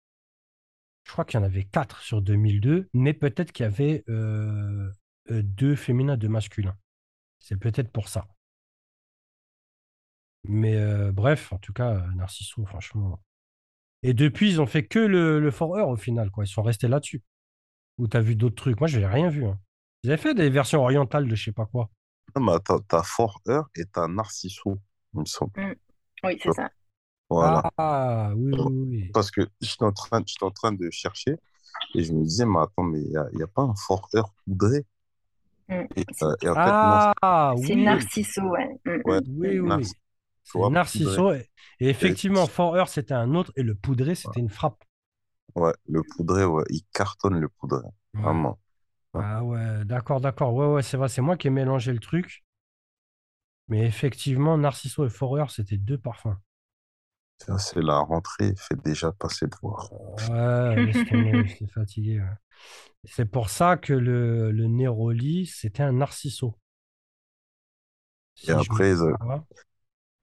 Je 1.03 1.11
crois 1.11 1.25
qu'il 1.25 1.37
y 1.39 1.43
en 1.43 1.45
avait 1.45 1.65
quatre 1.65 1.99
sur 2.01 2.21
2002, 2.21 2.89
mais 2.93 3.13
peut-être 3.13 3.51
qu'il 3.51 3.63
y 3.63 3.67
avait 3.67 4.03
euh, 4.07 4.89
deux 5.29 5.75
féminins, 5.75 6.15
deux 6.17 6.29
masculins. 6.29 6.77
C'est 7.39 7.57
peut-être 7.59 7.91
pour 7.91 8.09
ça. 8.09 8.27
Mais 10.43 10.75
euh, 10.75 11.11
bref, 11.13 11.53
en 11.53 11.57
tout 11.59 11.71
cas, 11.73 12.05
Narciso, 12.15 12.65
franchement. 12.65 13.19
Et 14.03 14.13
depuis, 14.13 14.49
ils 14.49 14.61
ont 14.61 14.65
fait 14.65 14.85
que 14.85 14.99
le, 14.99 15.39
le 15.39 15.51
For 15.51 15.77
Her 15.77 15.87
au 15.89 15.97
final, 15.97 16.31
quoi. 16.31 16.45
Ils 16.45 16.47
sont 16.47 16.61
restés 16.61 16.87
là-dessus. 16.87 17.21
Ou 17.97 18.07
t'as 18.07 18.21
vu 18.21 18.35
d'autres 18.35 18.55
trucs? 18.55 18.79
Moi, 18.79 18.87
je 18.87 18.99
n'ai 18.99 19.05
rien 19.05 19.29
vu. 19.29 19.45
hein. 19.45 19.59
Ils 20.03 20.11
avaient 20.11 20.21
fait 20.21 20.33
des 20.33 20.49
versions 20.49 20.81
orientales 20.81 21.27
de 21.27 21.35
je 21.35 21.45
sais 21.45 21.51
pas 21.51 21.65
quoi. 21.65 21.89
Non, 22.35 22.43
mais 22.43 22.59
t'as, 22.63 22.79
t'as 22.87 23.03
Forer 23.03 23.61
et 23.75 23.85
t'as 23.85 24.07
Narciso, 24.07 24.79
il 25.13 25.21
me 25.21 25.25
semble. 25.25 25.51
Mm. 25.57 25.73
Oui, 26.23 26.39
c'est 26.41 26.53
ça. 26.53 26.69
Voilà. 27.29 27.63
Ah, 27.77 28.31
oui, 28.35 28.53
oui, 28.53 28.87
oui. 28.89 29.11
Parce 29.13 29.31
que 29.31 29.41
j'étais 29.61 29.83
en 29.83 29.91
train, 29.91 30.23
j'étais 30.25 30.43
en 30.43 30.51
train 30.51 30.71
de 30.71 30.89
chercher 30.91 31.35
et 31.95 32.03
je 32.03 32.13
me 32.13 32.23
disais, 32.23 32.45
mais 32.45 32.59
attends, 32.59 32.83
mais 32.83 33.01
il 33.01 33.09
n'y 33.09 33.17
a, 33.17 33.27
il 33.33 33.39
y 33.39 33.43
a 33.43 33.47
pas 33.47 33.63
un 33.63 33.75
Forer 33.75 34.23
poudré? 34.45 34.85
Mm. 35.69 35.85
Et, 35.95 36.05
C'est 36.11 36.25
euh, 36.25 36.35
et 36.41 36.49
en 36.49 36.55
fait, 36.55 36.75
non, 36.83 36.97
Ah, 37.21 37.53
c'est 37.57 37.75
oui. 37.75 37.83
Narciso, 37.83 38.41
ouais. 38.43 38.67
Mm, 38.85 39.01
ouais, 39.05 39.21
Oui, 39.27 39.59
oui, 39.59 39.59
oui. 39.59 39.67
Narciso 39.67 39.95
Narciso. 40.57 41.33
Et, 41.33 41.49
et 41.79 41.89
effectivement, 41.89 42.45
Et- 42.45 42.47
For 42.47 42.77
Her, 42.77 42.87
c'était 42.87 43.13
un 43.13 43.35
autre. 43.35 43.51
Et 43.55 43.63
le 43.63 43.75
poudré, 43.75 44.15
c'était 44.15 44.39
une 44.39 44.49
frappe. 44.49 44.83
Ouais, 45.55 45.73
le 45.87 46.01
poudré, 46.03 46.43
ouais, 46.45 46.63
il 46.69 46.83
cartonne 46.93 47.39
le 47.39 47.49
poudré, 47.49 47.83
Ouais. 48.13 48.21
vraiment. 48.23 48.59
Ouais. 49.13 49.23
Ah 49.23 49.43
ouais, 49.45 49.85
d'accord, 49.85 50.21
d'accord. 50.21 50.53
Ouais, 50.55 50.67
ouais, 50.67 50.83
c'est 50.83 50.97
vrai, 50.97 51.09
c'est 51.09 51.21
moi 51.21 51.37
qui 51.37 51.47
ai 51.47 51.49
mélangé 51.51 51.93
le 51.93 51.99
truc. 51.99 52.43
Mais 53.69 53.85
effectivement, 53.85 54.57
Narciso 54.57 55.05
et 55.05 55.09
For 55.09 55.39
Her, 55.39 55.49
c'était 55.49 55.77
deux 55.77 55.97
parfums. 55.97 56.35
C'est 57.57 57.81
la 57.81 57.97
rentrée, 57.99 58.47
il 58.47 58.57
fait 58.57 58.81
déjà 58.81 59.11
passer 59.11 59.45
de 59.47 59.55
voir. 59.61 59.91
Ouais, 60.17 60.91
j'étais 61.47 61.67
fatigué. 61.73 62.19
ouais. 62.19 62.27
C'est 63.05 63.25
pour 63.25 63.49
ça 63.49 63.77
que 63.77 63.93
le, 63.93 64.51
le 64.51 64.67
Neroli, 64.67 65.45
c'était 65.47 65.83
un 65.83 65.93
Narciso. 65.93 66.57
Et 68.47 68.51
Si 68.51 68.55
me 68.55 68.63
après, 68.63 68.89
ils. 68.91 69.15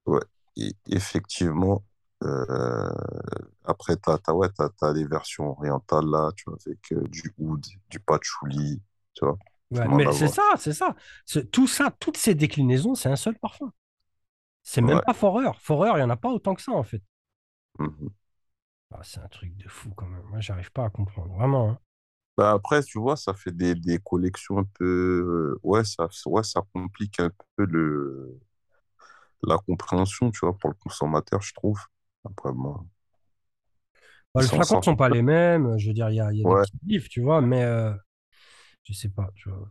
Ouais, 0.06 0.20
et 0.56 0.72
effectivement, 0.88 1.84
euh, 2.24 2.90
après, 3.64 3.96
t'as, 3.96 4.18
t'as, 4.18 4.32
ouais, 4.32 4.48
t'as, 4.56 4.68
t'as 4.70 4.92
les 4.92 5.04
versions 5.04 5.50
orientales 5.50 6.06
là, 6.06 6.30
tu 6.36 6.44
vois, 6.46 6.58
avec 6.66 6.92
euh, 6.92 7.02
du 7.08 7.32
oud, 7.38 7.64
du 7.90 8.00
patchouli, 8.00 8.80
tu 9.14 9.24
vois, 9.24 9.38
tu 9.72 9.80
Ouais, 9.80 9.88
m'en 9.88 9.98
mais 9.98 10.08
as 10.08 10.12
c'est 10.12 10.28
ça, 10.28 10.42
c'est 10.58 10.72
ça. 10.72 10.94
C'est- 11.24 11.50
Tout 11.50 11.66
ça, 11.66 11.90
toutes 11.98 12.16
ces 12.16 12.34
déclinaisons, 12.34 12.94
c'est 12.94 13.08
un 13.08 13.16
seul 13.16 13.36
parfum. 13.38 13.72
C'est 14.62 14.82
même 14.82 15.00
Ouais. 15.00 15.02
pas 15.02 15.14
Forer. 15.14 15.46
Forer, 15.60 15.90
il 15.94 15.96
n'y 15.98 16.02
en 16.02 16.10
a 16.10 16.16
pas 16.16 16.30
autant 16.30 16.54
que 16.54 16.62
ça, 16.62 16.72
en 16.72 16.84
fait. 16.84 17.02
mhm. 17.78 18.08
Ah, 18.90 19.00
c'est 19.04 19.20
un 19.20 19.28
truc 19.28 19.56
de 19.56 19.68
fou, 19.68 19.90
quand 19.94 20.06
même. 20.08 20.24
Moi, 20.24 20.40
j'arrive 20.40 20.72
pas 20.72 20.84
à 20.86 20.90
comprendre. 20.90 21.32
Vraiment. 21.34 21.70
hein. 21.70 21.78
Bah, 22.36 22.50
après, 22.52 22.82
tu 22.82 22.98
vois, 22.98 23.16
ça 23.16 23.32
fait 23.34 23.52
des, 23.52 23.74
des 23.74 23.98
collections 23.98 24.58
un 24.58 24.64
peu, 24.74 24.84
euh, 25.56 25.60
ouais, 25.62 25.84
ça, 25.84 26.08
ouais, 26.26 26.42
ça 26.42 26.62
complique 26.74 27.18
un 27.20 27.30
peu 27.56 27.64
le, 27.64 28.38
la 29.42 29.58
compréhension, 29.58 30.30
tu 30.30 30.40
vois, 30.42 30.56
pour 30.58 30.70
le 30.70 30.76
consommateur, 30.76 31.42
je 31.42 31.54
trouve. 31.54 31.80
Après, 32.24 32.52
bon, 32.52 32.86
Bah, 34.34 34.42
les 34.42 34.48
flacons 34.48 34.64
sortent. 34.64 34.84
sont 34.84 34.96
pas 34.96 35.08
les 35.08 35.22
mêmes. 35.22 35.78
Je 35.78 35.88
veux 35.88 35.94
dire, 35.94 36.10
il 36.10 36.16
y 36.16 36.20
a, 36.20 36.32
il 36.32 36.38
y 36.38 36.42
a 36.42 36.44
des 36.44 36.54
Ouais, 36.54 36.62
petits 36.62 36.78
livres, 36.86 37.06
tu 37.08 37.22
vois, 37.22 37.40
mais 37.40 37.62
euh, 37.64 37.92
je 38.84 38.92
sais 38.94 39.08
pas, 39.10 39.30
tu 39.36 39.50
vois. 39.50 39.70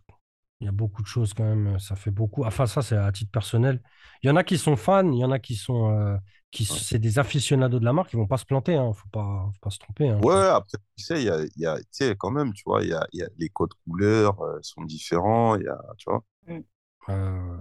Il 0.61 0.65
y 0.65 0.67
a 0.69 0.73
beaucoup 0.73 1.01
de 1.03 1.07
choses 1.07 1.33
quand 1.33 1.43
même. 1.45 1.79
Ça 1.79 1.95
fait 1.95 2.11
beaucoup. 2.11 2.45
Enfin, 2.45 2.67
ça, 2.67 2.81
c'est 2.83 2.97
à 2.97 3.11
titre 3.11 3.31
personnel. 3.31 3.81
Il 4.23 4.27
y 4.27 4.31
en 4.31 4.37
a 4.37 4.43
qui 4.43 4.57
sont 4.57 4.75
fans, 4.77 5.11
il 5.11 5.19
y 5.19 5.25
en 5.25 5.31
a 5.31 5.39
qui 5.39 5.55
sont, 5.55 5.91
euh, 5.99 6.17
qui, 6.51 6.65
ouais. 6.69 6.79
c'est 6.79 6.99
des 6.99 7.19
aficionados 7.19 7.79
de 7.79 7.85
la 7.85 7.93
marque. 7.93 8.13
Ils 8.13 8.17
vont 8.17 8.27
pas 8.27 8.37
se 8.37 8.45
planter. 8.45 8.75
Hein. 8.75 8.93
Faut 8.93 9.09
pas, 9.09 9.49
faut 9.53 9.59
pas 9.61 9.71
se 9.71 9.79
tromper. 9.79 10.09
Hein, 10.09 10.23
Ouais, 10.23 10.33
après, 10.35 10.77
tu 10.97 11.03
sais, 11.03 11.21
il 11.21 11.25
y 11.25 11.29
a, 11.29 11.41
il 11.43 11.61
y 11.61 11.65
a, 11.65 11.77
tu 11.79 11.85
sais, 11.91 12.15
quand 12.17 12.31
même, 12.31 12.53
tu 12.53 12.63
vois, 12.65 12.81
il 12.83 12.89
y 12.89 12.93
a, 12.93 13.05
il 13.11 13.19
y 13.19 13.23
a 13.23 13.27
les 13.37 13.49
codes 13.49 13.73
couleurs 13.85 14.39
euh, 14.41 14.59
sont 14.61 14.83
différents, 14.83 15.55
il 15.57 15.63
y 15.63 15.67
a, 15.67 15.77
tu 15.97 16.09
vois. 16.09 16.23
Mm. 16.47 16.63
Euh, 17.09 17.57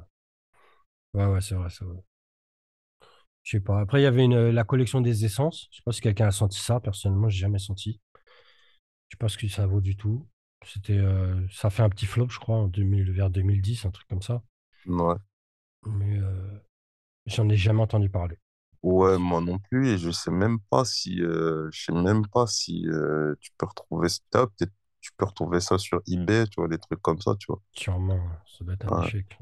ouais, 1.15 1.27
ouais, 1.27 1.41
c'est 1.41 1.55
vrai, 1.55 1.71
c'est 1.71 1.85
vrai. 1.85 2.03
Je 3.45 3.53
sais 3.53 3.61
pas. 3.61 3.81
Après, 3.81 4.01
il 4.01 4.05
y 4.05 4.07
avait 4.07 4.25
une, 4.25 4.49
la 4.51 4.65
collection 4.65 5.01
des 5.01 5.25
essences. 5.25 5.69
Je 5.71 5.77
sais 5.77 5.83
pas 5.85 5.93
si 5.93 6.01
quelqu'un 6.01 6.27
a 6.29 6.31
senti 6.33 6.59
ça. 6.59 6.81
Personnellement, 6.81 7.29
j'ai 7.29 7.39
jamais 7.41 7.59
senti. 7.59 8.01
Je 9.09 9.15
sais 9.17 9.19
pas 9.19 9.29
ce 9.31 9.39
que 9.39 9.49
ça 9.49 9.67
vaut 9.67 9.81
du 9.81 9.97
tout. 9.97 10.29
C'était, 10.67 10.99
euh, 10.99 11.41
ça 11.51 11.71
fait 11.71 11.83
un 11.83 11.89
petit 11.89 12.05
flop, 12.07 12.29
je 12.29 12.39
crois, 12.39 12.57
en 12.57 12.69
2000, 12.69 13.11
vers 13.13 13.31
2010, 13.31 13.85
un 13.87 13.91
truc 13.91 14.07
comme 14.09 14.21
ça. 14.23 14.43
Ouais. 14.87 15.17
Mais 15.87 16.19
euh, 16.19 16.59
j'en 17.27 17.49
ai 17.51 17.57
jamais 17.57 17.83
entendu 17.83 18.11
parler. 18.11 18.39
Ouais, 18.83 19.19
moi 19.19 19.41
non 19.41 19.59
plus, 19.59 19.89
et 19.89 19.99
je 19.99 20.11
sais 20.11 20.31
même 20.31 20.59
pas 20.71 20.85
si, 20.85 21.21
euh, 21.23 21.69
je 21.73 21.85
sais 21.87 21.93
même 21.93 22.27
pas 22.29 22.47
si 22.47 22.87
euh, 22.89 23.35
tu 23.41 23.51
peux 23.57 23.65
retrouver 23.67 24.09
ça, 24.11 24.21
peut-être 24.47 24.73
tu 25.01 25.11
peux 25.17 25.25
retrouver 25.25 25.61
ça 25.61 25.79
sur 25.79 26.03
eBay, 26.07 26.47
tu 26.49 26.57
vois, 26.61 26.69
des 26.69 26.79
trucs 26.79 27.01
comme 27.01 27.21
ça, 27.21 27.35
tu 27.39 27.47
vois. 27.49 27.63
Sûrement, 27.75 28.27
ça 28.47 28.65
doit 28.65 28.73
être 28.73 28.87
un 28.87 28.97
Ouais. 28.97 29.11
échec. 29.11 29.37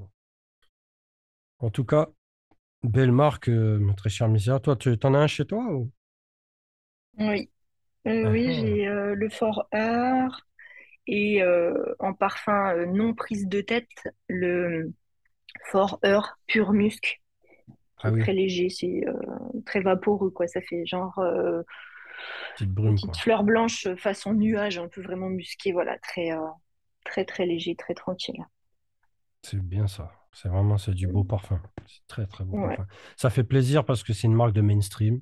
En 1.63 1.71
tout 1.71 1.85
cas, 1.87 2.11
belle 2.85 3.13
marque, 3.13 3.49
euh, 3.49 3.79
mon 3.79 3.95
très 3.95 4.11
cher 4.11 4.29
Misia. 4.29 4.61
Toi, 4.61 4.77
tu 4.77 4.99
en 5.05 5.15
as 5.15 5.19
un 5.19 5.27
chez 5.29 5.47
toi 5.47 5.65
ou... 5.75 5.91
Oui, 7.19 7.51
Euh, 8.09 8.25
Ah, 8.25 8.31
oui, 8.31 8.53
ah. 8.53 8.53
j'ai 8.55 8.89
euh, 8.89 9.15
le 9.15 9.31
Fort 9.31 9.69
Art 9.73 10.43
Et 11.09 11.43
euh, 11.43 11.95
en 12.01 12.15
parfum 12.15 12.87
non 12.87 13.15
prise 13.15 13.49
de 13.49 13.61
tête, 13.63 13.89
le 14.29 14.93
Fort 15.73 16.01
Heure 16.07 16.39
Pur 16.49 16.73
Musc, 16.73 17.23
Ah 18.03 18.11
oui, 18.11 18.25
très 18.25 18.33
léger, 18.33 18.69
c'est 18.71 19.05
très 19.67 19.81
vaporeux, 19.81 20.31
quoi. 20.31 20.47
Ça 20.49 20.61
fait 20.63 20.87
genre 20.87 21.21
petite 22.55 22.73
une 22.75 22.75
brume, 22.75 22.99
petite 22.99 23.17
quoi. 23.17 23.19
fleur 23.19 23.45
blanche 23.45 23.89
façon 23.97 24.35
nuage, 24.35 24.79
un 24.79 24.89
peu 24.89 25.01
vraiment 25.03 25.29
musqué, 25.29 25.73
voilà, 25.73 25.99
très, 25.99 26.31
très, 27.05 27.25
très 27.25 27.47
léger, 27.47 27.77
très 27.77 27.95
tranquille. 27.95 28.45
C'est 29.43 29.61
bien 29.61 29.87
ça. 29.87 30.11
C'est 30.35 30.49
vraiment, 30.49 30.79
c'est 30.79 30.95
du 30.95 31.07
beau 31.07 31.25
parfum. 31.25 31.61
C'est 31.87 32.07
très, 32.07 32.27
très 32.27 32.45
beau 32.45 32.57
Ouais. 32.59 32.77
parfum. 32.77 32.87
Ça 33.17 33.31
fait 33.31 33.45
plaisir 33.45 33.85
parce 33.85 34.03
que 34.03 34.13
c'est 34.13 34.27
une 34.27 34.35
marque 34.35 34.53
de 34.53 34.61
mainstream. 34.63 35.21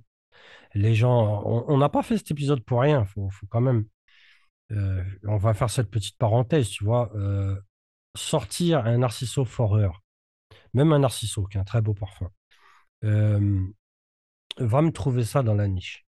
Les 0.74 0.94
gens, 0.94 1.42
on 1.44 1.78
n'a 1.78 1.88
pas 1.88 2.02
fait 2.02 2.16
cet 2.18 2.30
épisode 2.30 2.64
pour 2.64 2.80
rien. 2.80 3.04
Faut, 3.04 3.28
faut 3.30 3.46
quand 3.48 3.60
même, 3.60 3.86
euh, 4.72 5.04
on 5.24 5.36
va 5.36 5.54
faire 5.54 5.70
cette 5.70 5.90
petite 5.90 6.16
parenthèse, 6.18 6.68
tu 6.70 6.84
vois. 6.84 7.10
euh, 7.16 7.58
sortir 8.16 8.86
un 8.86 8.98
Narciso 8.98 9.44
Forer, 9.44 9.90
même 10.74 10.92
un 10.92 11.00
Narciso, 11.00 11.44
qui 11.46 11.58
est 11.58 11.60
un 11.60 11.64
très 11.64 11.80
beau 11.82 11.94
parfum, 11.94 12.30
euh, 13.04 13.60
va 14.58 14.82
me 14.82 14.92
trouver 14.92 15.24
ça 15.24 15.42
dans 15.42 15.54
la 15.54 15.68
niche. 15.68 16.06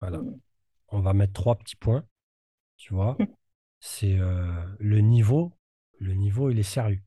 Voilà. 0.00 0.18
Mm. 0.18 0.40
On 0.88 1.00
va 1.00 1.12
mettre 1.12 1.32
trois 1.34 1.56
petits 1.56 1.76
points, 1.76 2.04
tu 2.76 2.94
vois. 2.94 3.16
C'est 3.80 4.18
euh, 4.18 4.64
le 4.78 5.00
niveau. 5.00 5.52
Le 5.98 6.14
niveau, 6.14 6.50
il 6.50 6.58
est 6.58 6.62
sérieux. 6.62 7.02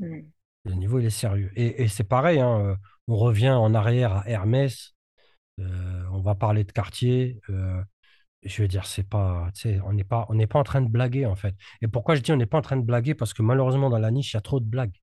Mm. 0.00 0.22
Le 0.64 0.74
niveau, 0.74 0.98
est 0.98 1.10
sérieux. 1.10 1.50
Et, 1.56 1.88
c'est 1.88 2.04
pareil, 2.04 2.40
hein, 2.40 2.60
euh, 2.60 2.76
on 3.08 3.16
revient 3.16 3.50
en 3.50 3.74
arrière 3.74 4.12
à 4.12 4.28
Hermès. 4.28 4.94
euh, 5.60 6.04
on 6.12 6.20
va 6.20 6.34
parler 6.34 6.64
de 6.64 6.72
quartier. 6.72 7.40
euh, 7.50 7.82
je 8.42 8.62
veux 8.62 8.68
dire, 8.68 8.86
c'est 8.86 9.08
pas, 9.08 9.50
on 9.84 9.92
n'est 9.92 10.04
pas, 10.04 10.26
n'est 10.30 10.46
pas 10.46 10.58
en 10.58 10.64
train 10.64 10.82
de 10.82 10.88
blaguer, 10.88 11.26
en 11.26 11.36
fait. 11.36 11.54
Et 11.82 11.88
pourquoi 11.88 12.14
je 12.16 12.22
dis 12.22 12.32
on 12.32 12.36
n'est 12.36 12.46
pas 12.46 12.58
en 12.58 12.62
train 12.62 12.76
de 12.76 12.84
blaguer? 12.84 13.14
Parce 13.14 13.34
que 13.34 13.42
malheureusement, 13.42 13.90
dans 13.90 13.98
la 13.98 14.10
niche, 14.10 14.32
il 14.32 14.36
y 14.36 14.38
a 14.38 14.42
trop 14.42 14.60
de 14.60 14.66
blagues. 14.66 14.96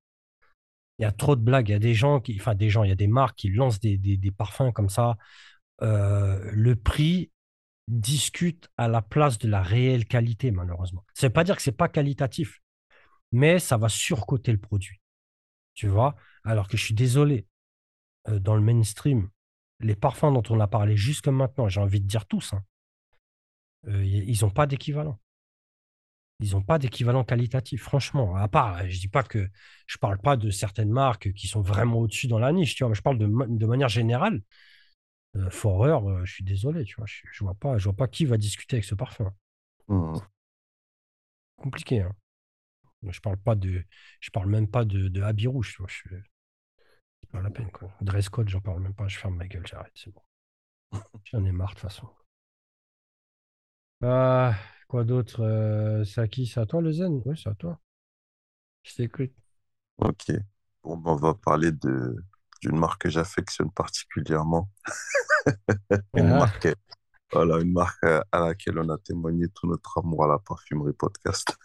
Il 0.98 1.02
y 1.02 1.06
a 1.06 1.12
trop 1.12 1.36
de 1.36 1.42
blagues. 1.42 1.68
Il 1.68 1.72
y 1.72 1.74
a 1.74 1.78
des 1.80 1.94
gens 1.94 2.20
qui, 2.20 2.36
enfin, 2.40 2.54
il 2.58 2.88
y 2.88 2.92
a 2.92 2.96
des 2.96 3.06
marques 3.06 3.36
qui 3.38 3.50
lancent 3.50 3.80
des, 3.80 4.32
parfums 4.36 4.72
comme 4.72 4.88
ça. 4.88 5.16
Le 5.80 6.74
prix 6.74 7.30
discute 7.88 8.68
à 8.76 8.88
la 8.88 9.02
place 9.02 9.38
de 9.38 9.48
la 9.48 9.62
réelle 9.62 10.06
qualité, 10.06 10.50
malheureusement. 10.50 11.04
Ça 11.14 11.26
ne 11.26 11.30
veut 11.30 11.34
pas 11.34 11.44
dire 11.44 11.56
que 11.56 11.62
c'est 11.62 11.72
pas 11.72 11.88
qualitatif, 11.88 12.60
mais 13.32 13.58
ça 13.58 13.76
va 13.76 13.88
surcoter 13.88 14.52
le 14.52 14.58
produit. 14.58 15.00
Tu 15.74 15.88
vois? 15.88 16.16
Alors 16.44 16.68
que 16.68 16.76
je 16.76 16.84
suis 16.84 16.94
désolé, 16.94 17.46
euh, 18.28 18.38
dans 18.38 18.56
le 18.56 18.62
mainstream, 18.62 19.28
les 19.80 19.96
parfums 19.96 20.32
dont 20.32 20.42
on 20.50 20.60
a 20.60 20.68
parlé 20.68 20.96
jusque 20.96 21.28
maintenant, 21.28 21.68
j'ai 21.68 21.80
envie 21.80 22.00
de 22.00 22.06
dire 22.06 22.26
tous, 22.26 22.52
hein, 22.54 22.64
euh, 23.88 24.04
ils 24.04 24.38
n'ont 24.42 24.50
pas 24.50 24.66
d'équivalent. 24.66 25.18
Ils 26.40 26.52
n'ont 26.52 26.62
pas 26.62 26.78
d'équivalent 26.78 27.24
qualitatif, 27.24 27.82
franchement. 27.82 28.36
À 28.36 28.46
part, 28.48 28.78
euh, 28.78 28.84
je 28.88 29.00
dis 29.00 29.08
pas 29.08 29.22
que 29.24 29.48
je 29.86 29.98
parle 29.98 30.18
pas 30.18 30.36
de 30.36 30.50
certaines 30.50 30.90
marques 30.90 31.32
qui 31.32 31.48
sont 31.48 31.62
vraiment 31.62 31.98
au-dessus 32.00 32.28
dans 32.28 32.38
la 32.38 32.52
niche, 32.52 32.76
tu 32.76 32.84
vois, 32.84 32.90
mais 32.90 32.94
je 32.94 33.02
parle 33.02 33.18
de, 33.18 33.26
ma- 33.26 33.46
de 33.46 33.66
manière 33.66 33.88
générale. 33.88 34.42
Euh, 35.36 35.50
Forer, 35.50 35.98
je 36.24 36.32
suis 36.32 36.44
désolé, 36.44 36.84
tu 36.84 36.96
vois, 36.96 37.06
je, 37.06 37.22
je 37.32 37.44
vois 37.44 37.54
pas, 37.54 37.78
je 37.78 37.84
vois 37.84 37.96
pas 37.96 38.08
qui 38.08 38.24
va 38.24 38.36
discuter 38.38 38.76
avec 38.76 38.84
ce 38.84 38.94
parfum. 38.94 39.32
Hmm. 39.88 40.18
Compliqué, 41.56 42.00
hein. 42.00 42.14
Je 43.02 43.20
parle 43.20 43.36
pas 43.38 43.54
de, 43.56 43.82
je 44.20 44.30
parle 44.30 44.48
même 44.50 44.68
pas 44.70 44.84
de, 44.84 45.08
de 45.08 45.22
habit 45.22 45.46
rouge, 45.48 45.72
tu 45.74 45.78
vois. 45.82 45.88
Je, 45.90 46.16
c'est 47.20 47.30
pas 47.30 47.40
la 47.40 47.50
peine, 47.50 47.70
quoi. 47.70 47.92
Dress 48.00 48.28
code, 48.28 48.48
j'en 48.48 48.60
parle 48.60 48.80
même 48.82 48.92
pas. 48.94 49.06
Je 49.06 49.18
ferme 49.18 49.36
ma 49.36 49.46
gueule, 49.46 49.66
j'arrête, 49.66 49.92
c'est 49.94 50.12
bon. 50.12 50.22
J'en 51.24 51.44
ai 51.44 51.52
marre 51.52 51.68
de 51.68 51.74
toute 51.74 51.82
façon. 51.82 52.08
Ah, 54.02 54.56
quoi 54.88 55.04
d'autre? 55.04 55.40
Euh, 55.42 56.02
c'est 56.04 56.20
à 56.20 56.26
qui? 56.28 56.46
C'est 56.46 56.58
à 56.60 56.66
toi, 56.66 56.80
le 56.82 56.90
zen? 56.92 57.22
Oui, 57.24 57.38
c'est 57.40 57.48
à 57.50 57.54
toi. 57.54 57.80
Je 58.82 58.94
t'écoute. 58.96 59.32
Ok. 59.98 60.32
Bon, 60.82 60.96
ben, 60.96 61.10
on 61.12 61.16
va 61.16 61.34
parler 61.34 61.72
de 61.72 62.16
d'une 62.62 62.76
marque 62.76 63.02
que 63.02 63.08
j'affectionne 63.10 63.70
particulièrement. 63.70 64.68
Une 66.16 66.30
Ah, 66.30 66.36
marque, 66.36 66.68
voilà, 67.32 67.58
une 67.60 67.72
marque 67.72 68.02
à 68.04 68.40
laquelle 68.40 68.78
on 68.80 68.88
a 68.90 68.98
témoigné 68.98 69.48
tout 69.50 69.66
notre 69.68 69.98
amour 69.98 70.24
à 70.24 70.28
la 70.28 70.38
parfumerie 70.40 70.94
podcast. 70.94 71.56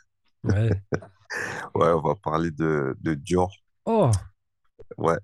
Ouais. 0.43 0.69
Ouais, 1.75 1.87
on 1.89 2.01
va 2.01 2.15
parler 2.15 2.51
de, 2.51 2.95
de 3.01 3.15
Dior. 3.15 3.51
Oh, 3.85 4.11
Ouais, 4.97 5.17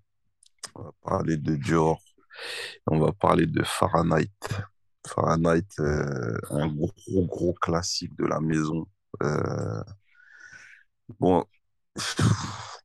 on 0.76 0.84
va 0.84 0.92
parler 1.04 1.38
de 1.38 1.56
Dior. 1.56 2.02
On 2.88 3.00
va 3.00 3.12
parler 3.14 3.48
de 3.48 3.64
Fahrenheit. 3.64 4.32
Fahrenheit, 5.08 5.68
euh, 5.80 6.38
un 6.52 6.68
gros, 6.68 6.92
gros 7.26 7.54
classique 7.54 8.16
de 8.18 8.26
la 8.26 8.40
maison. 8.42 8.88
Euh, 9.24 9.84
bon, 11.20 11.46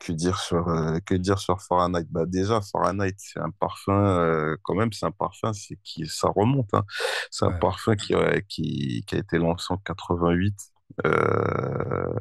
que 0.00 0.12
dire 0.12 0.38
sur, 0.38 0.68
euh, 0.68 0.98
que 1.06 1.14
dire 1.14 1.38
sur 1.38 1.60
Fahrenheit? 1.62 2.06
Bah 2.10 2.26
déjà, 2.26 2.60
Fahrenheit, 2.60 3.14
c'est 3.18 3.40
un 3.40 3.50
parfum, 3.50 4.56
quand 4.62 4.74
même, 4.74 4.92
c'est 4.92 5.06
un 5.06 5.10
parfum, 5.10 5.52
c'est 5.52 5.76
qui, 5.82 6.06
ça 6.06 6.28
remonte, 6.28 6.72
hein. 6.74 6.84
C'est 7.30 7.44
un 7.46 7.52
ouais, 7.52 7.58
parfum 7.58 7.96
qui, 7.96 8.14
qui, 8.48 9.04
qui 9.06 9.14
a 9.16 9.18
été 9.18 9.38
lancé 9.38 9.66
en 9.70 9.78
88. 9.78 10.54
Euh, 11.06 12.14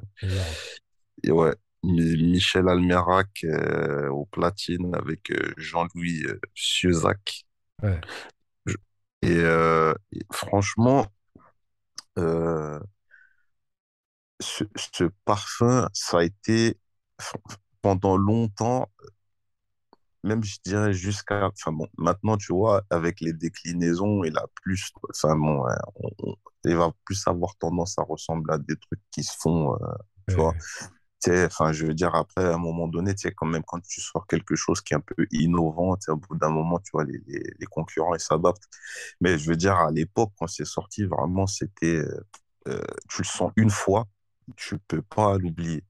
et 1.23 1.31
ouais, 1.31 1.53
Mi- 1.83 2.17
Michel 2.31 2.67
Almerac 2.67 3.43
euh, 3.43 4.09
au 4.09 4.25
platine 4.25 4.95
avec 4.95 5.31
euh, 5.31 5.53
Jean-Louis 5.57 6.23
Sieuzac. 6.55 7.45
Ouais, 7.81 7.99
Et, 9.21 9.37
euh, 9.39 9.93
et 10.11 10.21
franchement, 10.31 11.07
euh, 12.17 12.79
ce, 14.39 14.63
ce 14.75 15.05
parfum, 15.25 15.89
ça 15.93 16.19
a 16.19 16.23
été 16.23 16.77
pendant 17.81 18.17
longtemps, 18.17 18.89
même 20.23 20.43
je 20.43 20.57
dirais 20.65 20.93
jusqu'à, 20.93 21.47
enfin 21.47 21.71
bon, 21.71 21.87
maintenant 21.97 22.37
tu 22.37 22.53
vois, 22.53 22.83
avec 22.89 23.21
les 23.21 23.33
déclinaisons, 23.33 24.23
il 24.23 24.37
a 24.37 24.45
plus, 24.63 24.91
enfin 25.11 25.35
bon, 25.37 25.63
on- 25.95 26.09
on- 26.23 26.35
il 26.65 26.75
va 26.77 26.91
plus 27.05 27.21
avoir 27.27 27.55
tendance 27.57 27.97
à 27.99 28.03
ressembler 28.03 28.53
à 28.53 28.57
des 28.57 28.77
trucs 28.77 29.01
qui 29.11 29.23
se 29.23 29.33
font, 29.39 29.73
euh, 29.75 29.77
tu 30.27 30.35
vois. 30.39 30.55
ouais, 30.55 30.83
sais, 31.19 31.45
enfin, 31.45 31.71
je 31.73 31.85
veux 31.85 31.93
dire, 31.93 32.13
après, 32.15 32.43
à 32.45 32.53
un 32.55 32.57
moment 32.57 32.87
donné, 32.87 33.15
tu 33.15 33.21
sais, 33.23 33.33
quand 33.33 33.45
même, 33.45 33.63
quand 33.65 33.79
tu 33.81 34.01
sors 34.01 34.27
quelque 34.27 34.55
chose 34.55 34.81
qui 34.81 34.93
est 34.93 34.97
un 34.97 35.01
peu 35.01 35.25
innovant, 35.31 35.97
au 36.07 36.15
bout 36.17 36.35
d'un 36.37 36.49
moment, 36.49 36.79
tu 36.79 36.91
vois, 36.93 37.05
les, 37.05 37.19
les, 37.27 37.43
les 37.59 37.65
concurrents, 37.67 38.15
ils 38.15 38.19
s'adaptent. 38.19 38.67
Mais 39.21 39.37
je 39.37 39.49
veux 39.49 39.55
dire, 39.55 39.75
à 39.75 39.91
l'époque, 39.91 40.31
quand 40.39 40.47
c'est 40.47 40.65
sorti, 40.65 41.05
vraiment, 41.05 41.47
c'était, 41.47 41.97
euh, 41.97 42.25
euh, 42.67 42.81
tu 43.09 43.21
le 43.21 43.27
sens 43.27 43.51
une 43.57 43.69
fois, 43.69 44.07
tu 44.57 44.77
peux 44.79 45.01
pas 45.01 45.37
l'oublier. 45.37 45.83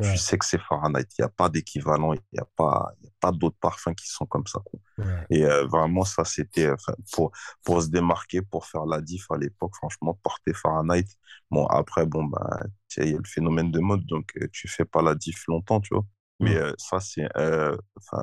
Tu 0.00 0.18
ouais, 0.18 0.18
sais 0.18 0.36
que 0.38 0.44
c'est 0.44 0.58
Fahrenheit. 0.60 1.06
Il 1.18 1.22
n'y 1.22 1.24
a 1.26 1.28
pas 1.28 1.48
d'équivalent, 1.48 2.12
il 2.14 2.20
n'y 2.32 2.40
a 2.40 2.46
pas, 2.56 2.90
il 3.00 3.04
y 3.06 3.08
a 3.08 3.12
pas 3.20 3.30
d'autres 3.32 3.56
parfums 3.60 3.94
qui 3.94 4.08
sont 4.08 4.26
comme 4.26 4.46
ça, 4.46 4.58
quoi. 4.64 4.80
ouais. 4.98 5.28
Et 5.30 5.44
euh, 5.46 5.66
vraiment, 5.66 6.04
ça, 6.04 6.24
c'était, 6.24 6.66
euh, 6.66 6.74
enfin, 6.74 6.94
pour, 7.12 7.30
pour 7.64 7.82
se 7.82 7.88
démarquer, 7.88 8.42
pour 8.42 8.66
faire 8.66 8.84
la 8.86 9.00
diff 9.00 9.30
à 9.30 9.38
l'époque, 9.38 9.74
franchement, 9.76 10.18
porter 10.22 10.52
Fahrenheit. 10.54 11.06
Bon, 11.50 11.66
après, 11.66 12.04
bon, 12.06 12.24
bah, 12.24 12.60
tu 12.88 13.02
il 13.02 13.10
y 13.12 13.14
a 13.14 13.18
le 13.18 13.24
phénomène 13.24 13.70
de 13.70 13.78
mode, 13.80 14.04
donc 14.06 14.32
euh, 14.42 14.48
tu 14.52 14.68
fais 14.68 14.84
pas 14.84 15.02
la 15.02 15.14
diff 15.14 15.44
longtemps, 15.48 15.80
tu 15.80 15.94
vois. 15.94 16.04
Mais 16.40 16.56
euh, 16.56 16.72
ça, 16.78 16.98
c'est, 17.00 17.28
euh, 17.38 17.76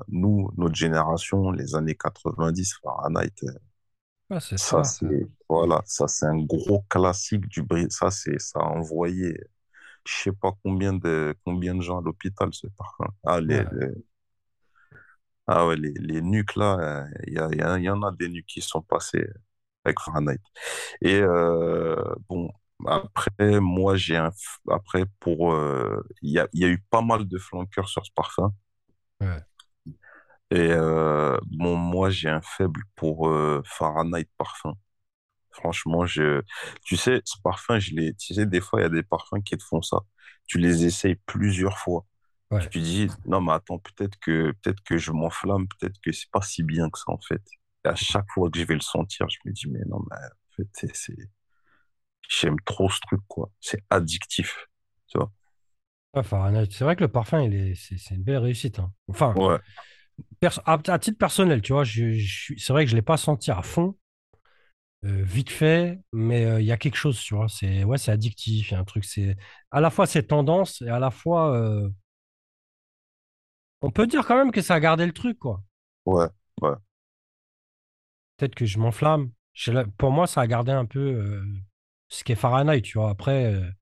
nous, 0.09 0.49
notre 0.57 0.75
génération, 0.75 1.51
les 1.51 1.75
années 1.75 1.95
90, 1.95 2.75
Fahrenheit, 2.83 3.33
euh, 3.45 3.51
Ah, 4.29 4.39
c'est 4.39 4.57
ça, 4.57 4.83
ça. 4.83 4.83
c'est, 4.83 5.27
voilà, 5.47 5.81
ça, 5.85 6.07
c'est 6.07 6.25
un 6.25 6.37
gros 6.43 6.81
classique 6.89 7.47
du 7.47 7.63
bris. 7.63 7.87
Ça, 7.89 8.11
c'est, 8.11 8.39
ça 8.39 8.59
a 8.59 8.63
envoyé, 8.63 9.37
je 10.05 10.13
sais 10.23 10.31
pas 10.33 10.53
combien 10.63 10.93
de, 10.93 11.35
combien 11.45 11.75
de 11.75 11.81
gens 11.81 11.99
à 11.99 12.01
l'hôpital, 12.03 12.49
ce 12.53 12.67
parfum. 12.67 13.07
Ah, 13.25 13.39
les, 13.41 13.59
Ouais, 13.59 13.69
les- 13.71 13.93
ah 15.47 15.65
ouais, 15.67 15.75
les, 15.77 15.93
les 15.93 16.21
nuques 16.21 16.55
là, 16.55 17.05
euh, 17.07 17.07
il 17.27 17.33
y, 17.33 17.39
a- 17.39 17.49
il 17.51 17.57
y, 17.57 17.61
a- 17.61 17.77
il 17.79 17.83
y 17.83 17.89
en 17.89 18.03
a 18.03 18.11
des 18.11 18.29
nuques 18.29 18.45
qui 18.47 18.61
sont 18.61 18.81
passées 18.81 19.25
avec 19.85 19.99
Fahrenheit. 19.99 20.39
Et 21.01 21.21
euh, 21.21 21.95
bon, 22.29 22.51
après, 22.87 23.59
moi, 23.61 23.95
j'ai 23.97 24.17
un. 24.17 24.31
Après, 24.69 25.05
pour. 25.19 25.53
euh, 25.53 26.01
Il 26.23 26.31
y 26.31 26.39
a, 26.39 26.47
y 26.53 26.65
a 26.65 26.69
eu 26.69 26.79
pas 26.91 27.01
mal 27.01 27.27
de 27.27 27.37
flanqueurs 27.39 27.89
sur 27.89 28.05
ce 28.05 28.11
parfum. 28.15 28.53
ouais, 29.21 29.43
Et 30.51 30.71
euh, 30.71 31.37
bon, 31.47 31.75
moi, 31.77 32.09
j'ai 32.09 32.29
un 32.29 32.41
faible 32.41 32.81
pour 32.95 33.29
euh, 33.29 33.61
Fahrenheit 33.65 34.27
parfum. 34.37 34.73
Franchement, 35.59 36.05
je, 36.05 36.41
tu 36.83 36.97
sais, 36.97 37.21
ce 37.25 37.35
parfum, 37.43 37.79
je 37.79 37.91
l'ai, 37.95 38.13
tu 38.15 38.33
sais, 38.33 38.45
des 38.45 38.61
fois, 38.61 38.79
il 38.81 38.83
y 38.83 38.85
a 38.85 38.89
des 38.89 39.03
parfums 39.03 39.41
qui 39.45 39.57
te 39.57 39.63
font 39.63 39.81
ça. 39.81 39.99
Tu 40.47 40.57
les 40.59 40.85
essayes 40.85 41.15
plusieurs 41.25 41.77
fois. 41.79 42.05
Tu 42.59 42.69
te 42.69 42.79
dis, 42.79 43.07
non, 43.25 43.41
mais 43.41 43.53
attends, 43.53 43.79
peut-être 43.79 44.17
que, 44.19 44.51
peut-être 44.61 44.81
que 44.83 44.97
je 44.97 45.11
m'enflamme, 45.11 45.67
peut-être 45.67 45.99
que 46.03 46.11
c'est 46.11 46.29
pas 46.31 46.41
si 46.41 46.63
bien 46.63 46.89
que 46.89 46.97
ça, 46.99 47.05
en 47.11 47.19
fait. 47.21 47.41
Et 47.85 47.89
à 47.89 47.95
chaque 47.95 48.25
fois 48.33 48.49
que 48.49 48.59
je 48.59 48.65
vais 48.65 48.73
le 48.75 48.81
sentir, 48.81 49.27
je 49.29 49.37
me 49.45 49.53
dis, 49.53 49.67
mais 49.69 49.79
non, 49.87 49.99
mais 50.09 50.17
en 50.17 50.63
fait, 50.77 50.87
c'est, 50.93 51.15
j'aime 52.29 52.55
trop 52.65 52.89
ce 52.89 52.99
truc, 53.01 53.19
quoi. 53.27 53.51
C'est 53.59 53.83
addictif. 53.89 54.67
Tu 55.07 55.17
vois? 55.17 55.31
C'est 56.23 56.81
vrai 56.83 56.95
que 56.95 57.01
le 57.03 57.07
parfum, 57.11 57.41
il 57.43 57.53
est, 57.53 57.75
c'est 57.75 57.97
c'est 57.97 58.15
une 58.15 58.23
belle 58.23 58.37
réussite. 58.37 58.79
hein. 58.79 58.91
Enfin, 59.07 59.33
Ouais. 59.35 59.59
à, 60.65 60.79
à 60.87 60.99
titre 60.99 61.17
personnel, 61.17 61.61
tu 61.61 61.73
vois, 61.73 61.83
je, 61.83 62.19
c'est 62.57 62.73
vrai 62.73 62.85
que 62.85 62.89
je 62.91 62.95
ne 62.95 62.99
l'ai 62.99 63.05
pas 63.05 63.17
senti 63.17 63.51
à 63.51 63.61
fond, 63.61 63.95
euh, 65.05 65.23
vite 65.23 65.49
fait, 65.49 65.99
mais 66.13 66.45
euh, 66.45 66.61
il 66.61 66.65
y 66.67 66.71
a 66.71 66.77
quelque 66.77 66.95
chose, 66.97 67.19
tu 67.21 67.35
vois. 67.35 67.47
C'est 67.49 67.83
ouais, 67.83 67.97
c'est 67.97 68.11
addictif, 68.11 68.69
il 68.71 68.73
y 68.73 68.75
a 68.77 68.79
un 68.79 68.83
truc. 68.85 69.05
C'est 69.05 69.35
à 69.71 69.81
la 69.81 69.89
fois 69.89 70.05
c'est 70.07 70.23
tendance 70.23 70.81
et 70.81 70.89
à 70.89 70.99
la 70.99 71.11
fois 71.11 71.55
euh, 71.55 71.89
on 73.81 73.91
peut 73.91 74.07
dire 74.07 74.25
quand 74.25 74.37
même 74.37 74.53
que 74.53 74.61
ça 74.61 74.75
a 74.75 74.79
gardé 74.79 75.05
le 75.05 75.11
truc, 75.11 75.37
quoi. 75.37 75.61
Ouais, 76.05 76.27
ouais, 76.61 76.75
Peut-être 78.37 78.55
que 78.55 78.65
je 78.65 78.79
m'enflamme. 78.79 79.31
Je- 79.53 79.71
Pour 79.97 80.11
moi, 80.11 80.27
ça 80.27 80.41
a 80.41 80.47
gardé 80.47 80.71
un 80.71 80.85
peu 80.85 81.41
ce 82.09 82.23
qu'est 82.23 82.35
Fahrenheit, 82.35 82.81
tu 82.81 82.97
vois. 82.97 83.09
Après, 83.11 83.53
il 83.53 83.75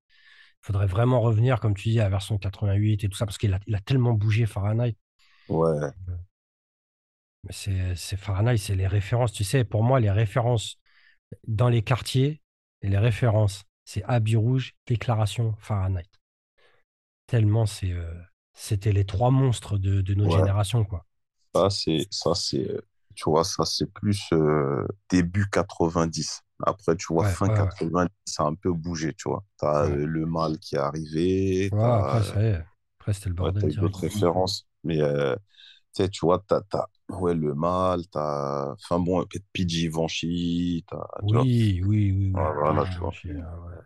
faudrait 0.62 0.86
vraiment 0.86 1.20
revenir, 1.22 1.60
comme 1.60 1.74
tu 1.76 1.90
dis, 1.90 2.00
à 2.00 2.04
la 2.04 2.10
version 2.10 2.38
88 2.38 3.04
et 3.04 3.08
tout 3.10 3.16
ça, 3.18 3.26
parce 3.26 3.38
qu'il 3.38 3.54
a, 3.54 3.60
il 3.68 3.74
a 3.76 3.80
tellement 3.80 4.14
bougé 4.14 4.46
Fahrenheit. 4.46 4.96
ouais, 5.48 5.92
Mais 7.44 7.52
c'est 7.52 7.94
c'est 7.96 8.16
Fahrenheit, 8.16 8.58
c'est 8.58 8.74
les 8.74 8.86
références. 8.86 9.32
Tu 9.32 9.44
sais, 9.44 9.64
pour 9.64 9.82
moi, 9.84 10.00
les 10.00 10.10
références 10.10 10.78
dans 11.46 11.68
les 11.68 11.82
quartiers, 11.82 12.42
les 12.82 12.98
références, 12.98 13.64
c'est 13.84 14.02
Habit 14.04 14.36
Rouge, 14.36 14.74
Déclaration, 14.86 15.54
Fahrenheit. 15.58 16.08
Tellement 17.28 17.64
c'est, 17.66 17.92
euh, 17.92 18.12
c'était 18.54 18.90
les 18.90 19.04
trois 19.06 19.30
monstres 19.30 19.78
de, 19.78 20.00
de 20.00 20.14
notre 20.14 20.30
ouais. 20.30 20.36
génération, 20.36 20.84
quoi. 20.84 21.06
Ça, 21.54 21.70
c'est, 21.70 22.06
ça, 22.10 22.34
c'est, 22.34 22.68
tu 23.14 23.24
vois, 23.30 23.44
ça, 23.44 23.64
c'est 23.64 23.90
plus 23.92 24.22
euh, 24.32 24.86
début 25.10 25.48
90. 25.50 26.42
Après, 26.64 26.96
tu 26.96 27.06
vois, 27.12 27.24
Ouais, 27.24 27.28
fin 27.30 27.48
ouais, 27.48 27.60
ouais. 27.60 27.68
90, 27.68 28.12
ça 28.24 28.44
a 28.44 28.46
un 28.46 28.54
peu 28.54 28.72
bougé, 28.72 29.14
tu 29.14 29.28
vois. 29.28 29.44
T'as 29.58 29.86
euh, 29.86 30.06
le 30.06 30.26
mal 30.26 30.58
qui 30.58 30.74
est 30.76 30.78
arrivé, 30.78 31.70
après, 31.72 32.22
ça 32.22 32.42
y 32.42 32.46
est. 32.46 32.64
Après, 32.98 33.12
c'était 33.12 33.28
le 33.28 33.34
bordel 33.34 33.62
t'as 33.62 33.68
eu 33.68 33.74
d'autres 33.74 34.00
références. 34.00 34.66
Mais, 34.84 35.00
euh, 35.00 35.34
sais, 36.04 36.08
tu 36.10 36.20
vois, 36.26 36.42
t'as, 36.46 36.60
t'as, 36.62 36.86
ouais, 37.10 37.34
le 37.34 37.54
mal, 37.54 38.06
t'as, 38.08 38.72
enfin 38.72 38.98
bon, 39.00 39.24
peut-être 39.26 39.46
PG 39.52 39.68
Givenchy, 39.80 40.84
t'as, 40.88 41.06
tu 41.26 41.36
vois. 41.36 41.48
Oui, 41.50 41.80
oui, 41.84 42.10
oui, 42.12 42.32
oui. 42.32 42.48
voilà, 42.56 42.86
PG 42.86 42.90
tu 42.90 42.98
vois. 43.00 43.14
Givenchy, 43.22 43.40
ah 43.40 43.60
ouais. 43.60 43.76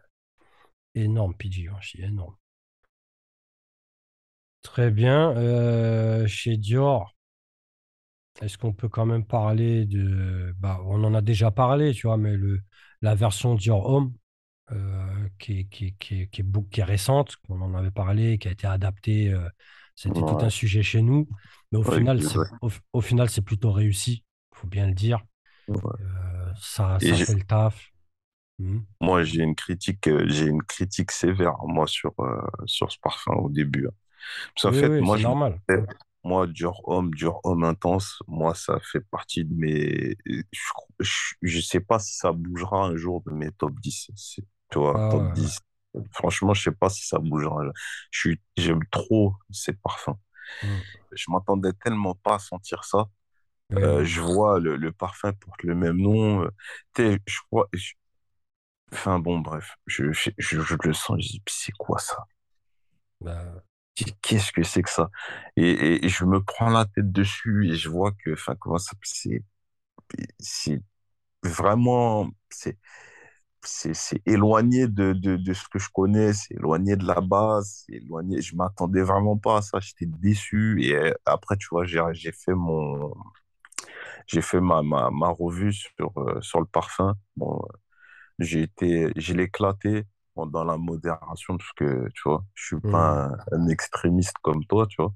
Énorme, 0.94 1.34
PG 1.34 1.52
Givenchy, 1.64 2.00
énorme. 2.02 2.36
Très 4.62 4.90
bien. 4.90 5.36
Euh, 5.36 6.26
chez 6.26 6.56
Dior, 6.56 7.14
est-ce 8.40 8.58
qu'on 8.58 8.72
peut 8.72 8.88
quand 8.88 9.06
même 9.06 9.24
parler 9.26 9.86
de... 9.86 10.54
Bah, 10.58 10.80
on 10.86 11.02
en 11.04 11.14
a 11.14 11.20
déjà 11.20 11.50
parlé, 11.50 11.92
tu 11.92 12.06
vois, 12.06 12.16
mais 12.16 12.36
le, 12.36 12.60
la 13.02 13.14
version 13.14 13.54
Dior 13.54 13.86
Homme, 13.88 14.14
euh, 14.72 15.28
qui 15.38 15.60
est, 15.60 15.64
qui 15.66 15.86
est- 15.88 15.96
qui 16.00 16.22
est- 16.22 16.28
qui 16.70 16.80
est 16.80 16.84
récente, 16.84 17.36
qu'on 17.48 17.60
en 17.62 17.74
avait 17.74 17.90
parlé, 17.92 18.38
qui 18.38 18.48
a 18.48 18.52
été 18.52 18.66
adaptée. 18.68 19.30
euh, 19.32 19.48
c'était 19.94 20.24
tout 20.24 20.38
un 20.42 20.50
sujet 20.50 20.82
chez 20.82 21.02
nous. 21.02 21.28
Mais 21.72 21.78
au 21.78 21.84
ouais, 21.86 22.06
final, 22.06 22.20
c'est, 22.20 22.38
au, 22.60 22.70
au 22.92 23.00
final, 23.00 23.30
c'est 23.30 23.42
plutôt 23.42 23.72
réussi, 23.72 24.24
faut 24.54 24.66
bien 24.68 24.86
le 24.86 24.94
dire. 24.94 25.24
Euh, 26.00 26.52
ça, 26.60 27.00
ça 27.00 27.18
fait 27.18 27.34
le 27.34 27.42
taf. 27.44 27.92
Mhm. 28.60 28.86
moi, 29.00 29.24
j'ai 29.24 29.42
une 29.42 29.54
critique, 29.56 30.08
euh, 30.08 30.24
j'ai 30.28 30.46
une 30.46 30.62
critique 30.62 31.10
sévère, 31.10 31.56
moi, 31.66 31.86
sur, 31.86 32.12
euh, 32.20 32.40
sur 32.66 32.90
ce 32.92 32.98
parfum 33.00 33.34
au 33.34 33.48
début. 33.50 33.86
hein. 33.88 33.90
Oui, 34.64 34.72
fait, 34.72 34.92
oui, 35.00 35.00
moi, 35.00 35.18
je 35.18 35.26
normal. 35.28 35.60
disais, 35.68 35.86
moi, 36.24 36.46
dur 36.48 36.80
homme, 36.88 37.12
dur 37.14 37.40
homme 37.44 37.64
intense, 37.64 38.22
moi, 38.28 38.54
ça 38.54 38.78
fait 38.80 39.00
partie 39.02 39.44
de 39.44 39.54
mes. 39.54 40.16
Je, 40.26 40.42
je, 41.00 41.34
je 41.42 41.60
sais 41.60 41.80
pas 41.80 41.98
si 42.00 42.16
ça 42.16 42.32
bougera 42.32 42.84
un 42.86 42.96
jour 42.96 43.22
de 43.26 43.32
mes 43.32 43.52
top 43.52 43.74
10. 43.80 44.10
C'est- 44.16 44.44
Tu 44.70 44.78
vois, 44.78 45.00
Ah 45.00 45.10
top 45.10 45.24
ouais, 45.34 45.34
ouais. 45.42 45.52
10. 45.52 45.58
Franchement, 46.12 46.54
je 46.54 46.62
sais 46.64 46.72
pas 46.72 46.88
si 46.90 47.06
ça 47.06 47.18
bougera. 47.18 47.64
Je 48.10 48.18
suis, 48.20 48.40
j'aime 48.56 48.80
trop 48.90 49.34
ces 49.50 49.72
parfums. 49.74 50.16
Mhm. 50.62 50.86
Je 51.12 51.26
m'attendais 51.30 51.72
tellement 51.74 52.14
pas 52.16 52.36
à 52.36 52.38
sentir 52.38 52.84
ça. 52.84 53.06
Euh, 53.78 54.04
je 54.04 54.20
vois 54.22 54.60
le, 54.60 54.76
le 54.76 54.92
parfum 54.92 55.32
porte 55.34 55.62
le 55.64 55.74
même 55.76 55.98
nom. 55.98 56.44
Euh, 57.00 57.18
je 57.26 57.38
crois. 57.50 57.68
je- 57.74 57.94
Enfin 58.92 59.18
bon, 59.18 59.40
bref, 59.40 59.76
je, 59.86 60.12
je, 60.12 60.30
je, 60.38 60.60
je 60.62 60.76
le 60.84 60.92
sens. 60.94 61.16
Je 61.20 61.28
dis, 61.28 61.42
c'est 61.48 61.72
quoi 61.72 61.98
ça? 61.98 62.26
Bah, 63.20 63.64
qu'est-ce 64.22 64.52
que 64.52 64.62
c'est 64.62 64.82
que 64.82 64.90
ça? 64.90 65.10
Et, 65.56 65.70
et- 65.70 66.04
et 66.06 66.08
je 66.08 66.24
me 66.24 66.42
prends 66.42 66.70
la 66.70 66.84
tête 66.86 67.12
dessus 67.12 67.68
et 67.70 67.76
je 67.76 67.88
vois 67.88 68.12
que, 68.12 68.32
enfin, 68.32 68.54
comment 68.56 68.78
ça, 68.78 68.92
c'est, 69.02 69.42
c'est 70.38 70.82
vraiment, 71.44 72.30
c'est, 72.50 72.78
c'est, 73.64 74.22
éloigné 74.26 74.88
de, 74.88 75.12
de, 75.12 75.36
de 75.36 75.52
ce 75.54 75.68
que 75.68 75.78
je 75.78 75.88
connais, 75.92 76.32
c'est 76.32 76.54
éloigné 76.54 76.96
de 76.96 77.04
la 77.06 77.20
base, 77.20 77.84
c'est 77.86 77.94
éloigné, 77.96 78.40
je 78.42 78.56
m'attendais 78.56 79.02
vraiment 79.02 79.36
pas 79.38 79.58
à 79.58 79.62
ça, 79.62 79.78
j'étais 79.80 80.06
déçu. 80.06 80.82
Et 80.84 80.94
euh, 80.94 81.12
après, 81.26 81.56
tu 81.56 81.68
vois, 81.70 81.84
j'ai, 81.84 82.32
fait 82.32 82.54
mon, 82.54 83.12
j'ai 84.26 84.42
fait 84.42 84.60
ma, 84.60 84.82
ma, 84.82 85.10
ma 85.10 85.28
revue 85.28 85.72
sur, 85.72 86.12
euh, 86.18 86.40
sur 86.40 86.60
le 86.60 86.66
parfum. 86.66 87.14
Bon, 87.36 87.60
j'ai 88.38 88.62
été, 88.62 89.12
j'ai 89.16 89.34
l'éclaté 89.34 90.04
bon, 90.04 90.11
dans 90.36 90.64
la 90.64 90.76
modération 90.78 91.56
parce 91.58 91.72
que, 91.74 92.08
tu 92.14 92.22
vois, 92.26 92.44
je 92.54 92.66
suis 92.66 92.80
pas 92.90 93.36
un, 93.52 93.58
un 93.58 93.68
extrémiste 93.68 94.36
comme 94.42 94.64
toi, 94.66 94.86
tu 94.88 94.96
vois. 95.02 95.12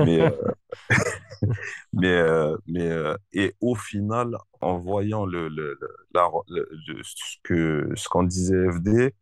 Mais, 0.00 0.20
Mais, 1.92 2.08
euh, 2.08 2.56
mais 2.66 2.88
euh, 2.88 3.16
et 3.32 3.54
au 3.60 3.74
final, 3.74 4.36
en 4.60 4.78
voyant 4.78 5.26
le, 5.26 5.48
le, 5.48 5.76
le- 5.80 5.96
la, 6.14 6.28
le- 6.48 6.68
ce 7.02 7.36
que, 7.42 7.90
ce 7.96 8.08
qu'en 8.08 8.22
disait 8.24 8.70
FD, 8.72 9.14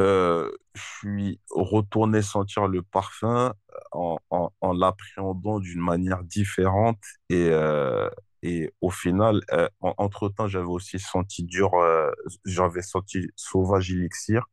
euh, 0.00 0.50
je 0.74 0.82
suis 1.00 1.40
retourné 1.50 2.22
sentir 2.22 2.68
le 2.68 2.82
parfum 2.82 3.54
en, 3.92 4.18
en, 4.30 4.50
en 4.60 4.72
l'appréhendant 4.74 5.60
d'une 5.60 5.80
manière 5.80 6.24
différente. 6.24 6.98
Et, 7.30 7.48
euh, 7.50 8.08
et 8.42 8.72
au 8.80 8.90
final, 8.90 9.40
euh, 9.52 9.68
en- 9.80 9.94
entre-temps, 9.98 10.48
j'avais 10.48 10.66
aussi 10.66 10.98
senti 10.98 11.44
dur, 11.44 11.74
euh, 11.74 12.10
j'avais 12.44 12.82
senti 12.82 13.28
Sauvage 13.36 13.92
Elixir. 13.92 14.44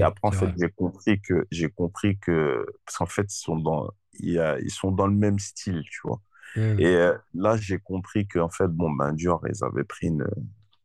Et 0.00 0.02
Oui, 0.02 0.04
après, 0.04 0.26
en 0.28 0.32
fait, 0.32 0.50
j'ai 0.58 0.70
compris 0.70 1.20
que, 1.20 1.46
j'ai 1.50 1.70
compris 1.70 2.18
que, 2.18 2.66
parce 2.86 2.98
qu'en 2.98 3.06
fait, 3.06 3.24
ils 3.32 3.38
sont 3.38 3.56
dans, 3.58 3.88
il 4.14 4.30
y 4.32 4.38
a, 4.38 4.58
ils 4.60 4.70
sont 4.70 4.92
dans 4.92 5.06
le 5.06 5.14
même 5.16 5.38
style, 5.38 5.82
tu 5.90 6.00
vois. 6.04 6.20
Oui, 6.54 6.64
Et 6.78 6.86
euh, 6.88 7.16
là, 7.34 7.56
j'ai 7.56 7.78
compris 7.78 8.26
qu'en 8.28 8.50
fait, 8.50 8.68
bon, 8.68 8.90
ben, 8.92 9.12
Dior, 9.14 9.42
ils 9.48 9.64
avaient 9.64 9.84
pris 9.84 10.08
une, 10.08 10.26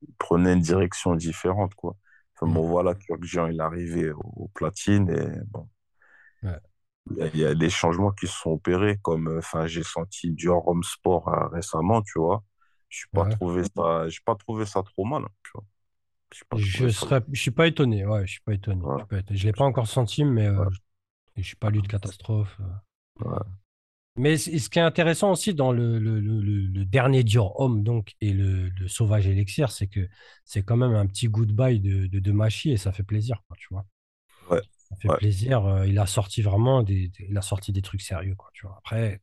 ils 0.01 0.13
prenaient 0.15 0.53
une 0.53 0.61
direction 0.61 1.15
différente, 1.15 1.75
quoi. 1.75 1.95
Enfin, 2.35 2.47
Mhm. 2.47 2.53
bon, 2.53 2.67
voilà, 2.67 2.95
Jean, 3.21 3.47
il 3.47 3.57
est 3.57 3.61
arrivé 3.63 4.11
au, 4.11 4.21
au 4.37 4.47
platine 4.49 5.09
et 5.09 5.27
bon, 5.47 5.69
Ouais, 6.43 6.59
il 7.11 7.37
y, 7.37 7.45
a 7.45 7.53
des 7.53 7.69
changements 7.69 8.11
qui 8.11 8.27
se 8.27 8.33
sont 8.33 8.51
opérés, 8.51 8.97
comme, 9.01 9.27
euh, 9.27 9.37
enfin, 9.37 9.67
j'ai 9.67 9.83
senti 9.83 10.31
Dior 10.31 10.67
Homme 10.67 10.83
Sport 10.83 11.27
euh, 11.27 11.47
récemment, 11.49 12.01
tu 12.01 12.19
vois. 12.19 12.43
Je 12.89 12.99
suis 12.99 13.09
pas 13.09 13.23
ouais. 13.23 13.31
trouvé 13.31 13.63
ça, 13.63 14.09
j'ai 14.09 14.21
pas 14.25 14.35
trouvé 14.35 14.65
ça 14.65 14.81
trop 14.81 15.05
mal, 15.05 15.23
tu 15.43 15.51
vois. 15.53 15.63
Pas 16.49 16.57
Je 16.57 16.87
serais, 16.89 17.21
je 17.31 17.39
suis 17.39 17.51
pas 17.51 17.67
étonné. 17.67 18.05
Ouais, 18.05 18.25
je 18.25 18.33
suis 18.33 18.41
pas 18.41 18.53
étonné. 18.53 18.81
Je 18.81 19.15
Ouais. 19.15 19.23
Je 19.29 19.45
l'ai 19.45 19.53
pas 19.53 19.63
encore 19.63 19.87
senti, 19.87 20.25
mais 20.25 20.47
euh, 20.47 20.65
je, 20.69 21.41
je 21.41 21.47
suis 21.47 21.55
pas 21.55 21.69
lu 21.69 21.81
de 21.81 21.87
catastrophe. 21.87 22.59
Mais 24.17 24.37
ce 24.37 24.69
qui 24.69 24.79
est 24.79 24.81
intéressant 24.81 25.31
aussi 25.31 25.53
dans 25.53 25.71
le, 25.73 25.99
le, 25.99 26.19
le, 26.21 26.85
dernier 26.85 27.23
Dior 27.23 27.59
Homme 27.59 27.83
donc 27.83 28.13
et 28.21 28.31
le, 28.31 28.69
le 28.69 28.87
Sauvage 28.87 29.27
Elixir, 29.27 29.71
c'est 29.71 29.87
que 29.87 30.07
c'est 30.45 30.63
quand 30.63 30.77
même 30.77 30.95
un 30.95 31.05
petit 31.05 31.27
goodbye 31.27 31.81
de, 31.81 32.07
de, 32.07 32.19
de 32.19 32.31
Machi 32.31 32.71
et 32.71 32.77
ça 32.77 32.93
fait 32.93 33.03
plaisir, 33.03 33.43
quoi, 33.47 33.57
tu 33.59 33.67
vois. 33.71 33.85
Ça 34.89 34.95
fait 34.97 35.09
ouais, 35.09 35.17
plaisir. 35.17 35.65
euh, 35.65 35.87
il 35.87 35.97
a 35.99 36.05
sorti 36.05 36.41
vraiment 36.41 36.83
des, 36.83 37.09
des- 37.09 37.27
il 37.29 37.37
a 37.37 37.41
sorti 37.41 37.71
des 37.71 37.81
trucs 37.81 38.01
sérieux, 38.01 38.35
quoi, 38.35 38.49
tu 38.53 38.65
vois. 38.67 38.77
Après, 38.77 39.21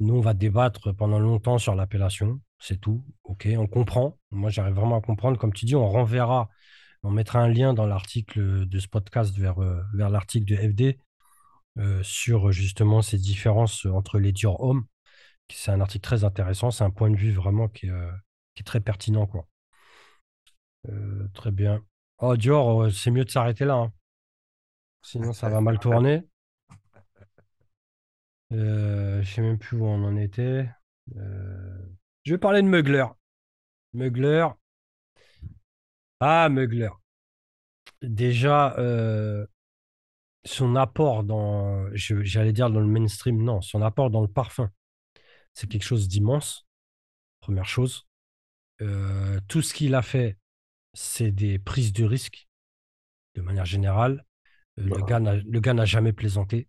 nous, 0.00 0.14
on 0.16 0.20
va 0.20 0.34
débattre 0.34 0.92
pendant 0.94 1.18
longtemps 1.20 1.58
sur 1.58 1.74
l'appellation, 1.74 2.40
c'est 2.58 2.80
tout. 2.80 3.04
Ok, 3.24 3.48
on 3.58 3.66
comprend. 3.66 4.18
Moi, 4.30 4.50
j'arrive 4.50 4.74
vraiment 4.74 4.96
à 4.98 5.00
comprendre. 5.00 5.38
Comme 5.38 5.52
tu 5.52 5.66
dis, 5.66 5.76
on 5.76 5.88
renverra, 5.88 6.48
on 7.02 7.10
mettra 7.10 7.40
un 7.40 7.48
lien 7.48 7.74
dans 7.74 7.86
l'article 7.86 8.66
de 8.68 8.78
ce 8.80 8.88
podcast 8.88 9.36
vers, 9.36 9.62
euh, 9.62 9.82
vers 9.94 10.10
l'article 10.10 10.46
de 10.46 10.56
FD 10.56 10.98
euh, 11.78 12.02
sur 12.02 12.52
justement 12.52 13.02
ces 13.02 13.18
différences 13.18 13.86
entre 13.86 14.18
les 14.18 14.32
Dior 14.32 14.60
Homme. 14.62 14.86
C'est 15.50 15.72
un 15.72 15.80
article 15.80 16.02
très 16.04 16.24
intéressant. 16.24 16.70
C'est 16.70 16.84
un 16.84 16.90
point 16.90 17.10
de 17.10 17.16
vue 17.16 17.32
vraiment 17.32 17.68
qui 17.68 17.86
est, 17.86 17.90
euh, 17.90 18.10
qui 18.54 18.62
est 18.62 18.64
très 18.64 18.80
pertinent, 18.80 19.26
quoi. 19.26 19.46
Euh, 20.88 21.28
très 21.34 21.50
bien. 21.50 21.82
Oh, 22.18 22.36
Dior, 22.36 22.90
c'est 22.92 23.10
mieux 23.10 23.24
de 23.24 23.30
s'arrêter 23.30 23.64
là. 23.64 23.74
hein. 23.74 23.92
Sinon, 25.02 25.32
ça 25.32 25.48
va 25.48 25.60
mal 25.60 25.78
tourner. 25.78 26.24
Euh, 28.52 29.22
je 29.22 29.34
sais 29.34 29.40
même 29.42 29.58
plus 29.58 29.76
où 29.78 29.84
on 29.86 30.04
en 30.04 30.16
était. 30.16 30.68
Euh, 31.16 31.78
Je 32.24 32.34
vais 32.34 32.38
parler 32.38 32.62
de 32.62 32.68
Mugler. 32.68 33.06
Mugler. 33.94 34.48
Ah, 36.20 36.48
Mugler. 36.48 36.90
Déjà, 38.02 38.74
euh, 38.78 39.46
son 40.44 40.76
apport 40.76 41.22
dans, 41.24 41.86
j'allais 41.94 42.52
dire 42.52 42.70
dans 42.70 42.80
le 42.80 42.86
mainstream, 42.86 43.42
non, 43.42 43.60
son 43.60 43.82
apport 43.82 44.10
dans 44.10 44.20
le 44.20 44.28
parfum, 44.28 44.70
c'est 45.54 45.68
quelque 45.68 45.84
chose 45.84 46.08
d'immense, 46.08 46.66
première 47.40 47.66
chose. 47.66 48.08
Euh, 48.80 49.38
tout 49.48 49.62
ce 49.62 49.74
qu'il 49.74 49.94
a 49.94 50.02
fait, 50.02 50.38
c'est 50.94 51.30
des 51.30 51.58
prises 51.58 51.92
de 51.92 52.04
risque, 52.04 52.48
de 53.34 53.42
manière 53.42 53.66
générale. 53.66 54.24
Euh, 54.82 54.88
Le 54.88 55.02
gars 55.02 55.20
n'a, 55.20 55.36
le 55.36 55.60
gars 55.60 55.74
n'a 55.74 55.84
jamais 55.84 56.12
plaisanté. 56.12 56.68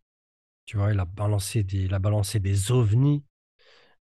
Tu 0.65 0.77
vois, 0.77 0.93
il 0.93 0.99
a 0.99 1.05
balancé 1.05 1.63
des, 1.63 1.83
il 1.85 1.93
a 1.93 1.99
balancé 1.99 2.39
des 2.39 2.71
ovnis 2.71 3.25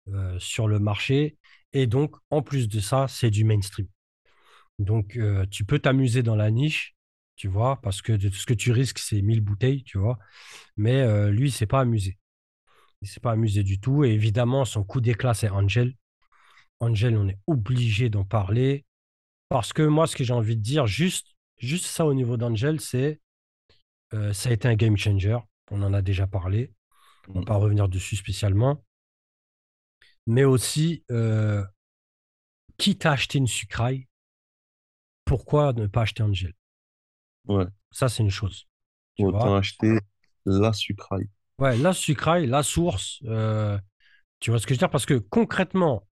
euh, 0.10 0.40
sur 0.40 0.68
le 0.68 0.80
marché. 0.80 1.38
Et 1.74 1.88
donc, 1.88 2.16
en 2.32 2.42
plus 2.42 2.68
de 2.70 2.80
ça, 2.80 3.08
c'est 3.10 3.30
du 3.32 3.44
mainstream. 3.46 3.88
Donc, 4.80 5.18
euh, 5.18 5.46
tu 5.52 5.66
peux 5.66 5.80
t'amuser 5.80 6.24
dans 6.24 6.36
la 6.36 6.52
niche, 6.52 6.96
tu 7.36 7.48
vois, 7.48 7.82
parce 7.82 8.02
que 8.02 8.14
de- 8.14 8.30
ce 8.30 8.46
que 8.46 8.54
tu 8.54 8.72
risques, 8.72 9.00
c'est 9.00 9.22
1000 9.22 9.42
bouteilles, 9.42 9.84
tu 9.84 9.98
vois. 9.98 10.20
Mais 10.78 11.02
euh, 11.02 11.32
lui, 11.32 11.50
il 11.50 11.52
s'est 11.52 11.68
pas 11.68 11.82
amusé. 11.82 12.20
Il 13.02 13.08
s'est 13.10 13.20
pas 13.20 13.32
amusé 13.34 13.64
du 13.64 13.80
tout. 13.80 14.04
Et 14.06 14.10
évidemment, 14.12 14.66
son 14.66 14.84
coup 14.84 15.02
d'éclat, 15.02 15.34
c'est 15.34 15.50
Angel. 15.50 15.96
Angel, 16.80 17.18
on 17.18 17.28
est 17.30 17.40
obligé 17.48 18.10
d'en 18.10 18.26
parler. 18.26 18.86
Parce 19.50 19.74
que 19.74 19.84
moi, 19.84 20.08
ce 20.08 20.16
que 20.16 20.24
j'ai 20.24 20.34
envie 20.34 20.58
de 20.58 20.62
dire, 20.62 20.88
juste, 20.88 21.28
juste 21.60 21.86
ça 21.86 22.06
au 22.06 22.14
niveau 22.14 22.38
d'Angel, 22.38 22.82
c'est 22.82 23.20
euh, 24.14 24.34
ça 24.34 24.50
a 24.50 24.54
été 24.54 24.68
un 24.68 24.76
game 24.76 24.98
changer. 24.98 25.38
On 25.72 25.82
en 25.84 25.94
a 25.94 26.02
déjà 26.02 26.28
parlé. 26.28 26.74
On 27.34 27.40
va 27.40 27.42
Mm. 27.42 27.46
pas 27.46 27.56
revenir 27.56 27.90
dessus 27.90 28.16
spécialement. 28.18 28.84
Mais 30.28 30.46
aussi, 30.46 31.04
euh, 31.12 31.64
quitte 32.80 33.06
à 33.06 33.12
acheter 33.12 33.38
une 33.38 33.46
sucraille, 33.46 34.08
pourquoi 35.24 35.72
ne 35.72 35.88
pas 35.88 36.02
acheter 36.02 36.24
Angel? 36.24 36.54
Ouais, 37.48 37.68
Ça, 37.92 38.10
c'est 38.10 38.24
une 38.24 38.32
chose. 38.32 38.68
Tu 39.16 39.26
autant 39.26 39.38
vois? 39.38 39.56
acheter 39.56 40.00
la 40.46 40.74
sucraille. 40.74 41.30
Ouais, 41.58 41.76
la 41.78 41.92
sucraille, 41.94 42.48
la 42.48 42.64
source, 42.64 43.20
euh, 43.26 43.78
tu 44.40 44.52
vois 44.52 44.60
ce 44.60 44.68
que 44.68 44.74
je 44.74 44.78
veux 44.78 44.80
dire? 44.80 44.90
Parce 44.92 45.06
que 45.06 45.16
concrètement, 45.16 46.08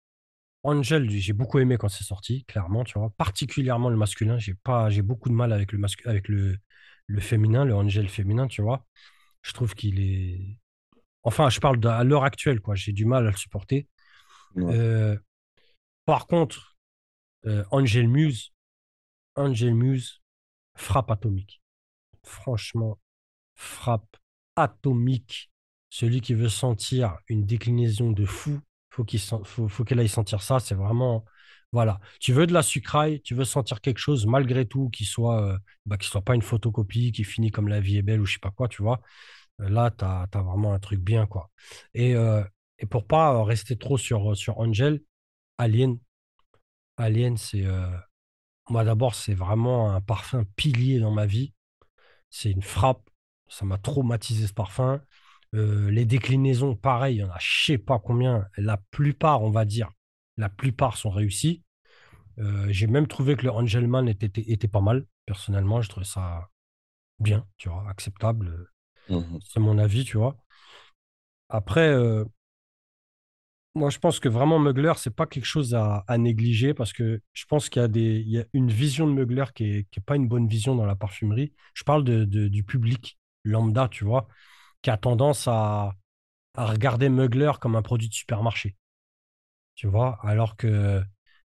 Angel, 0.64 1.10
j'ai 1.12 1.34
beaucoup 1.34 1.60
aimé 1.60 1.78
quand 1.78 1.90
c'est 1.90 2.04
sorti, 2.06 2.46
clairement, 2.46 2.84
tu 2.86 3.00
vois. 3.00 3.12
Particulièrement 3.18 3.90
le 3.90 3.98
masculin, 3.98 4.38
j'ai 4.40 4.56
pas, 4.56 4.90
j'ai 4.90 5.04
beaucoup 5.04 5.30
de 5.30 5.36
mal 5.36 5.54
avec 5.54 5.72
le 5.74 5.80
mascu- 5.80 6.08
avec 6.10 6.28
le, 6.30 6.58
le 7.08 7.22
féminin, 7.22 7.66
le 7.66 7.76
Angel 7.76 8.10
féminin, 8.10 8.48
tu 8.48 8.62
vois. 8.62 8.86
Je 9.42 9.54
trouve 9.54 9.76
qu'il 9.76 10.00
est. 10.00 10.60
Enfin, 11.24 11.50
je 11.50 11.60
parle 11.60 11.80
de- 11.80 11.88
à 11.88 12.04
l'heure 12.04 12.24
actuelle, 12.24 12.62
quoi. 12.62 12.76
J'ai 12.76 12.94
du 12.94 13.06
mal 13.06 13.28
à 13.28 13.32
le 13.32 13.38
supporter. 13.38 13.88
Ouais. 14.56 14.74
Euh, 14.76 15.18
par 16.06 16.28
contre, 16.28 16.78
euh, 17.46 17.64
Angel 17.72 18.08
Muse, 18.08 18.54
Angel 19.36 19.74
Muse, 19.74 20.22
frappe 20.76 21.12
atomique. 21.12 21.62
Franchement, 22.24 23.00
frappe 23.56 24.18
atomique. 24.56 25.52
Celui 25.90 26.22
qui 26.22 26.34
veut 26.34 26.50
sentir 26.50 27.18
une 27.28 27.46
déclinaison 27.46 28.12
de 28.12 28.26
fou, 28.26 28.60
faut 28.90 29.06
qu'il 29.06 29.20
faut, 29.20 29.70
faut 29.70 29.84
qu'elle 29.84 30.00
aille 30.00 30.10
sentir 30.10 30.42
ça. 30.42 30.60
C'est 30.60 30.76
vraiment, 30.76 31.26
voilà. 31.72 32.00
Tu 32.20 32.34
veux 32.34 32.48
de 32.48 32.54
la 32.54 32.62
sucraille, 32.64 33.22
tu 33.22 33.36
veux 33.36 33.46
sentir 33.46 33.82
quelque 33.82 33.98
chose 34.00 34.26
malgré 34.26 34.66
tout 34.66 34.90
qui 34.90 35.06
soit, 35.06 35.42
euh, 35.44 35.58
bah, 35.86 35.98
qui 35.98 36.08
soit 36.08 36.22
pas 36.22 36.36
une 36.36 36.42
photocopie, 36.42 37.12
qui 37.12 37.24
finit 37.24 37.52
comme 37.52 37.68
la 37.68 37.82
vie 37.82 37.98
est 37.98 38.02
belle 38.02 38.22
ou 38.22 38.26
je 38.26 38.34
sais 38.34 38.40
pas 38.40 38.52
quoi, 38.52 38.68
tu 38.68 38.82
vois. 38.82 39.02
Euh, 39.62 39.70
Là, 39.70 39.92
tu 39.92 40.06
as, 40.06 40.28
vraiment 40.42 40.74
un 40.74 40.80
truc 40.80 41.00
bien, 41.00 41.26
quoi. 41.28 41.52
Et, 41.94 42.16
euh, 42.16 42.44
et 42.80 42.86
pas 42.86 43.34
euh, 43.34 43.44
rester 43.44 43.78
trop 43.78 43.98
sur, 43.98 44.28
Angel, 44.58 45.02
Alien, 45.58 46.00
Alien, 46.98 47.38
c'est, 47.38 47.66
moi 48.70 48.84
d'abord, 48.84 49.16
c'est 49.16 49.34
vraiment 49.34 49.92
un 49.92 50.02
parfum 50.02 50.46
pilier 50.56 51.00
dans 51.00 51.12
ma 51.12 51.26
vie. 51.26 51.54
C'est 52.30 52.52
une 52.52 52.62
frappe. 52.64 53.10
Ça 53.50 53.66
m'a 53.66 53.78
traumatisé 53.78 54.48
ce 54.48 54.54
parfum. 54.54 55.02
Les 55.54 56.06
déclinaisons, 56.06 56.76
pareil, 56.76 57.18
il 57.18 57.20
y 57.20 57.24
en 57.24 57.30
a 57.32 57.38
je 57.40 57.66
sais 57.66 57.78
pas 57.78 58.00
combien. 58.00 58.48
La 58.58 58.78
plupart, 58.92 59.44
on 59.44 59.52
va 59.52 59.66
dire, 59.66 59.92
la 60.38 60.50
plupart 60.50 60.98
sont 60.98 61.10
réussies. 61.10 61.64
Euh, 62.40 62.68
j'ai 62.70 62.88
même 62.88 63.08
trouvé 63.08 63.36
que 63.36 63.44
le 63.44 63.52
Angelman 63.52 64.08
était, 64.08 64.28
était, 64.28 64.52
était 64.52 64.68
pas 64.68 64.82
mal. 64.82 65.06
Personnellement, 65.26 65.82
je 65.82 65.90
trouvais 65.90 66.06
ça 66.06 66.50
bien, 67.20 67.48
tu 67.58 67.70
vois, 67.70 67.88
acceptable. 67.90 68.70
Mhm. 69.10 69.40
C'est 69.44 69.60
mon 69.60 69.78
avis, 69.78 70.06
tu 70.06 70.18
vois. 70.18 70.38
Après, 71.50 71.90
euh, 71.90 72.24
moi, 73.76 73.90
je 73.92 74.00
pense 74.00 74.20
que 74.20 74.28
vraiment 74.30 74.58
Mugler, 74.60 74.94
c'est 74.98 75.16
pas 75.16 75.28
quelque 75.28 75.46
chose 75.46 75.76
à, 75.76 76.04
à 76.08 76.18
négliger 76.18 76.74
parce 76.74 76.94
que 76.94 77.22
je 77.34 77.46
pense 77.46 77.70
qu'il 77.70 77.82
y 77.82 77.86
a 77.86 77.88
des, 77.88 78.20
il 78.22 78.30
y 78.30 78.40
a 78.40 78.46
une 78.54 78.72
vision 78.72 79.06
de 79.08 79.14
Mugler 79.14 79.46
qui 79.54 79.66
est, 79.66 79.84
qui 79.92 80.00
est 80.00 80.04
pas 80.04 80.16
une 80.16 80.28
bonne 80.28 80.48
vision 80.48 80.76
dans 80.76 80.86
la 80.86 80.96
parfumerie. 80.96 81.54
Je 81.76 81.84
parle 81.84 82.04
de, 82.04 82.26
de- 82.26 82.48
du 82.48 82.64
public 82.64 83.20
lambda, 83.44 83.88
tu 83.90 84.04
vois, 84.04 84.28
qui 84.82 84.90
a 84.90 84.98
tendance 84.98 85.48
à, 85.48 85.94
à 86.56 86.66
regarder 86.68 87.10
Mugler 87.10 87.52
comme 87.62 87.76
un 87.76 87.84
produit 87.84 88.10
de 88.10 88.16
supermarché, 88.16 88.76
tu 89.78 89.88
vois, 89.88 90.20
alors 90.24 90.58
que 90.58 91.04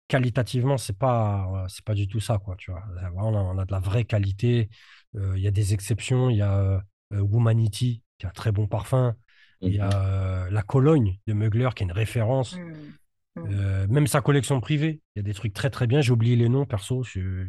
qualitativement, 0.09 0.79
c'est 0.79 0.99
pas, 0.99 1.66
c'est 1.70 1.85
pas 1.85 1.95
du 1.95 2.09
tout 2.09 2.20
ça, 2.20 2.39
quoi, 2.39 2.57
tu 2.59 2.70
vois? 2.72 2.85
On 3.16 3.35
a, 3.37 3.41
on 3.41 3.59
a 3.59 3.66
de 3.66 3.72
la 3.72 3.81
vraie 3.81 4.05
qualité. 4.07 4.70
Euh, 5.16 5.35
Il 5.39 5.43
y 5.43 5.49
a 5.49 5.53
des 5.53 5.74
exceptions. 5.74 6.31
Il 6.31 6.39
y 6.39 6.43
a 6.43 6.57
euh, 6.59 6.81
euh, 7.14 7.20
Womanity, 7.22 8.05
qui 8.18 8.26
a 8.26 8.31
un 8.31 8.33
très 8.33 8.53
bon 8.53 8.68
parfum. 8.68 9.16
Il 9.62 9.74
y 9.74 9.81
a 9.81 9.89
Mhm. 9.89 10.47
euh, 10.47 10.51
la 10.51 10.62
Cologne 10.62 11.18
de 11.29 11.35
Mugler, 11.35 11.70
qui 11.76 11.85
est 11.85 11.87
une 11.87 11.93
référence. 11.93 12.55
Mm. 12.57 12.95
Mm. 13.37 13.47
Euh, 13.51 13.87
même 13.89 14.07
sa 14.09 14.20
collection 14.22 14.61
privée, 14.61 15.01
il 15.16 15.20
y 15.20 15.20
a 15.20 15.22
des 15.24 15.35
trucs 15.35 15.55
très 15.55 15.70
très 15.70 15.87
bien. 15.89 16.01
J'ai 16.03 16.12
oublié 16.12 16.37
les 16.37 16.49
noms, 16.51 16.66
perso. 16.66 17.03
je- 17.05 17.20
euh, 17.20 17.49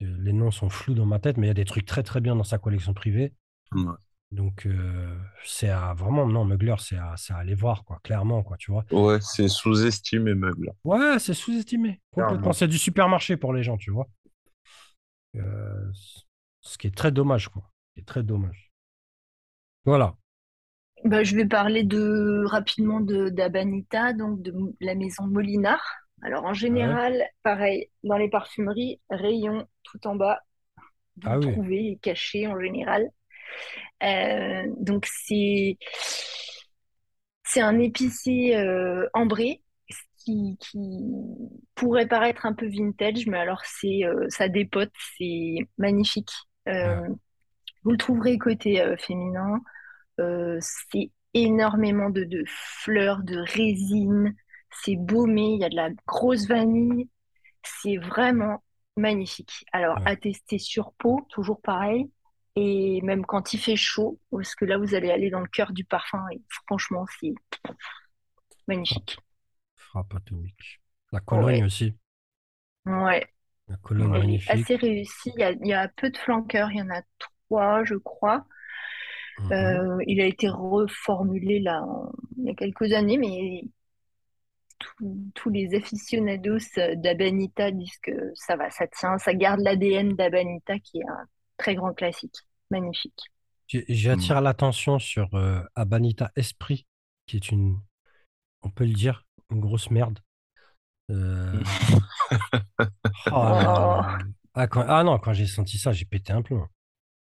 les 0.00 0.32
noms 0.34 0.50
sont 0.50 0.70
flous 0.70 0.94
dans 0.94 1.06
ma 1.06 1.18
tête, 1.20 1.38
mais 1.38 1.46
il 1.46 1.50
y 1.50 1.52
a 1.52 1.54
des 1.54 1.66
trucs 1.66 1.86
très 1.86 2.02
très 2.04 2.20
bien 2.20 2.36
dans 2.36 2.44
sa 2.44 2.58
collection 2.58 2.94
privée. 2.94 3.34
Donc, 4.32 4.66
euh, 4.66 5.16
c'est 5.44 5.70
à 5.70 5.92
vraiment, 5.92 6.26
non, 6.26 6.44
Mugler, 6.44 6.76
c'est 6.78 6.96
à, 6.96 7.14
c'est 7.16 7.32
à 7.32 7.38
aller 7.38 7.54
voir, 7.54 7.84
quoi, 7.84 7.98
clairement, 8.04 8.42
quoi, 8.42 8.56
tu 8.56 8.70
vois? 8.70 8.84
Ouais, 8.92 9.18
c'est 9.20 9.48
sous-estimé, 9.48 10.34
Meuble. 10.34 10.72
Ouais, 10.84 11.18
c'est 11.18 11.34
sous-estimé. 11.34 12.00
Complètement. 12.12 12.52
C'est 12.52 12.68
du 12.68 12.78
supermarché 12.78 13.36
pour 13.36 13.52
les 13.52 13.62
gens, 13.62 13.76
tu 13.76 13.90
vois? 13.90 14.08
Euh, 15.36 15.90
ce 16.60 16.78
qui 16.78 16.86
est 16.86 16.96
très 16.96 17.10
dommage, 17.12 17.48
quoi. 17.48 17.62
Ce 17.88 17.94
qui 17.94 18.00
est 18.00 18.04
très 18.04 18.22
dommage. 18.22 18.70
Voilà. 19.84 20.16
Bah, 21.04 21.22
je 21.24 21.34
vais 21.34 21.46
parler 21.46 21.82
de, 21.84 22.44
rapidement 22.46 23.00
de 23.00 23.30
d'Abanita, 23.30 24.12
donc 24.12 24.42
de 24.42 24.52
la 24.80 24.94
maison 24.94 25.24
Molinard. 25.26 25.82
Alors, 26.22 26.44
en 26.44 26.52
général, 26.52 27.24
pareil, 27.42 27.88
dans 28.04 28.18
les 28.18 28.28
parfumeries, 28.28 29.00
rayon 29.08 29.66
tout 29.82 30.06
en 30.06 30.14
bas, 30.16 30.40
vous 31.18 31.30
Ah 31.30 31.34
le 31.34 31.38
oui. 31.38 31.46
trouvez 31.52 31.98
caché 32.02 32.46
en 32.48 32.60
général. 32.60 33.10
Euh, 34.02 34.64
donc, 34.78 35.06
c'est 35.06 35.78
c'est 37.44 37.60
un 37.60 37.78
épicé 37.78 38.54
euh, 38.56 39.08
ambré 39.14 39.62
qui, 40.18 40.56
qui 40.60 41.04
pourrait 41.74 42.06
paraître 42.06 42.46
un 42.46 42.52
peu 42.52 42.66
vintage, 42.68 43.26
mais 43.26 43.38
alors 43.38 43.62
c'est 43.64 44.04
euh, 44.04 44.26
ça 44.28 44.48
dépote, 44.48 44.92
c'est 45.18 45.56
magnifique. 45.78 46.30
Euh, 46.68 47.08
vous 47.84 47.92
le 47.92 47.98
trouverez 47.98 48.38
côté 48.38 48.84
féminin. 48.98 49.60
C'est 50.60 51.10
énormément 51.34 52.10
de, 52.10 52.24
de 52.24 52.44
fleurs, 52.46 53.22
de 53.22 53.38
résine. 53.38 54.34
C'est 54.82 54.96
baumé, 54.96 55.54
il 55.54 55.60
y 55.60 55.64
a 55.64 55.68
de 55.68 55.76
la 55.76 55.90
grosse 56.06 56.46
vanille. 56.46 57.08
C'est 57.62 57.98
vraiment 57.98 58.62
magnifique. 58.96 59.64
Alors, 59.72 59.98
Ouais. 59.98 60.04
à 60.04 60.16
tester 60.16 60.58
sur 60.58 60.92
peau, 60.94 61.26
toujours 61.30 61.60
pareil. 61.62 62.10
Et 62.56 63.00
même 63.02 63.24
quand 63.26 63.52
il 63.54 63.58
fait 63.60 63.76
chaud, 63.76 64.18
parce 64.30 64.54
que 64.54 64.64
là, 64.64 64.78
vous 64.78 64.94
allez 64.94 65.10
aller 65.10 65.30
dans 65.30 65.40
le 65.40 65.48
cœur 65.48 65.72
du 65.72 65.84
parfum. 65.84 66.24
Et 66.32 66.40
franchement, 66.66 67.06
c'est 67.20 67.34
magnifique. 68.66 69.18
Frappe 69.74 70.14
atomique. 70.14 70.80
La 71.12 71.20
Cologne 71.20 71.62
Ouais, 71.62 71.64
aussi. 71.64 71.94
ouais. 72.86 73.26
La 73.68 73.76
Cologne 73.78 74.14
Elle 74.14 74.16
est 74.16 74.18
magnifique. 74.18 74.50
assez 74.50 74.76
réussie. 74.76 75.32
Il 75.36 75.40
y 75.40 75.44
a, 75.44 75.50
il 75.52 75.66
y 75.66 75.72
a 75.72 75.88
peu 75.88 76.10
de 76.10 76.16
flanqueurs. 76.18 76.70
Il 76.72 76.78
y 76.78 76.82
en 76.82 76.90
a 76.90 77.02
trois, 77.48 77.84
je 77.84 77.94
crois. 77.94 78.44
Mhm. 79.38 79.52
Euh, 79.52 79.98
il 80.06 80.20
a 80.20 80.26
été 80.26 80.48
reformulé 80.48 81.60
là, 81.60 81.82
en- 81.82 82.12
il 82.38 82.44
y 82.46 82.50
a 82.50 82.54
quelques 82.54 82.92
années, 82.92 83.18
mais 83.18 83.64
tous 84.78 85.30
tous 85.34 85.50
les 85.50 85.74
aficionados 85.76 86.58
d'Abanita 86.96 87.70
disent 87.70 87.98
que 88.02 88.30
ça 88.34 88.56
va, 88.56 88.70
ça 88.70 88.86
tient, 88.88 89.18
ça 89.18 89.34
garde 89.34 89.60
l'ADN 89.60 90.14
d'Abanita 90.14 90.78
qui 90.78 90.98
est 91.00 91.04
un 91.08 91.26
très 91.60 91.74
grand 91.74 91.92
classique. 91.92 92.36
Magnifique. 92.70 93.20
J'attire 93.88 94.40
l'attention 94.40 94.98
sur 94.98 95.34
euh, 95.34 95.62
Abanita 95.76 96.32
Esprit, 96.34 96.86
qui 97.26 97.36
est 97.36 97.50
une, 97.50 97.78
on 98.62 98.70
peut 98.70 98.84
le 98.84 98.92
dire, 98.94 99.24
une 99.50 99.60
grosse 99.60 99.90
merde. 99.90 100.18
Euh, 101.10 101.60
oh 103.30 103.32
là 103.32 103.62
là 103.62 104.18
Oh. 104.20 104.24
Ah, 104.54 104.66
quand- 104.66 104.84
ah 104.88 105.04
non, 105.04 105.18
quand 105.18 105.32
j'ai 105.32 105.46
senti 105.46 105.78
ça, 105.78 105.92
j'ai 105.92 106.04
pété 106.04 106.32
un 106.32 106.42
plomb. 106.42 106.66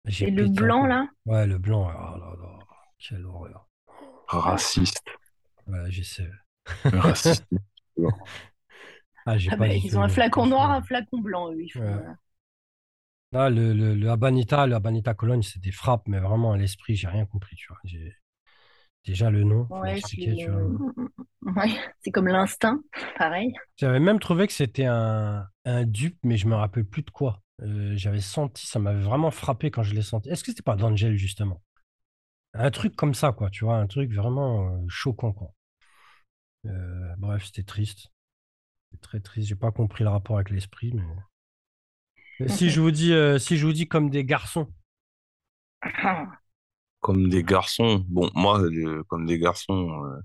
J'ai 0.05 0.27
Et 0.27 0.31
le 0.31 0.47
blanc 0.47 0.85
là, 0.85 1.07
Ouais, 1.25 1.47
le 1.47 1.57
blanc. 1.57 1.87
Oh 1.89 2.17
là 2.17 2.33
là, 2.39 2.59
quelle 2.99 3.25
horreur. 3.25 3.67
Raciste. 4.27 5.03
Ouais, 5.67 5.89
j'essaie. 5.89 6.29
Raciste. 6.85 7.45
Ah, 9.25 9.37
j'ai 9.37 9.49
ah 9.51 9.57
pas 9.57 9.67
bah, 9.67 9.73
ils 9.73 9.97
ont 9.97 10.01
un 10.03 10.07
flacon 10.07 10.45
noir, 10.45 10.71
un 10.71 10.81
flacon 10.81 11.19
blanc, 11.19 11.51
eux, 11.51 11.61
ils 11.61 11.69
font, 11.69 11.81
Ouais. 11.81 11.87
euh, 11.87 12.13
Ah, 13.33 13.49
le, 13.49 13.73
le, 13.73 13.95
le 13.95 14.09
Abanita, 14.09 14.67
le 14.67 14.75
Abanita 14.75 15.13
Cologne, 15.13 15.41
c'est 15.41 15.59
des 15.61 15.71
frappes, 15.71 16.07
mais 16.09 16.19
vraiment 16.19 16.51
à 16.53 16.57
l'esprit, 16.57 16.95
j'ai 16.97 17.07
rien 17.07 17.25
compris, 17.25 17.55
tu 17.55 17.67
vois. 17.69 17.79
J'ai- 17.85 18.13
Déjà 19.05 19.31
le 19.31 19.43
nom, 19.43 19.69
Ouais, 19.69 19.99
m'expliquer, 19.99 20.35
c'est 20.37 20.51
ouais, 21.41 22.11
comme 22.13 22.27
l'instinct, 22.27 22.81
pareil. 23.17 23.53
J'avais 23.77 23.99
même 23.99 24.19
trouvé 24.19 24.47
que 24.47 24.53
c'était 24.53 24.85
un, 24.85 25.47
un 25.65 25.83
dupe, 25.85 26.17
mais 26.23 26.37
je 26.37 26.47
me 26.47 26.55
rappelle 26.55 26.85
plus 26.85 27.03
de 27.03 27.11
quoi. 27.11 27.41
Euh, 27.61 27.93
j'avais 27.95 28.21
senti, 28.21 28.65
ça 28.67 28.79
m'avait 28.79 29.01
vraiment 29.01 29.31
frappé 29.31 29.71
quand 29.71 29.83
je 29.83 29.93
l'ai 29.93 30.01
senti. 30.01 30.29
Est-ce 30.29 30.43
que 30.43 30.51
c'était 30.51 30.63
pas 30.63 30.75
d'Angel, 30.75 31.15
justement? 31.17 31.61
Un 32.53 32.71
truc 32.71 32.95
comme 32.95 33.15
ça, 33.15 33.31
quoi, 33.33 33.49
tu 33.51 33.65
vois, 33.65 33.77
un 33.77 33.87
truc 33.87 34.13
vraiment 34.13 34.75
euh, 34.75 34.85
choquant, 34.89 35.33
quoi. 35.33 35.53
Euh, 36.67 37.15
bref, 37.17 37.45
c'était 37.47 37.63
triste. 37.63 38.11
Très 39.01 39.19
triste. 39.21 39.49
J'ai 39.49 39.55
pas 39.55 39.71
compris 39.71 40.03
le 40.03 40.09
rapport 40.11 40.37
avec 40.37 40.49
l'esprit, 40.51 40.91
mais 40.93 41.03
Si 42.45 42.69
je 42.69 42.81
vous 42.81 42.91
dis, 42.91 43.13
euh, 43.13 43.39
si 43.39 43.57
je 43.57 43.65
vous 43.65 43.73
dis 43.73 43.87
comme 43.87 44.09
des 44.09 44.23
garçons, 44.23 44.67
Ah, 45.81 46.25
Comme 47.01 47.29
des 47.29 47.43
garçons. 47.43 48.03
Bon, 48.07 48.29
moi, 48.35 48.61
euh, 48.61 49.03
comme 49.07 49.25
des 49.25 49.39
garçons, 49.39 50.03
euh, 50.03 50.19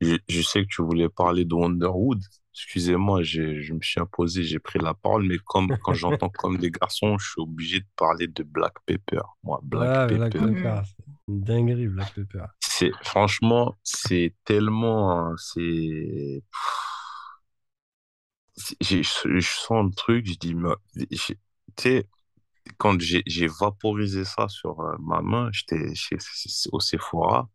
je, 0.00 0.16
je 0.28 0.42
sais 0.42 0.62
que 0.62 0.68
tu 0.68 0.82
voulais 0.82 1.08
parler 1.08 1.44
de 1.44 1.54
Wonderwood. 1.54 2.20
Excusez-moi, 2.54 3.22
j'ai, 3.22 3.62
je 3.62 3.72
me 3.74 3.80
suis 3.80 4.00
imposé, 4.00 4.42
j'ai 4.42 4.58
pris 4.58 4.78
la 4.78 4.94
parole, 4.94 5.26
mais 5.26 5.38
comme 5.44 5.76
quand 5.82 5.94
j'entends 5.94 6.28
comme 6.30 6.58
des 6.58 6.70
garçons, 6.70 7.16
je 7.18 7.30
suis 7.30 7.40
obligé 7.40 7.80
de 7.80 7.86
parler 7.96 8.26
de 8.26 8.42
Black 8.42 8.74
Pepper. 8.86 9.20
Moi, 9.44 9.60
Black 9.62 10.08
Black 10.08 10.32
Pepper. 10.32 10.38
Pepper, 10.38 10.68
mhm. 10.68 10.82
c'est 10.84 11.04
une 11.28 11.40
dinguerie, 11.42 11.88
Black 11.88 12.14
Pepper. 12.14 12.44
C'est, 12.60 12.92
franchement, 13.02 13.74
c'est 13.82 14.34
tellement, 14.44 15.12
hein, 15.18 15.34
c'est, 15.38 16.42
je, 18.80 19.02
je 19.02 19.48
sens 19.48 19.84
le 19.84 19.94
truc, 19.94 20.26
je 20.26 20.34
dis, 20.34 20.54
mais, 20.54 20.74
sais, 21.82 22.08
quand 22.78 22.98
j'ai 23.00 23.48
vaporisé 23.60 24.24
ça 24.24 24.48
sur 24.48 24.80
euh, 24.80 24.96
ma 25.00 25.22
main, 25.22 25.50
j'étais 25.52 25.92
au 26.72 26.80
Sephora, 26.80 27.48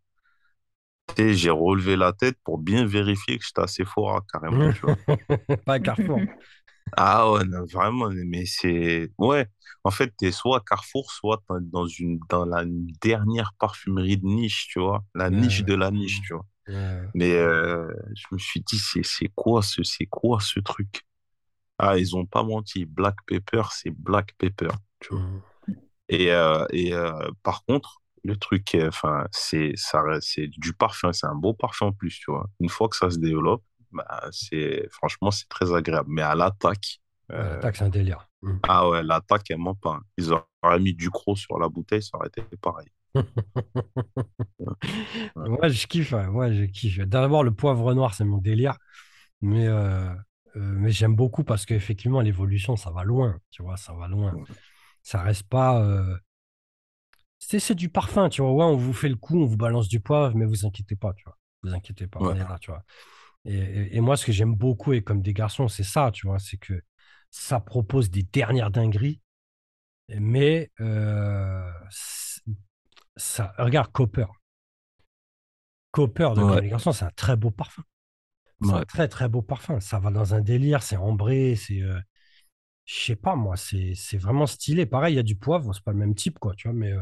j'ai 1.17 1.49
relevé 1.49 1.95
la 1.95 2.11
tête 2.11 2.37
pour 2.43 2.57
bien 2.57 2.85
vérifier 2.85 3.37
que 3.37 3.45
j'étais 3.45 3.61
à 3.61 3.67
Sephora, 3.67 4.25
carrément, 4.31 4.69
tu 4.71 4.81
vois. 4.81 4.97
Pas 5.65 5.73
à 5.75 5.79
Carrefour. 5.79 6.27
Ah 6.97 7.31
ouais, 7.31 7.45
non, 7.45 7.65
vraiment, 7.65 8.09
mais 8.11 8.45
c'est... 8.45 9.11
Ouais, 9.17 9.47
en 9.83 9.91
fait, 9.91 10.13
t'es 10.17 10.31
soit 10.31 10.57
à 10.57 10.61
Carrefour, 10.61 11.11
soit 11.11 11.41
dans 11.61 11.87
une, 11.87 12.19
dans 12.29 12.45
la 12.45 12.63
dernière 13.01 13.53
parfumerie 13.59 14.17
de 14.17 14.25
niche, 14.25 14.67
tu 14.69 14.79
vois. 14.79 15.03
La 15.15 15.29
niche 15.29 15.63
Ouais, 15.63 15.65
de 15.65 15.73
la 15.73 15.89
niche, 15.91 16.21
tu 16.21 16.33
vois. 16.33 16.45
ouais. 16.67 17.11
Mais 17.15 17.33
euh, 17.35 17.87
je 18.15 18.25
me 18.33 18.39
suis 18.39 18.61
dit, 18.61 18.79
c'est 18.79 19.03
c'est 19.03 19.29
quoi 19.35 19.61
ce, 19.63 19.83
c'est 19.83 20.05
quoi 20.07 20.39
ce 20.41 20.59
truc? 20.61 21.03
Ah, 21.81 21.97
ils 21.97 22.15
ont 22.15 22.25
pas 22.25 22.43
menti. 22.43 22.85
Black 22.85 23.15
Pepper, 23.27 23.63
c'est 23.71 23.91
Black 23.91 24.33
Pepper, 24.37 24.69
tu 24.99 25.13
vois. 25.13 25.19
Mhm. 25.19 25.41
Et, 26.09 26.31
euh, 26.31 26.65
et 26.71 26.93
euh, 26.93 27.29
par 27.43 27.63
contre, 27.65 28.01
le 28.23 28.35
truc, 28.37 28.75
euh, 28.75 28.89
enfin, 28.89 29.27
c'est 29.31 29.73
ça, 29.75 30.03
c'est 30.21 30.47
du 30.47 30.73
parfum, 30.73 31.13
c'est 31.13 31.27
un 31.27 31.35
beau 31.35 31.53
parfum 31.53 31.87
en 31.87 31.91
plus, 31.93 32.19
tu 32.19 32.31
vois. 32.31 32.47
Une 32.59 32.69
fois 32.69 32.89
que 32.89 32.95
ça 32.97 33.09
se 33.09 33.17
développe, 33.19 33.63
bah, 33.91 34.27
c'est 34.31 34.87
franchement, 34.91 35.31
c'est 35.31 35.47
très 35.49 35.73
agréable. 35.73 36.09
Mais 36.11 36.21
à 36.21 36.35
l'attaque, 36.35 36.99
euh, 37.31 37.55
l'attaque, 37.55 37.77
c'est 37.77 37.83
un 37.85 37.89
délire. 37.89 38.27
Mhm. 38.41 38.59
ah 38.63 38.89
ouais, 38.89 39.03
l'attaque, 39.03 39.51
elle 39.51 39.57
ment 39.59 39.75
pas. 39.75 39.91
hein. 39.95 40.03
Ils 40.17 40.31
auraient 40.33 40.79
mis 40.79 40.93
du 40.93 41.09
croc 41.09 41.37
sur 41.37 41.57
la 41.59 41.69
bouteille, 41.69 42.03
ça 42.03 42.17
aurait 42.17 42.27
été 42.29 42.43
pareil. 42.61 42.87
Ouais. 45.35 45.49
Moi, 45.49 45.69
je 45.69 45.87
kiffe. 45.87 46.11
ouais, 46.13 46.27
Moi, 46.27 46.51
je 46.51 46.63
kiffe. 46.65 46.99
D'abord, 46.99 47.43
le 47.43 47.53
poivre 47.53 47.93
noir, 47.93 48.13
c'est 48.13 48.23
mon 48.25 48.37
délire. 48.37 48.77
Mais, 49.41 49.67
euh, 49.67 50.09
mais 50.55 50.91
j'aime 50.91 51.15
beaucoup 51.15 51.43
parce 51.43 51.65
qu'effectivement, 51.65 52.21
l'évolution, 52.21 52.75
ça 52.75 52.91
va 52.91 53.03
loin. 53.03 53.39
Tu 53.51 53.63
vois, 53.63 53.77
ça 53.77 53.93
va 53.93 54.07
loin. 54.07 54.35
Ça 55.03 55.21
reste 55.21 55.43
pas. 55.49 55.81
euh, 55.83 56.17
C'est 57.39 57.59
c'est 57.59 57.75
du 57.75 57.89
parfum, 57.89 58.29
tu 58.29 58.41
vois. 58.41 58.51
Ouais, 58.53 58.65
on 58.65 58.75
vous 58.77 58.93
fait 58.93 59.09
le 59.09 59.15
coup, 59.15 59.39
on 59.41 59.45
vous 59.45 59.57
balance 59.57 59.87
du 59.87 59.99
poivre, 59.99 60.35
mais 60.35 60.45
vous 60.45 60.65
inquiétez 60.65 60.95
pas, 60.95 61.13
tu 61.13 61.23
vois. 61.25 61.37
Vous 61.63 61.73
inquiétez 61.73 62.07
pas, 62.07 62.19
on 62.21 62.27
Ouais. 62.27 62.35
est 62.35 62.39
là, 62.39 62.57
tu 62.59 62.71
vois. 62.71 62.83
Et, 63.45 63.55
et- 63.57 63.97
et 63.97 64.01
moi, 64.01 64.17
ce 64.17 64.25
que 64.25 64.31
j'aime 64.31 64.55
beaucoup, 64.55 64.93
et 64.93 65.03
comme 65.03 65.21
des 65.21 65.33
garçons, 65.33 65.67
c'est 65.67 65.83
ça, 65.83 66.11
tu 66.13 66.27
vois. 66.27 66.39
C'est 66.39 66.57
que 66.57 66.81
ça 67.31 67.59
propose 67.59 68.09
des 68.11 68.23
dernières 68.23 68.71
dingueries, 68.71 69.21
mais 70.09 70.71
euh, 70.81 71.71
ça. 73.15 73.53
Regarde, 73.57 73.91
Copper. 73.91 74.25
Copper 75.91 76.31
de 76.35 76.41
Comme 76.41 76.59
les 76.59 76.67
garçons, 76.69 76.91
c'est 76.91 77.05
un 77.05 77.11
très 77.11 77.37
beau 77.37 77.49
parfum. 77.51 77.83
C'est 78.61 78.75
un 78.75 78.83
très 78.83 79.07
très 79.07 79.27
beau 79.29 79.41
parfum. 79.41 79.79
Ça 79.79 79.99
va 79.99 80.11
dans 80.11 80.33
un 80.35 80.41
délire, 80.41 80.83
c'est 80.83 80.97
ambré, 80.97 81.55
c'est, 81.55 81.81
euh, 81.81 81.99
je 82.85 82.95
sais 83.05 83.15
pas 83.17 83.35
moi, 83.35 83.55
c'est 83.57 84.17
vraiment 84.17 84.47
stylé. 84.47 84.85
Pareil, 84.85 85.15
il 85.15 85.17
y 85.17 85.19
a 85.19 85.23
du 85.23 85.35
poivre, 85.37 85.73
c'est 85.73 85.83
pas 85.83 85.91
le 85.93 85.97
même 85.99 86.15
type 86.15 86.39
quoi, 86.39 86.55
tu 86.55 86.67
vois, 86.69 86.77
mais 86.77 86.91
euh, 86.93 87.01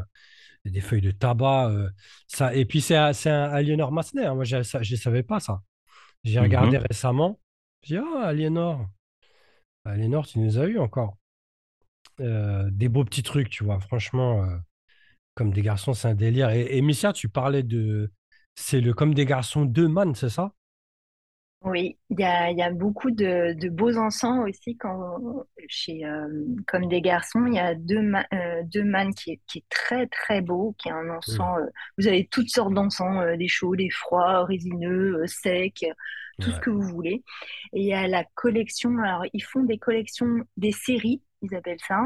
il 0.64 0.72
y 0.72 0.74
a 0.78 0.80
des 0.80 0.82
feuilles 0.86 1.00
de 1.02 1.10
tabac, 1.12 1.70
euh, 1.70 1.90
ça. 2.28 2.54
Et 2.54 2.66
puis 2.66 2.80
c'est 2.82 2.96
un, 2.96 3.12
Aliénor 3.52 3.92
Massenet. 3.92 4.26
hein. 4.26 4.34
Moi, 4.36 4.44
je 4.44 4.58
ne 4.58 4.96
savais 4.96 5.22
pas 5.24 5.40
ça. 5.40 5.62
J'ai 6.24 6.40
regardé 6.40 6.78
Mhm. 6.78 6.86
récemment. 6.90 7.40
J'ai 7.82 7.96
dit 7.98 8.02
ah 8.16 8.26
Aliénor, 8.28 8.88
Aliénor, 9.84 10.26
tu 10.26 10.38
nous 10.40 10.58
as 10.58 10.66
eu 10.66 10.78
encore 10.78 11.18
Euh, 12.20 12.68
des 12.70 12.88
beaux 12.88 13.04
petits 13.04 13.22
trucs, 13.22 13.48
tu 13.50 13.64
vois. 13.64 13.80
Franchement, 13.80 14.44
euh, 14.44 14.56
comme 15.34 15.52
des 15.52 15.62
garçons, 15.62 15.94
c'est 15.94 16.08
un 16.08 16.14
délire. 16.14 16.50
Et, 16.50 16.76
et 16.78 16.82
Missia, 16.82 17.12
tu 17.12 17.28
parlais 17.30 17.62
de, 17.64 18.12
c'est 18.56 18.80
le 18.80 18.94
comme 18.94 19.14
des 19.14 19.26
garçons 19.26 19.64
deux 19.66 19.88
man, 19.88 20.14
c'est 20.14 20.30
ça? 20.30 20.52
Oui, 21.62 21.98
il 22.08 22.18
y 22.18 22.24
a, 22.24 22.50
y 22.50 22.62
a 22.62 22.70
beaucoup 22.70 23.10
de, 23.10 23.52
de 23.52 23.68
beaux 23.68 23.94
encens 23.98 24.48
aussi 24.48 24.78
quand, 24.78 25.44
chez 25.68 26.06
euh, 26.06 26.26
Comme 26.66 26.86
des 26.88 27.02
garçons. 27.02 27.44
Il 27.46 27.54
y 27.54 27.58
a 27.58 27.74
deux, 27.74 28.00
ma- 28.00 28.26
euh, 28.32 28.62
deux 28.64 28.82
man 28.82 29.12
qui 29.14 29.32
est, 29.32 29.40
qui 29.46 29.58
est 29.58 29.64
très 29.68 30.06
très 30.06 30.40
beau, 30.40 30.74
qui 30.78 30.88
est 30.88 30.92
un 30.92 31.10
Hmm. 31.26 31.34
encens. 31.34 31.58
euh, 31.58 31.66
vous 31.98 32.08
avez 32.08 32.26
toutes 32.28 32.48
sortes 32.48 32.72
d'encens, 32.72 33.14
euh, 33.22 33.36
des 33.36 33.48
chauds, 33.48 33.76
des 33.76 33.90
froids, 33.90 34.44
résineux, 34.46 35.20
euh, 35.22 35.26
secs, 35.26 35.84
tout 36.40 36.50
ce 36.50 36.58
que 36.60 36.70
vous 36.70 36.80
voulez. 36.80 37.22
Et 37.74 37.80
il 37.82 37.86
y 37.86 37.92
a 37.92 38.08
la 38.08 38.24
collection. 38.34 38.96
Alors 38.98 39.24
ils 39.34 39.44
font 39.44 39.62
des 39.64 39.76
collections, 39.78 40.36
des 40.56 40.72
séries, 40.72 41.22
ils 41.42 41.54
appellent 41.54 41.76
ça. 41.86 42.00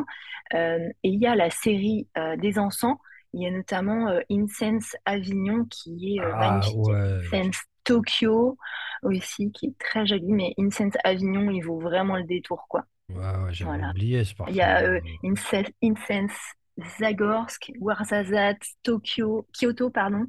Euh, 0.55 0.89
et 1.05 1.09
il 1.11 1.21
y 1.21 1.27
a 1.29 1.37
la 1.37 1.51
série 1.51 2.09
euh, 2.19 2.37
des 2.37 2.59
encens. 2.59 2.97
Il 3.33 3.43
y 3.43 3.47
a 3.47 3.51
notamment 3.53 4.09
euh, 4.09 4.21
Incense 4.31 4.97
Avignon 5.05 5.65
qui 5.71 6.17
est 6.17 6.25
euh, 6.25 6.33
Ah 6.33 6.37
magnifique. 6.37 6.91
ouais. 6.91 7.21
Incense 7.33 7.63
Tokyo 7.85 8.57
aussi, 9.03 9.53
qui 9.53 9.67
est 9.67 9.79
très 9.79 10.07
joli, 10.07 10.33
mais 10.33 10.55
Incense 10.59 10.95
Avignon, 11.05 11.51
il 11.51 11.61
vaut 11.63 11.79
vraiment 11.79 12.17
le 12.17 12.25
détour, 12.25 12.67
quoi. 12.69 12.85
J'avais 13.09 13.65
Voilà. 13.65 13.91
oublié 13.91 14.25
ce 14.25 14.35
Il 14.49 14.55
y 14.55 14.63
a 14.63 14.83
euh, 14.83 15.01
parfum. 15.01 15.19
Incense, 15.25 15.67
Incense 15.83 16.55
Zagorsk, 16.99 17.71
Ouarzazate, 17.81 18.63
Tokyo, 18.83 19.47
Kyoto, 19.53 19.91
pardon, 19.91 20.27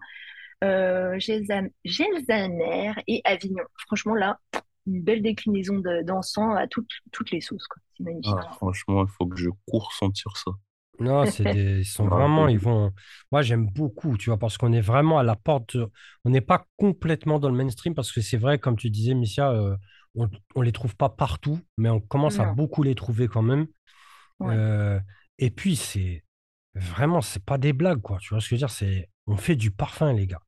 euh, 0.63 1.17
Gelsan- 1.17 1.71
Gelsaner 1.85 2.93
et 3.07 3.21
Avignon. 3.23 3.63
Franchement, 3.87 4.13
là, 4.15 4.39
une 4.87 5.01
belle 5.01 5.21
déclinaison 5.23 5.79
de- 5.79 6.03
d'encens 6.03 6.55
à 6.57 6.67
toutes, 6.67 6.91
toutes 7.11 7.31
les 7.31 7.41
sauces, 7.41 7.65
quoi. 7.67 7.81
C'est 7.97 8.03
magnifique. 8.03 8.35
Ah, 8.37 8.51
franchement, 8.53 9.03
il 9.03 9.09
faut 9.09 9.25
que 9.25 9.37
je 9.37 9.49
cours 9.67 9.91
sentir 9.93 10.35
ça. 10.37 10.51
Non, 10.99 11.25
c'est 11.25 11.45
des, 11.47 11.79
ils 11.79 11.85
sont 11.85 12.07
vraiment, 12.07 12.47
ils 12.47 12.57
vont. 12.59 12.93
Moi, 13.31 13.41
j'aime 13.41 13.67
beaucoup, 13.67 14.17
tu 14.17 14.29
vois, 14.29 14.39
parce 14.39 14.57
qu'on 14.57 14.71
est 14.73 14.81
vraiment 14.81 15.19
à 15.19 15.23
la 15.23 15.35
porte. 15.35 15.75
On 16.23 16.29
n'est 16.29 16.41
pas 16.41 16.65
complètement 16.77 17.37
dans 17.39 17.49
le 17.49 17.55
mainstream, 17.55 17.93
parce 17.93 18.11
que 18.13 18.21
c'est 18.21 18.37
vrai, 18.37 18.59
comme 18.59 18.77
tu 18.77 18.89
disais, 18.89 19.13
Missia, 19.13 19.51
euh, 19.51 19.75
on, 20.15 20.29
on 20.55 20.61
les 20.61 20.71
trouve 20.71 20.95
pas 20.95 21.09
partout, 21.09 21.59
mais 21.77 21.89
on 21.89 21.99
commence 21.99 22.39
à 22.39 22.45
beaucoup 22.45 22.81
les 22.83 22.95
trouver 22.95 23.27
quand 23.27 23.41
même. 23.41 23.67
ouais. 24.39 24.59
Euh, 24.59 24.99
et 25.39 25.51
puis, 25.51 25.75
c'est 25.75 26.23
vraiment, 26.75 27.21
c'est 27.21 27.43
pas 27.45 27.57
des 27.57 27.73
blagues, 27.73 28.01
quoi. 28.01 28.17
Tu 28.21 28.29
vois 28.33 28.41
ce 28.41 28.47
que 28.49 28.55
je 28.55 28.55
veux 28.55 28.67
dire? 28.67 28.69
C'est, 28.71 29.09
on 29.27 29.37
fait 29.37 29.55
du 29.55 29.71
parfum, 29.71 30.13
les 30.13 30.27
gars. 30.27 30.41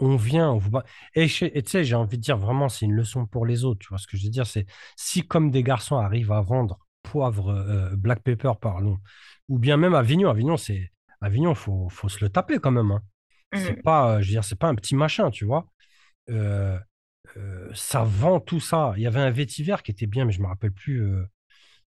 On 0.00 0.16
vient, 0.16 0.50
on 0.50 0.58
vous. 0.58 0.70
bat- 0.70 0.84
Et 1.14 1.26
tu 1.28 1.50
sais, 1.66 1.84
j'ai 1.84 1.94
envie 1.96 2.18
de 2.18 2.22
dire 2.22 2.38
vraiment, 2.38 2.68
c'est 2.68 2.86
une 2.86 2.92
leçon 2.94 3.26
pour 3.26 3.46
les 3.46 3.64
autres. 3.64 3.80
Tu 3.80 3.88
vois 3.88 3.98
ce 3.98 4.06
que 4.06 4.16
je 4.16 4.24
veux 4.24 4.30
dire? 4.30 4.46
C'est 4.46 4.66
si, 4.96 5.26
comme 5.26 5.50
des 5.50 5.62
garçons 5.64 5.96
arrivent 5.96 6.32
à 6.32 6.40
vendre 6.40 6.78
poivre, 7.02 7.50
euh, 7.50 7.96
black 7.96 8.22
pepper, 8.22 8.52
pardon, 8.60 8.98
ou 9.48 9.58
bien 9.58 9.76
même 9.76 9.94
Avignon, 9.94 10.30
Avignon, 10.30 10.56
c'est. 10.56 10.92
Avignon, 11.20 11.54
faut, 11.54 11.88
faut 11.88 12.08
se 12.08 12.24
le 12.24 12.30
taper 12.30 12.58
quand 12.58 12.70
même. 12.70 12.90
hein. 12.92 13.02
C'est 13.54 13.78
Mm. 13.78 13.82
pas, 13.82 14.20
je 14.20 14.26
veux 14.28 14.32
dire, 14.32 14.44
c'est 14.44 14.58
pas 14.58 14.68
un 14.68 14.74
petit 14.74 14.94
machin, 14.94 15.30
tu 15.30 15.44
vois. 15.46 15.66
Euh, 16.30 16.78
euh, 17.36 17.70
ça 17.74 18.04
vend 18.04 18.40
tout 18.40 18.60
ça. 18.60 18.94
Il 18.96 19.02
y 19.02 19.06
avait 19.06 19.20
un 19.20 19.30
vétiver 19.30 19.76
qui 19.84 19.90
était 19.92 20.06
bien, 20.06 20.24
mais 20.26 20.32
je 20.32 20.42
me 20.42 20.46
rappelle 20.48 20.72
plus, 20.72 21.02
euh, 21.02 21.24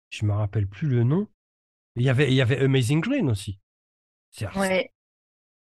je 0.09 0.26
me 0.26 0.34
rappelle 0.34 0.68
plus 0.68 0.89
le 0.89 1.03
nom. 1.03 1.28
Il 1.95 2.03
y 2.03 2.09
avait, 2.09 2.30
il 2.30 2.36
y 2.36 2.41
avait 2.41 2.59
Amazing 2.59 3.01
Green 3.01 3.30
aussi. 3.30 3.59
C'est 4.32 4.47
Ouais, 4.57 4.91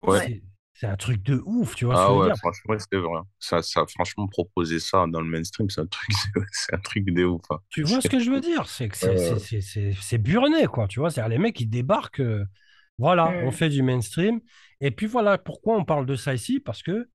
Ouais. 0.02 0.42
C'est- 0.78 0.86
c'est 0.86 0.86
un 0.86 0.96
truc 0.96 1.22
de 1.22 1.42
ouf, 1.46 1.74
tu 1.76 1.84
vois 1.84 1.96
ce 1.96 2.06
que 2.06 2.10
Ah 2.10 2.12
je 2.12 2.16
veux 2.16 2.20
ouais, 2.20 2.28
dire? 2.28 2.36
franchement, 2.38 2.74
c'est 2.78 2.98
vrai. 2.98 3.20
Ça, 3.38 3.62
ça, 3.62 3.86
franchement, 3.86 4.26
proposer 4.28 4.78
ça 4.78 5.06
dans 5.08 5.20
le 5.22 5.26
mainstream, 5.28 5.70
c'est 5.70 5.80
un 5.80 5.86
truc, 5.86 6.08
c'est 6.52 6.74
un 6.74 6.78
truc 6.80 7.04
de 7.06 7.24
ouf. 7.24 7.42
hein. 7.50 7.58
Tu 7.70 7.82
vois 7.82 8.00
ce 8.00 8.08
que 8.08 8.18
je 8.18 8.30
veux 8.30 8.40
dire? 8.40 8.68
C'est 8.68 8.88
que 8.88 8.96
c'est 8.96 9.18
Euh, 9.18 9.18
c'est- 9.18 9.38
c'est- 9.38 9.60
c'est- 9.60 9.92
c'est 10.00 10.18
burné, 10.18 10.66
quoi. 10.66 10.88
Tu 10.88 11.00
vois, 11.00 11.10
c'est-à-dire 11.10 11.28
les 11.30 11.38
mecs, 11.38 11.60
ils 11.60 11.68
débarquent. 11.68 12.20
euh, 12.20 12.44
voilà, 12.98 13.36
on 13.40 13.50
Mm. 13.50 13.52
fait 13.52 13.68
du 13.68 13.82
mainstream. 13.82 14.40
Et 14.80 14.90
puis 14.90 15.06
voilà, 15.06 15.38
pourquoi 15.38 15.76
on 15.76 15.84
parle 15.84 16.06
de 16.06 16.16
ça 16.16 16.34
ici? 16.34 16.60
Parce 16.60 16.82
que 16.82 17.08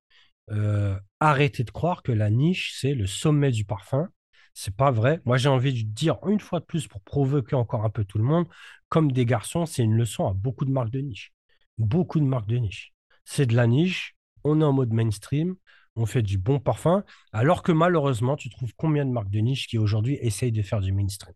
euh, 0.52 0.98
arrêtez 1.20 1.64
de 1.64 1.72
croire 1.72 2.02
que 2.04 2.12
la 2.12 2.30
niche, 2.30 2.74
c'est 2.80 2.94
le 2.94 3.06
sommet 3.08 3.52
du 3.52 3.64
parfum. 3.66 4.08
C'est 4.54 4.76
pas 4.76 4.92
vrai. 4.92 5.20
Moi, 5.26 5.38
j'ai 5.38 5.50
envie 5.50 5.74
de 5.84 5.88
dire 5.90 6.18
une 6.28 6.40
fois 6.40 6.60
de 6.60 6.66
plus 6.66 6.88
pour 6.88 7.02
provoquer 7.02 7.56
encore 7.56 7.84
un 7.86 7.90
peu 7.90 8.04
tout 8.06 8.18
le 8.18 8.24
monde, 8.24 8.46
comme 8.90 9.12
des 9.12 9.26
garçons, 9.26 9.66
c'est 9.66 9.84
une 9.84 9.96
leçon 9.96 10.28
à 10.28 10.34
beaucoup 10.34 10.66
de 10.66 10.72
marques 10.72 10.90
de 10.92 11.00
niche. 11.00 11.34
Beaucoup 11.78 12.20
de 12.20 12.26
marques 12.26 12.48
de 12.48 12.58
niche. 12.58 12.93
C'est 13.24 13.46
de 13.46 13.54
la 13.56 13.66
niche, 13.66 14.16
on 14.44 14.60
est 14.60 14.64
en 14.64 14.72
mode 14.72 14.92
mainstream, 14.92 15.56
on 15.96 16.06
fait 16.06 16.22
du 16.22 16.38
bon 16.38 16.58
parfum, 16.60 17.04
alors 17.32 17.62
que 17.62 17.72
malheureusement, 17.72 18.36
tu 18.36 18.50
trouves 18.50 18.72
combien 18.76 19.04
de 19.04 19.10
marques 19.10 19.30
de 19.30 19.40
niche 19.40 19.68
qui 19.68 19.78
aujourd'hui 19.78 20.18
essayent 20.20 20.52
de 20.52 20.62
faire 20.62 20.80
du 20.80 20.92
mainstream? 20.92 21.34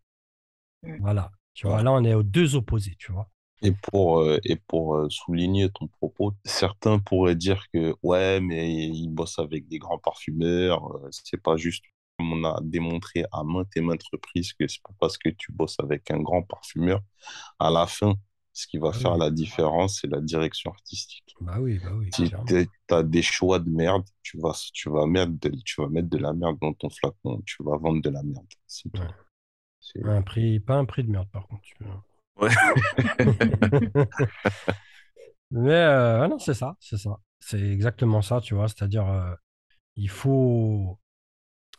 Mm. 0.83 0.99
Voilà. 1.01 1.31
Tu 1.55 1.67
ouais. 1.67 1.73
vois, 1.73 1.83
là, 1.83 1.93
on 1.93 2.05
est 2.05 2.15
aux 2.15 2.23
deux 2.23 2.57
opposés, 2.57 2.95
tu 2.99 3.13
vois. 3.13 3.31
Et 3.63 3.73
pour, 3.73 4.21
euh, 4.21 4.39
et 4.45 4.57
pour 4.57 4.95
euh, 4.95 5.09
souligner 5.11 5.69
ton 5.71 5.89
propos, 5.89 6.33
certains 6.45 6.99
pourraient 7.01 7.35
dire 7.35 7.65
que 7.73 7.95
ouais, 8.03 8.41
mais 8.41 8.73
ils 8.73 9.09
bossent 9.09 9.39
avec 9.41 9.67
des 9.69 9.79
grands 9.79 9.99
parfumeurs, 9.99 10.87
euh, 10.97 11.09
c'est 11.11 11.43
pas 11.43 11.57
juste. 11.57 11.85
on 12.21 12.45
a 12.45 12.61
démontré 12.63 13.25
à 13.33 13.43
maintes 13.45 13.77
et 13.77 13.81
maintes 13.81 14.03
reprises 14.13 14.53
que 14.53 14.67
c'est 14.69 14.83
pas 14.83 14.95
parce 15.01 15.19
que 15.19 15.29
tu 15.31 15.53
bosses 15.53 15.79
avec 15.81 16.11
un 16.13 16.21
grand 16.21 16.43
parfumeur, 16.43 17.01
à 17.59 17.71
la 17.71 17.87
fin, 17.87 18.15
ce 18.59 18.67
qui 18.67 18.79
va 18.79 18.93
Ah 18.93 18.99
faire 18.99 19.17
oui. 19.17 19.19
la 19.19 19.31
différence, 19.31 20.01
c'est 20.01 20.09
la 20.09 20.21
direction 20.21 20.71
artistique. 20.73 21.37
Bah 21.41 21.59
oui, 21.61 21.79
bah 21.79 21.93
oui, 21.95 22.11
Si 22.15 22.31
tu 22.47 22.69
as 22.91 23.03
des 23.03 23.23
choix 23.23 23.59
de 23.61 23.71
merde, 23.71 24.05
tu 24.23 24.39
vas, 24.41 24.53
tu 24.73 24.91
vas, 24.91 25.07
mettre 25.07 25.33
de, 25.33 25.51
tu 25.65 25.81
vas 25.81 25.89
mettre 25.89 26.09
de 26.09 26.19
la 26.19 26.33
merde 26.33 26.59
dans 26.61 26.73
ton 26.75 26.91
flacon, 26.91 27.43
tu 27.47 27.63
vas 27.63 27.77
vendre 27.77 28.03
de 28.03 28.11
la 28.11 28.23
merde. 28.23 28.47
C'est 28.67 28.93
tout. 28.93 29.03
Ouais. 29.03 29.09
C'est- 29.81 30.05
Un 30.05 30.23
prix, 30.23 30.61
pas 30.61 30.77
un 30.77 30.85
prix 30.87 31.05
de 31.05 31.11
merde, 31.11 31.29
par 31.31 31.47
contre. 31.49 31.63
vois. 31.81 32.05
Ouais. 32.37 32.51
Mais 35.51 35.73
euh, 35.73 36.29
non, 36.29 36.39
c'est 36.39 36.55
ça, 36.55 36.77
c'est 36.81 36.99
ça. 36.99 37.19
C'est 37.41 37.61
exactement 37.61 38.23
ça, 38.23 38.41
tu 38.41 38.55
vois. 38.55 38.69
C'est-à-dire, 38.69 39.07
euh, 39.09 39.35
il 39.97 40.11
faut, 40.11 40.99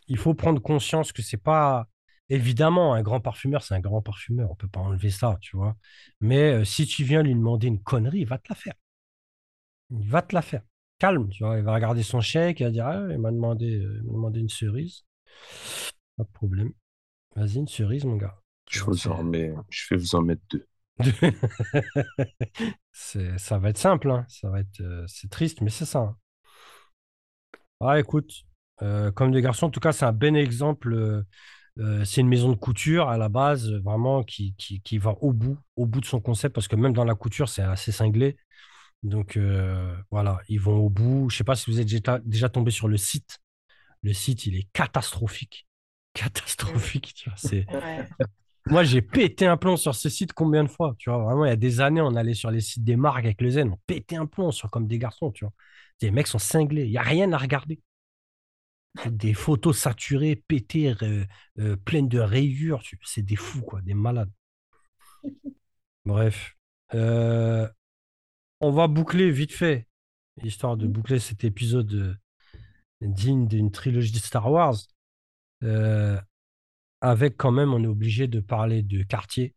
il 0.07 0.17
faut 0.17 0.35
prendre 0.35 0.61
conscience 0.61 1.13
que 1.13 1.21
c'est 1.23 1.37
pas. 1.37 1.87
Évidemment, 2.29 2.93
un 2.93 3.01
grand 3.01 3.19
parfumeur, 3.21 3.63
c'est 3.63 3.73
un 3.75 3.79
grand 3.79 4.01
parfumeur. 4.01 4.51
On 4.51 4.55
peut 4.55 4.67
pas 4.67 4.79
enlever 4.81 5.09
ça, 5.11 5.37
tu 5.41 5.57
vois. 5.57 5.75
Mais 6.21 6.51
euh, 6.53 6.65
si 6.65 6.85
tu 6.85 7.03
viens 7.03 7.23
lui 7.23 7.33
demander 7.35 7.67
une 7.67 7.81
connerie, 7.81 8.19
il 8.19 8.27
va 8.27 8.37
te 8.37 8.47
la 8.49 8.55
faire. 8.55 8.73
Il 9.91 10.09
va 10.09 10.21
te 10.23 10.33
la 10.35 10.41
faire. 10.41 10.63
Calme, 10.97 11.29
tu 11.29 11.43
vois. 11.43 11.57
Il 11.59 11.63
va 11.63 11.73
regarder 11.75 12.01
son 12.03 12.21
chèque, 12.21 12.59
il 12.59 12.63
va 12.63 12.71
dire, 12.71 12.87
ah, 12.87 13.05
il 13.11 13.19
m'a 13.19 13.31
demandé, 13.31 13.79
euh, 13.79 14.01
demandé 14.03 14.39
une 14.39 14.49
cerise. 14.49 15.05
Pas 16.17 16.23
de 16.23 16.29
problème. 16.29 16.73
Vas-y, 17.35 17.57
une 17.57 17.67
cerise, 17.67 18.05
mon 18.05 18.17
gars. 18.17 18.41
Je 18.69 18.83
vous 18.85 19.07
en 19.09 19.17
remets, 19.17 19.53
je 19.69 19.83
vais 19.93 19.97
vous 19.99 20.15
en 20.15 20.21
mettre 20.21 20.41
deux. 20.49 20.65
C'est, 22.91 23.37
ça 23.37 23.57
va 23.59 23.69
être 23.69 23.77
simple, 23.77 24.09
hein. 24.11 24.25
Ça 24.29 24.49
va 24.49 24.59
être, 24.61 24.81
euh, 24.81 25.05
c'est 25.07 25.29
triste, 25.29 25.61
mais 25.61 25.69
c'est 25.69 25.85
ça. 25.85 25.99
hein. 25.99 26.17
Ah, 27.79 27.99
écoute, 27.99 28.43
euh, 28.81 29.11
comme 29.11 29.31
des 29.31 29.41
garçons, 29.41 29.67
en 29.67 29.69
tout 29.69 29.79
cas, 29.79 29.91
c'est 29.91 30.05
un 30.05 30.11
bon 30.13 30.35
exemple. 30.35 31.23
Euh, 31.77 32.03
c'est 32.05 32.21
une 32.21 32.27
maison 32.27 32.49
de 32.49 32.55
couture 32.55 33.09
à 33.09 33.17
la 33.17 33.29
base, 33.29 33.71
vraiment, 33.83 34.23
qui, 34.23 34.55
qui, 34.57 34.81
qui 34.81 34.97
va 34.97 35.15
au 35.21 35.33
bout, 35.33 35.57
au 35.75 35.85
bout 35.85 36.01
de 36.01 36.05
son 36.05 36.19
concept, 36.19 36.55
parce 36.55 36.67
que 36.67 36.75
même 36.75 36.93
dans 36.93 37.05
la 37.05 37.15
couture, 37.15 37.49
c'est 37.49 37.61
assez 37.61 37.91
cinglé. 37.91 38.37
Donc, 39.03 39.37
euh, 39.37 39.95
voilà, 40.11 40.39
ils 40.49 40.59
vont 40.59 40.77
au 40.77 40.89
bout. 40.89 41.29
Je 41.29 41.37
sais 41.37 41.43
pas 41.43 41.55
si 41.55 41.71
vous 41.71 41.79
êtes 41.79 41.87
déjà, 41.87 42.19
déjà 42.19 42.49
tombé 42.49 42.71
sur 42.71 42.87
le 42.87 42.97
site. 42.97 43.39
Le 44.03 44.13
site, 44.13 44.45
il 44.45 44.55
est 44.57 44.67
catastrophique. 44.73 45.67
Catastrophique, 46.13 47.13
tu 47.13 47.29
vois. 47.29 47.37
C'est... 47.37 47.65
Ouais. 47.71 48.07
Moi, 48.65 48.83
j'ai 48.83 49.01
pété 49.01 49.47
un 49.47 49.57
plomb 49.57 49.77
sur 49.77 49.95
ce 49.95 50.09
site 50.09 50.33
combien 50.33 50.63
de 50.63 50.69
fois, 50.69 50.93
tu 50.99 51.09
vois? 51.09 51.19
Vraiment, 51.19 51.45
il 51.45 51.49
y 51.49 51.51
a 51.51 51.55
des 51.55 51.81
années, 51.81 52.01
on 52.01 52.15
allait 52.15 52.33
sur 52.35 52.51
les 52.51 52.61
sites 52.61 52.83
des 52.83 52.95
marques 52.95 53.25
avec 53.25 53.41
le 53.41 53.49
zen, 53.49 53.71
on 53.71 53.79
pétait 53.87 54.15
un 54.15 54.27
plomb 54.27 54.51
sur 54.51 54.69
comme 54.69 54.85
des 54.85 54.99
garçons, 54.99 55.31
tu 55.31 55.45
vois? 55.45 55.53
Les 56.01 56.11
mecs 56.11 56.27
sont 56.27 56.39
cinglés, 56.39 56.83
il 56.85 56.91
n'y 56.91 56.97
a 56.97 57.01
rien 57.01 57.31
à 57.31 57.37
regarder. 57.37 57.79
Des 59.07 59.33
photos 59.33 59.77
saturées, 59.77 60.35
pétées, 60.35 60.93
euh, 61.03 61.23
euh, 61.59 61.75
pleines 61.77 62.09
de 62.09 62.19
rayures, 62.19 62.81
c'est 63.05 63.21
des 63.21 63.35
fous, 63.35 63.61
quoi, 63.61 63.81
des 63.81 63.93
malades. 63.93 64.31
Bref. 66.05 66.55
Euh, 66.95 67.67
on 68.61 68.71
va 68.71 68.87
boucler 68.87 69.29
vite 69.31 69.53
fait, 69.53 69.87
histoire 70.43 70.75
de 70.75 70.87
boucler 70.87 71.19
cet 71.19 71.43
épisode 71.43 71.93
euh, 71.93 72.15
digne 73.01 73.47
d'une 73.47 73.71
trilogie 73.71 74.11
de 74.11 74.17
Star 74.17 74.51
Wars. 74.51 74.75
Avec 77.01 77.37
quand 77.37 77.51
même, 77.51 77.73
on 77.73 77.83
est 77.83 77.87
obligé 77.87 78.27
de 78.27 78.39
parler 78.39 78.81
de 78.81 79.03
quartier. 79.03 79.55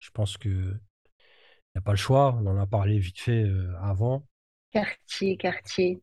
Je 0.00 0.10
pense 0.10 0.36
que 0.36 0.48
il 0.48 1.76
n'y 1.76 1.78
a 1.78 1.82
pas 1.82 1.92
le 1.92 1.98
choix. 1.98 2.34
On 2.40 2.46
en 2.46 2.56
a 2.56 2.66
parlé 2.66 2.98
vite 2.98 3.20
fait 3.20 3.44
avant. 3.80 4.26
Quartier, 4.72 5.36
quartier, 5.36 6.00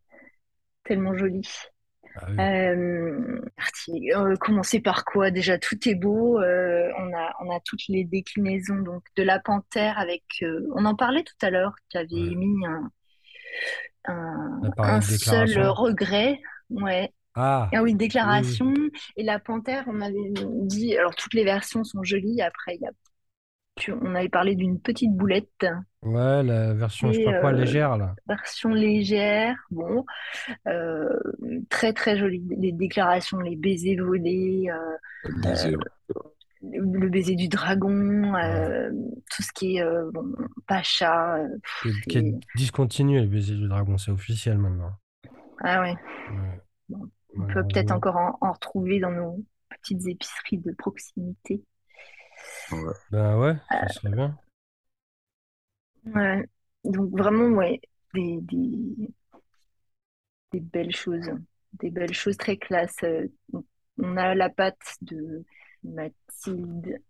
tellement 0.83 1.17
joli. 1.17 1.45
Ah 2.15 2.25
oui. 2.29 2.35
Euh, 2.39 3.41
euh, 4.15 4.35
commencer 4.37 4.79
par 4.79 5.05
quoi? 5.05 5.31
Déjà, 5.31 5.57
tout 5.57 5.87
est 5.87 5.95
beau. 5.95 6.39
euh, 6.39 6.89
on 6.97 7.13
a, 7.13 7.33
on 7.41 7.55
a 7.55 7.59
toutes 7.65 7.87
les 7.89 8.03
déclinaisons 8.05 8.77
donc 8.81 9.03
de 9.15 9.23
la 9.23 9.39
panthère 9.39 9.97
avec. 9.99 10.23
euh, 10.41 10.67
on 10.75 10.85
en 10.85 10.95
parlait 10.95 11.23
tout 11.23 11.45
à 11.45 11.49
l'heure. 11.49 11.73
Tu 11.89 11.97
avais 11.97 12.07
Ouais. 12.13 12.35
mis 12.35 12.65
un, 12.65 12.91
un, 14.77 15.01
seul 15.01 15.67
regret. 15.67 16.39
Ouais. 16.69 17.11
Ah, 17.35 17.69
Ah 17.69 17.69
oui, 17.71 17.77
une 17.77 17.83
oui, 17.83 17.91
oui. 17.91 17.95
déclaration. 17.95 18.73
Et 19.17 19.23
la 19.23 19.39
panthère, 19.39 19.83
on 19.87 19.99
avait 20.01 20.15
dit. 20.33 20.95
Alors, 20.97 21.15
toutes 21.15 21.33
les 21.33 21.43
versions 21.43 21.83
sont 21.83 22.03
jolies. 22.03 22.41
Après, 22.41 22.75
il 22.75 22.81
y 22.81 22.87
a, 22.87 22.91
tu- 23.75 23.91
on 23.93 24.15
avait 24.15 24.29
parlé 24.29 24.55
d'une 24.55 24.79
petite 24.79 25.11
boulette. 25.15 25.65
Ouais, 26.01 26.43
la 26.43 26.73
version, 26.73 27.09
je 27.11 27.13
sais 27.17 27.21
Et 27.21 27.25
pas 27.25 27.39
quoi, 27.41 27.49
euh, 27.49 27.57
légère, 27.57 27.97
là. 27.97 28.15
version 28.27 28.69
légère. 28.69 29.55
Bon. 29.71 30.05
Euh, 30.67 31.09
très 31.69 31.93
très 31.93 32.17
jolie. 32.17 32.43
Les 32.57 32.71
déclarations, 32.71 33.39
les 33.39 33.55
baisers 33.55 33.97
volés, 33.97 34.65
euh, 34.69 34.97
Le 35.29 35.41
baiser, 35.41 35.75
ouais. 35.75 36.79
le 36.79 37.09
baiser 37.09 37.35
du 37.35 37.47
dragon, 37.47 38.33
Ouais. 38.33 38.89
tout 39.31 39.43
ce 39.43 39.51
qui 39.53 39.77
est 39.77 39.81
euh, 39.83 40.09
bon, 40.13 40.33
Pacha. 40.67 41.37
Qui 41.81 41.87
est, 41.89 41.91
pff, 41.91 42.01
qui 42.07 42.17
est 42.17 42.21
c'est- 42.21 42.39
discontinué, 42.55 43.21
le 43.21 43.27
baiser 43.27 43.55
du 43.55 43.67
dragon, 43.67 43.97
c'est 43.97 44.11
officiel 44.11 44.57
maintenant. 44.57 44.91
ah 45.63 45.81
ouais. 45.81 45.95
Ouais, 46.31 46.61
Bon, 46.89 47.09
on 47.37 47.47
peut 47.47 47.63
peut-être 47.67 47.91
encore 47.91 48.15
en, 48.17 48.37
en 48.41 48.51
retrouver 48.53 48.99
dans 48.99 49.11
nos 49.11 49.43
petites 49.69 50.05
épiceries 50.07 50.59
de 50.59 50.71
proximité. 50.77 51.61
Ouais. 52.71 52.93
Ben 53.09 53.37
ouais, 53.39 53.55
Euh, 53.71 53.77
ça 53.79 53.87
serait 53.87 54.09
bien. 54.11 54.37
ouais. 56.05 56.45
Donc 56.83 57.11
vraiment, 57.17 57.47
ouais, 57.57 57.81
des, 58.13 58.39
des, 58.41 59.13
des 60.51 60.59
belles 60.59 60.95
choses, 60.95 61.29
des 61.73 61.89
belles 61.91 62.13
choses 62.13 62.37
très 62.37 62.57
classe. 62.57 62.95
Euh, 63.03 63.27
On 63.99 64.17
a 64.17 64.35
la 64.35 64.49
pâte 64.49 64.97
de 65.01 65.45
Mathilde 65.83 67.01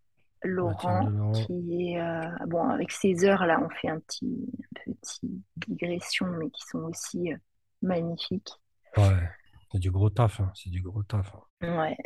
Laurent 0.44 1.02
Mathilde 1.02 1.16
Laurent. 1.18 1.32
qui 1.32 1.94
est 1.94 2.02
euh, 2.02 2.30
bon 2.48 2.70
avec 2.70 2.92
ses 2.92 3.26
heures 3.26 3.46
là, 3.46 3.60
on 3.64 3.70
fait 3.70 3.90
un 3.90 4.00
petit, 4.00 4.48
un 4.88 4.94
petit 4.94 5.44
digression, 5.58 6.28
mais 6.40 6.50
qui 6.52 6.64
sont 6.64 6.80
aussi 6.84 7.34
euh, 7.34 7.38
magnifiques. 7.82 8.52
Ouais, 8.98 9.30
c'est 9.72 9.80
du 9.80 9.90
gros 9.92 10.10
taf, 10.10 10.40
hein, 10.42 10.52
c'est 10.54 10.70
du 10.70 10.82
gros 10.82 11.04
taf. 11.04 11.34
hein. 11.34 11.44
Ouais, 11.62 11.98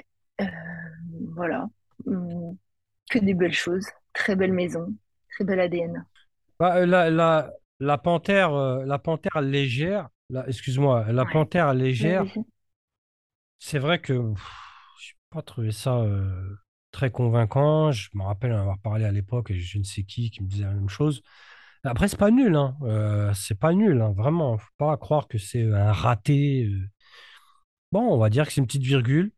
Euh, 0.41 0.45
voilà, 1.35 1.67
Hum, 2.05 2.57
que 3.09 3.19
des 3.19 3.33
belles 3.33 3.53
choses, 3.53 3.87
très 4.13 4.35
belle 4.35 4.53
maison, 4.53 4.93
très 5.31 5.43
bel 5.43 5.59
ADN. 5.59 6.05
Bah, 6.59 6.77
euh, 6.77 6.85
la, 6.85 7.09
la, 7.09 7.51
la 7.79 7.97
panthère, 7.97 8.53
euh, 8.53 8.85
la 8.85 8.99
panthère 8.99 9.41
légère, 9.41 10.09
excuse-moi, 10.47 11.11
la 11.11 11.25
Ouais. 11.25 11.31
panthère 11.31 11.73
légère, 11.73 12.25
c'est 13.59 13.79
vrai 13.79 13.99
que 13.99 14.13
je 14.13 14.19
n'ai 14.19 14.35
pas 15.29 15.41
trouvé 15.41 15.71
ça 15.71 15.97
euh, 15.99 16.55
très 16.91 17.11
convaincant. 17.11 17.91
Je 17.91 18.09
me 18.13 18.23
rappelle 18.23 18.53
en 18.53 18.59
avoir 18.59 18.79
parlé 18.79 19.05
à 19.05 19.11
l'époque 19.11 19.51
et 19.51 19.59
je 19.59 19.77
ne 19.79 19.83
sais 19.83 20.03
qui 20.03 20.29
qui 20.31 20.43
me 20.43 20.47
disait 20.47 20.65
la 20.65 20.73
même 20.73 20.89
chose. 20.89 21.21
Après, 21.83 22.07
c'est 22.09 22.17
pas 22.17 22.31
nul, 22.31 22.55
hein. 22.55 22.77
Euh, 22.83 23.33
c'est 23.33 23.59
pas 23.59 23.73
nul, 23.73 24.01
hein, 24.01 24.13
vraiment. 24.15 24.57
Faut 24.57 24.69
pas 24.77 24.97
croire 24.97 25.27
que 25.27 25.37
c'est 25.37 25.63
un 25.71 25.91
raté. 25.93 26.69
Bon, 27.91 28.01
on 28.13 28.17
va 28.17 28.29
dire 28.29 28.45
que 28.45 28.51
c'est 28.53 28.61
une 28.61 28.67
petite 28.67 28.83
virgule. 28.83 29.31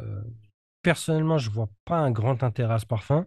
Euh, 0.00 0.22
personnellement, 0.84 1.38
je 1.38 1.50
vois 1.50 1.70
pas 1.86 1.98
un 1.98 2.12
grand 2.12 2.44
intérêt 2.44 2.74
à 2.74 2.80
ce 2.80 2.86
parfum. 2.86 3.26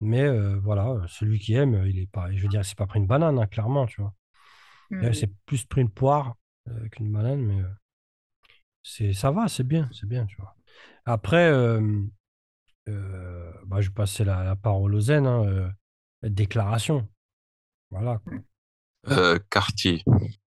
Mais 0.00 0.22
euh, 0.22 0.58
voilà, 0.62 0.90
euh, 0.90 1.06
celui 1.08 1.38
qui 1.38 1.54
aime, 1.54 1.74
euh, 1.74 1.88
il 1.88 1.98
est 1.98 2.06
pas, 2.06 2.30
je 2.32 2.42
veux 2.42 2.48
dire, 2.48 2.64
c'est 2.64 2.76
pas 2.78 2.86
pris 2.86 3.00
une 3.00 3.06
banane, 3.06 3.38
hein, 3.38 3.46
clairement, 3.46 3.86
tu 3.86 4.00
vois. 4.02 4.14
Hum. 4.92 5.12
c'est 5.14 5.32
plus 5.46 5.64
pris 5.66 5.82
une 5.82 5.90
poire 5.90 6.36
euh, 6.68 6.88
qu'une 6.90 7.12
banane, 7.12 7.40
mais 7.40 7.60
euh, 7.60 7.68
c'est, 8.82 9.12
ça 9.12 9.30
va, 9.30 9.48
c'est 9.48 9.64
bien, 9.64 9.88
c'est 9.92 10.06
bien, 10.06 10.26
tu 10.26 10.36
vois. 10.36 10.54
Après, 11.04 11.50
euh, 11.50 12.02
euh, 12.88 13.52
bah, 13.66 13.80
je 13.80 13.88
vais 13.88 13.94
passer 13.94 14.24
la, 14.24 14.44
la 14.44 14.56
parole 14.56 14.94
aux 14.94 15.00
zen, 15.00 15.26
hein, 15.26 15.44
euh, 15.44 15.70
déclaration. 16.22 17.08
Voilà. 17.90 18.20
quoi. 18.24 18.38
Euh, 19.08 19.38
Cartier, 19.50 20.02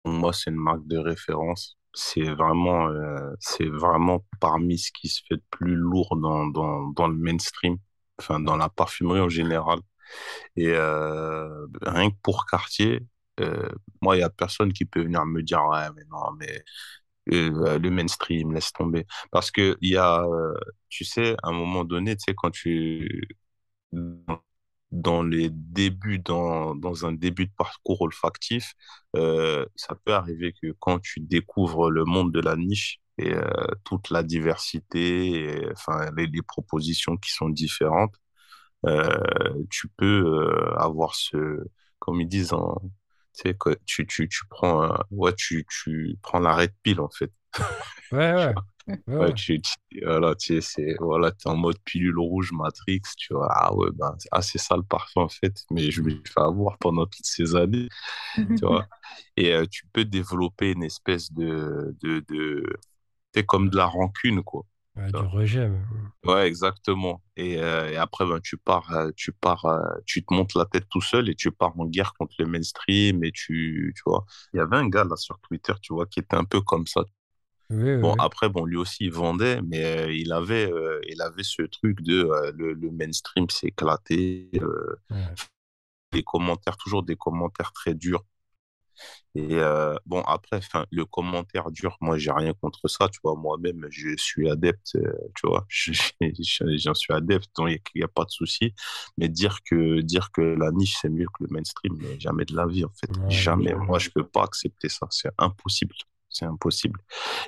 pour 0.03 0.13
moi, 0.13 0.33
c'est 0.33 0.51
une 0.51 0.57
marque 0.57 0.87
de 0.87 0.97
référence. 0.99 1.79
C'est 1.99 2.23
vraiment, 2.25 2.89
euh, 2.89 3.33
vraiment 3.71 4.25
parmi 4.41 4.79
ce 4.79 4.93
qui 4.93 5.09
se 5.09 5.23
fait 5.27 5.37
de 5.37 5.43
plus 5.51 5.75
lourd 5.75 6.17
dans, 6.17 6.47
dans, 6.47 6.89
dans 6.91 7.09
le 7.09 7.17
mainstream, 7.17 7.79
enfin, 8.19 8.39
dans 8.41 8.57
la 8.57 8.69
parfumerie 8.69 9.21
en 9.21 9.29
général. 9.31 9.81
Et 10.57 10.69
euh, 10.71 11.67
rien 11.83 12.11
que 12.11 12.17
pour 12.23 12.47
Cartier, 12.47 13.01
euh, 13.41 13.69
moi, 14.03 14.17
il 14.17 14.21
n'y 14.21 14.25
a 14.25 14.31
personne 14.31 14.73
qui 14.73 14.85
peut 14.87 15.03
venir 15.03 15.27
me 15.27 15.43
dire, 15.43 15.65
ouais, 15.71 15.89
mais 15.97 16.05
non, 16.11 16.33
mais 16.39 16.65
le 17.27 17.91
mainstream, 17.91 18.53
laisse 18.55 18.73
tomber. 18.73 19.07
Parce 19.33 19.51
que 19.51 19.77
y 19.83 19.97
a, 19.97 20.25
tu 20.91 21.05
sais, 21.05 21.37
à 21.43 21.49
un 21.51 21.53
moment 21.53 21.85
donné, 21.85 22.17
tu 22.17 22.25
sais, 22.29 22.35
quand 22.37 22.51
tu, 22.53 23.29
les 24.93 25.51
débuts, 25.51 26.19
dans, 26.19 26.75
dans 26.75 27.07
un 27.07 27.13
début 27.13 27.47
de 27.47 27.53
parcours 27.57 28.03
olfactif, 28.03 28.75
euh, 29.17 29.67
ça 29.77 29.95
peut 30.05 30.15
arriver 30.15 30.53
que 30.61 30.73
quand 30.79 31.01
tu 31.01 31.21
découvres 31.21 31.91
le 31.91 32.05
monde 32.05 32.33
de 32.33 32.41
la 32.41 32.57
niche 32.57 33.01
et 33.19 33.33
euh, 33.35 33.47
toute 33.85 34.11
la 34.11 34.23
diversité, 34.23 35.67
enfin, 35.73 36.11
les, 36.17 36.29
propositions 36.43 37.17
qui 37.17 37.31
sont 37.33 37.49
différentes, 37.49 38.15
euh, 38.87 39.19
tu 39.71 39.89
peux 39.89 40.75
avoir 40.77 41.15
ce, 41.15 41.65
comme 41.99 42.21
ils 42.21 42.29
disent, 42.29 42.53
en, 42.53 42.81
tu 43.35 43.51
sais, 43.51 43.57
tu, 43.87 44.07
tu, 44.07 44.29
tu 44.29 44.47
prends, 44.49 44.97
ouais, 45.11 45.35
tu, 45.37 45.67
tu 45.69 46.17
prends 46.23 46.41
la 46.41 46.55
red 46.55 46.73
pill, 46.83 47.01
en 47.01 47.11
fait. 47.11 47.33
Ouais, 48.13 48.35
ouais. 48.35 48.55
Ouais, 49.21 49.33
tu, 49.35 49.61
tu- 49.63 49.75
voilà, 50.05 50.35
tu 50.37 50.55
sais, 50.57 50.63
c'est, 50.63 50.97
voilà, 51.01 51.33
t'es 51.33 51.49
en 51.49 51.57
mode 51.57 51.79
pilule 51.85 52.19
rouge 52.19 52.53
Matrix, 52.53 53.03
tu 53.19 53.35
vois. 53.35 53.49
Ah 53.51 53.75
ouais, 53.75 53.91
ben, 53.95 54.15
c'est 54.19 54.29
ah, 54.33 54.43
c'est 54.43 54.59
ça 54.59 54.77
le 54.77 54.83
parfum, 54.85 55.23
en 55.23 55.29
fait. 55.29 55.65
Mais 55.71 55.91
je 55.91 56.03
me 56.03 56.11
suis 56.11 56.23
fait 56.27 56.41
avoir 56.41 56.79
pendant 56.79 57.07
toutes 57.07 57.27
ces 57.27 57.57
années, 57.57 57.89
tu 58.57 58.67
vois. 58.67 58.89
Et 59.37 59.53
euh, 59.55 59.67
tu 59.71 59.87
peux 59.93 60.05
développer 60.07 60.73
une 60.73 60.85
espèce 60.85 61.33
de, 61.33 61.97
de, 62.03 62.21
de, 62.29 62.65
c'est 63.35 63.47
comme 63.47 63.71
de 63.71 63.77
la 63.77 63.87
rancune, 63.87 64.43
quoi. 64.45 64.65
Ouais, 64.97 65.13
du 65.13 65.25
rejet. 65.25 65.69
mais- 65.69 65.79
Ouais, 66.25 66.49
exactement. 66.49 67.23
Et, 67.37 67.59
euh, 67.59 67.89
et 67.91 67.97
après, 67.97 68.27
ben, 68.27 68.41
tu 68.41 68.57
pars, 68.57 68.91
euh, 68.93 69.11
tu 69.17 69.31
pars, 69.33 69.65
euh, 69.67 69.81
tu 70.07 70.25
te 70.25 70.35
montes 70.35 70.55
la 70.55 70.65
tête 70.65 70.89
tout 70.91 71.01
seul 71.01 71.29
et 71.29 71.37
tu 71.37 71.53
pars 71.53 71.79
en 71.79 71.87
guerre 71.87 72.15
contre 72.15 72.35
le 72.41 72.47
mainstream 72.47 73.23
et 73.23 73.31
tu, 73.31 73.93
tu 73.97 74.03
vois. 74.07 74.25
Il 74.53 74.57
y 74.57 74.61
avait 74.61 74.77
un 74.77 74.89
gars 74.89 75.05
là 75.05 75.15
sur 75.17 75.39
Twitter, 75.41 75.73
tu 75.83 75.93
vois, 75.95 76.07
qui 76.07 76.19
était 76.19 76.35
un 76.37 76.45
peu 76.45 76.61
comme 76.61 76.87
ça. 76.89 77.03
Oui, 77.71 77.95
Bon, 78.01 78.15
oui. 78.15 78.17
après, 78.19 78.49
bon, 78.49 78.65
lui 78.67 78.77
aussi, 78.77 79.05
il 79.07 79.13
vendait, 79.13 79.61
mais 79.63 79.85
euh, 79.85 80.13
il 80.13 80.33
avait, 80.33 80.71
euh, 80.71 81.01
il 81.09 81.23
avait 81.23 81.43
ce 81.45 81.63
truc 81.63 82.03
de 82.03 82.25
euh, 82.25 82.53
le, 82.57 82.75
le 82.75 82.91
mainstream 82.91 83.49
s'est 83.51 83.69
éclaté, 83.69 84.51
Ouais. 85.11 85.37
commentaires, 86.25 86.77
toujours 86.79 87.05
des 87.05 87.15
commentaires 87.15 87.73
très 87.73 87.95
durs. 87.95 88.25
Et 89.35 89.59
bon, 90.07 90.23
après, 90.23 90.57
enfin, 90.57 90.87
le 90.91 91.05
commentaire 91.05 91.71
dur, 91.71 91.97
moi, 92.01 92.17
j'ai 92.19 92.31
rien 92.33 92.55
contre 92.55 92.89
ça, 92.89 93.09
tu 93.09 93.21
vois. 93.23 93.37
Moi-même, 93.37 93.87
je 93.91 94.17
suis 94.17 94.49
adepte, 94.51 94.97
tu 95.35 95.47
vois. 95.47 95.67
Je- 95.69 95.93
je- 95.93 96.77
J'en 96.79 96.95
suis 96.95 97.13
adepte, 97.13 97.51
donc 97.57 97.69
il 97.95 97.99
n'y 97.99 98.03
a, 98.05 98.09
pas 98.09 98.25
de 98.25 98.31
souci. 98.31 98.73
Mais 99.19 99.29
dire 99.29 99.59
que, 99.65 100.01
dire 100.01 100.31
que 100.33 100.41
la 100.41 100.71
niche, 100.73 100.97
c'est 101.01 101.09
mieux 101.11 101.27
que 101.27 101.45
le 101.45 101.49
mainstream, 101.51 101.97
mais 102.01 102.19
jamais 102.19 102.45
de 102.47 102.57
la 102.57 102.67
vie, 102.67 102.85
en 102.85 102.93
fait. 103.01 103.11
Ouais, 103.11 103.27
Jamais. 103.29 103.75
Moi, 103.75 103.99
je 103.99 104.09
peux 104.11 104.27
pas 104.27 104.45
accepter 104.45 104.89
ça. 104.89 105.07
C'est 105.11 105.31
impossible. 105.39 105.95
C'est 106.29 106.45
impossible. 106.45 107.01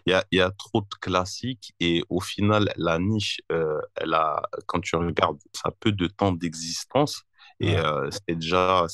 Il 0.07 0.12
y 0.12 0.14
a, 0.14 0.24
y 0.33 0.41
a 0.41 0.51
trop 0.53 0.81
de 0.83 0.89
classiques 1.01 1.74
et 1.81 2.03
au 2.09 2.20
final, 2.20 2.72
la 2.76 2.99
niche, 2.99 3.41
euh, 3.53 3.81
elle 3.97 4.14
a, 4.14 4.43
quand 4.66 4.81
tu 4.81 4.97
regardes, 4.97 5.39
ça 5.55 5.68
a 5.68 5.72
peu 5.72 5.93
de 5.93 6.07
temps 6.07 6.33
d'existence 6.33 7.24
et 7.61 7.76
Ouais, 7.76 7.79
euh, 7.79 8.11
c'est 8.11 8.37
déjà, 8.37 8.87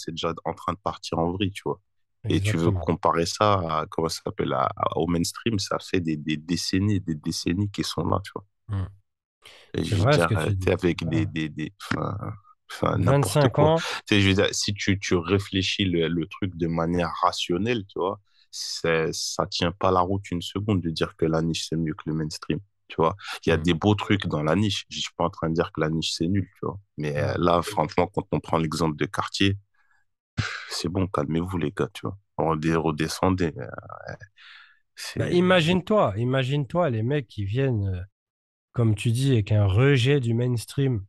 en 0.44 0.54
train 0.54 0.72
de 0.74 0.78
partir 0.78 1.18
en 1.18 1.32
vrille, 1.32 1.52
tu 1.52 1.62
vois. 1.66 1.80
Et 2.28 2.40
tu 2.40 2.56
veux 2.56 2.72
comparer 2.72 3.26
ça 3.26 3.54
à, 3.80 3.86
comment 3.90 4.08
ça 4.08 4.22
s'appelle, 4.24 4.52
à- 4.54 4.70
à- 4.76 4.96
au 4.98 5.06
mainstream, 5.06 5.58
ça 5.58 5.78
fait 5.78 6.00
des, 6.00 6.16
des 6.16 6.36
décennies, 6.38 7.00
des 7.00 7.14
décennies 7.14 7.70
qui 7.70 7.84
sont 7.84 8.04
là, 8.06 8.20
tu 8.24 8.32
vois. 8.34 8.44
Mm. 8.68 8.86
Et 9.74 9.84
je 9.84 9.96
veux 9.96 10.06
vrai 10.06 10.18
dire, 10.26 10.28
tu 10.60 10.70
avec 10.70 11.08
Ouais. 11.08 11.24
des, 11.26 11.26
des, 11.26 11.72
enfin, 12.70 12.98
n'importe 12.98 13.48
25 13.48 13.58
quoi. 13.58 13.70
ans, 13.70 13.82
je 14.10 14.16
veux 14.28 14.34
dire, 14.34 14.48
si 14.52 14.74
tu, 14.74 14.98
tu 14.98 15.14
réfléchis 15.16 15.84
le, 15.84 16.08
le 16.08 16.26
truc 16.26 16.56
de 16.56 16.66
manière 16.66 17.12
rationnelle, 17.22 17.84
tu 17.86 17.98
vois, 17.98 18.20
ça 19.12 19.46
tient 19.46 19.72
pas 19.72 19.90
la 19.90 20.00
route 20.00 20.30
une 20.30 20.42
seconde 20.42 20.80
de 20.82 20.90
dire 20.90 21.16
que 21.16 21.26
la 21.26 21.42
niche, 21.42 21.66
c'est 21.68 21.76
mieux 21.76 21.94
que 21.94 22.04
le 22.06 22.14
mainstream. 22.14 22.60
Tu 22.88 22.96
vois, 22.98 23.16
il 23.46 23.50
y 23.50 23.52
a 23.52 23.56
Mm. 23.56 23.62
des 23.64 23.74
beaux 23.74 23.94
trucs 23.94 24.26
dans 24.26 24.42
la 24.42 24.54
niche. 24.56 24.84
Je 24.90 24.98
suis 25.00 25.12
pas 25.16 25.24
en 25.24 25.30
train 25.30 25.48
de 25.48 25.54
dire 25.54 25.72
que 25.72 25.80
la 25.80 25.90
niche, 25.90 26.12
c'est 26.12 26.28
nul, 26.28 26.48
tu 26.54 26.66
vois. 26.66 26.78
Mais 26.98 27.16
euh, 27.18 27.34
Ouais. 27.34 27.38
là, 27.38 27.62
franchement, 27.62 28.06
quand 28.06 28.26
on 28.32 28.40
prend 28.40 28.58
l'exemple 28.58 28.96
de 28.96 29.06
quartier, 29.06 29.56
c'est 30.68 30.88
bon, 30.88 31.06
calmez-vous, 31.06 31.58
les 31.58 31.70
gars, 31.72 31.88
tu 31.92 32.02
vois. 32.06 32.18
Redescendez. 32.36 33.52
euh, 33.58 33.66
Bah, 35.16 35.30
imagine-toi, 35.30 36.14
imagine-toi 36.16 36.90
les 36.90 37.02
mecs 37.02 37.28
qui 37.28 37.44
viennent, 37.44 37.86
euh, 37.88 38.00
comme 38.72 38.94
tu 38.94 39.12
dis, 39.12 39.32
avec 39.32 39.52
un 39.52 39.66
rejet 39.66 40.20
du 40.20 40.34
mainstream. 40.34 41.04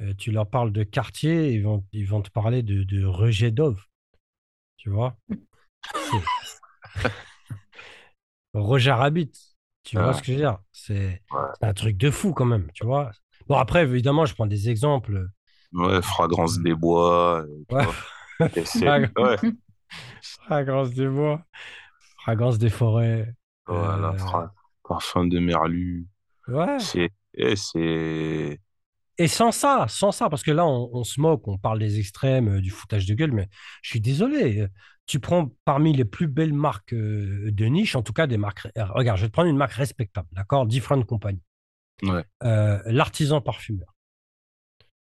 Euh, 0.00 0.14
tu 0.18 0.32
leur 0.32 0.48
parles 0.50 0.72
de 0.72 0.84
quartier, 0.84 1.52
ils 1.52 1.62
vont, 1.64 1.84
ils 1.92 2.06
vont 2.08 2.22
te 2.22 2.30
parler 2.30 2.62
de, 2.62 2.84
de 2.84 3.04
rejet 3.04 3.50
d'Ove, 3.52 3.82
tu 4.78 4.90
vois. 4.90 5.18
Roger 8.54 8.92
Rabbit, 8.92 9.32
tu 9.82 9.96
vois 9.98 10.14
ce 10.14 10.20
ouais, 10.20 10.22
que 10.22 10.26
je 10.28 10.32
veux 10.32 10.38
dire? 10.38 10.58
C'est 10.72 11.22
ouais, 11.30 11.50
un 11.60 11.74
truc 11.74 11.96
de 11.96 12.10
fou 12.10 12.32
quand 12.32 12.44
même, 12.44 12.70
tu 12.74 12.84
vois. 12.84 13.10
Bon, 13.48 13.56
après, 13.56 13.82
évidemment, 13.82 14.26
je 14.26 14.34
prends 14.34 14.46
des 14.46 14.68
exemples. 14.70 15.28
ouais, 15.72 16.02
fragrance 16.02 16.58
des 16.60 16.74
bois, 16.74 17.44
euh, 17.46 17.64
Ouais, 19.16 19.38
fragrance 20.22 20.92
des 20.94 21.08
bois, 21.08 21.40
fragrance 22.18 22.58
des 22.58 22.70
forêts. 22.70 23.34
voilà, 23.66 24.14
euh, 24.14 24.18
fra- 24.18 24.52
parfum 24.88 25.26
de 25.26 25.38
merlu. 25.38 26.06
ouais. 26.48 26.84
C'est, 26.86 27.10
et 27.34 27.56
c'est, 27.56 28.60
Et 29.16 29.28
sans 29.28 29.52
ça, 29.52 29.86
sans 29.88 30.10
ça, 30.10 30.28
parce 30.28 30.42
que 30.42 30.50
là, 30.50 30.66
on, 30.66 30.90
on 30.92 31.04
se 31.04 31.20
moque, 31.20 31.46
on 31.46 31.56
parle 31.58 31.78
des 31.78 32.00
extrêmes, 32.00 32.48
euh, 32.56 32.60
du 32.60 32.70
foutage 32.70 33.06
de 33.06 33.14
gueule, 33.14 33.30
mais 33.32 33.48
je 33.82 33.90
suis 33.90 34.00
désolé. 34.00 34.66
Tu 35.06 35.20
prends 35.20 35.50
parmi 35.64 35.92
les 35.92 36.04
plus 36.04 36.26
belles 36.28 36.54
marques 36.54 36.94
euh, 36.94 37.50
de 37.52 37.64
niche, 37.66 37.94
en 37.94 38.02
tout 38.02 38.12
cas 38.14 38.26
des 38.26 38.38
marques. 38.38 38.66
euh, 38.78 38.84
Regarde, 38.86 39.18
je 39.18 39.24
vais 39.24 39.28
te 39.28 39.32
prendre 39.32 39.48
une 39.50 39.56
marque 39.56 39.72
respectable, 39.72 40.28
d'accord? 40.32 40.66
Different 40.66 41.04
Company. 41.04 41.40
ouais, 42.02 42.24
Euh, 42.44 42.80
l'artisan 42.86 43.40
parfumeur. 43.40 43.94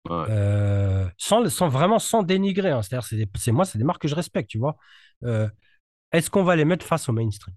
ouais, 0.08 0.28
Euh, 0.28 1.08
sans, 1.18 1.48
sans 1.48 1.68
vraiment 1.68 1.98
sans 1.98 2.22
dénigrer, 2.22 2.70
hein. 2.70 2.82
C'est-à-dire, 2.82 3.28
c'est 3.36 3.52
moi, 3.52 3.64
c'est 3.64 3.78
des 3.78 3.84
marques 3.84 4.02
que 4.02 4.08
je 4.08 4.14
respecte, 4.14 4.50
tu 4.50 4.58
vois. 4.58 4.76
Euh, 5.24 5.48
est-ce 6.12 6.30
qu'on 6.30 6.44
va 6.44 6.56
les 6.56 6.64
mettre 6.66 6.86
face 6.86 7.08
au 7.08 7.12
mainstream? 7.12 7.54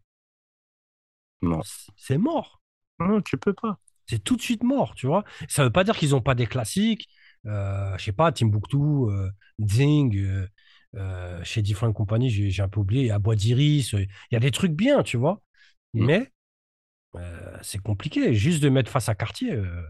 non. 1.41 1.61
C'est 1.95 2.17
mort. 2.17 2.61
Non, 2.99 3.21
tu 3.21 3.37
peux 3.37 3.53
pas. 3.53 3.79
C'est 4.07 4.23
tout 4.23 4.35
de 4.35 4.41
suite 4.41 4.63
mort, 4.63 4.95
tu 4.95 5.07
vois. 5.07 5.23
Ça 5.47 5.63
veut 5.63 5.71
pas 5.71 5.83
dire 5.83 5.97
qu'ils 5.97 6.11
n'ont 6.11 6.21
pas 6.21 6.35
des 6.35 6.47
classiques. 6.47 7.07
Je 7.43 7.95
sais 7.99 8.11
pas, 8.11 8.31
Timbuktu, 8.31 8.77
Zing, 9.59 10.47
euh, 10.95 11.43
chez 11.43 11.61
Different 11.61 11.93
Company, 11.93 12.29
j'ai 12.29 12.61
un 12.63 12.69
peu 12.69 12.79
oublié. 12.81 13.03
Il 13.03 13.07
y 13.07 13.11
a 13.11 13.19
Bois 13.19 13.35
d'Iris, 13.35 13.93
euh, 13.93 14.01
il 14.03 14.33
y 14.33 14.37
a 14.37 14.39
des 14.39 14.51
trucs 14.51 14.73
bien, 14.73 15.03
tu 15.03 15.17
vois. 15.17 15.41
Mm. 15.93 16.05
Mais 16.05 16.31
euh, 17.15 17.57
c'est 17.61 17.79
compliqué. 17.81 18.33
Juste 18.35 18.63
de 18.63 18.69
mettre 18.69 18.91
face 18.91 19.09
à 19.09 19.15
Cartier, 19.15 19.53
euh, 19.53 19.83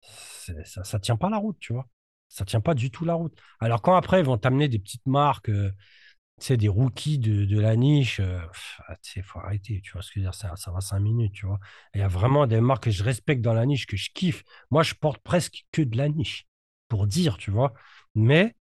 c'est- 0.00 0.64
ça, 0.66 0.84
ça 0.84 0.98
tient 1.00 1.16
pas 1.16 1.30
la 1.30 1.38
route, 1.38 1.58
tu 1.60 1.72
vois. 1.72 1.88
Ça 2.28 2.44
tient 2.44 2.60
pas 2.60 2.74
du 2.74 2.90
tout 2.90 3.04
la 3.04 3.14
route. 3.14 3.38
Alors 3.60 3.82
quand 3.82 3.94
après, 3.96 4.20
ils 4.20 4.26
vont 4.26 4.38
t'amener 4.38 4.68
des 4.68 4.78
petites 4.78 5.06
marques, 5.06 5.50
tu 5.50 5.72
sais, 6.46 6.56
des 6.56 6.68
rookies 6.68 7.18
de, 7.18 7.44
de 7.46 7.60
la 7.60 7.76
niche, 7.76 8.20
ah, 8.20 8.96
tu 9.02 9.12
sais, 9.12 9.22
faut 9.22 9.38
arrêter, 9.38 9.80
tu 9.82 9.92
vois 9.92 10.02
ce 10.02 10.08
que 10.08 10.14
je 10.16 10.20
veux 10.20 10.24
dire, 10.26 10.34
ça, 10.34 10.54
ça 10.56 10.70
va 10.70 10.80
cinq 10.80 11.00
minutes, 11.00 11.32
tu 11.32 11.46
vois. 11.46 11.58
Il 11.94 12.00
y 12.00 12.04
a 12.04 12.08
vraiment 12.08 12.46
des 12.46 12.60
marques 12.60 12.84
que 12.84 12.90
je 12.90 13.02
respecte 13.04 13.40
dans 13.42 13.54
la 13.54 13.64
niche, 13.66 13.86
que 13.86 13.96
je 13.96 14.10
kiffe. 14.14 14.42
Moi, 14.70 14.82
je 14.82 14.94
porte 14.94 15.22
presque 15.22 15.64
que 15.72 15.82
de 15.82 15.96
la 15.96 16.08
niche, 16.08 16.46
pour 16.88 17.06
dire, 17.06 17.38
tu 17.38 17.50
vois. 17.50 17.72
Mais 18.14 18.54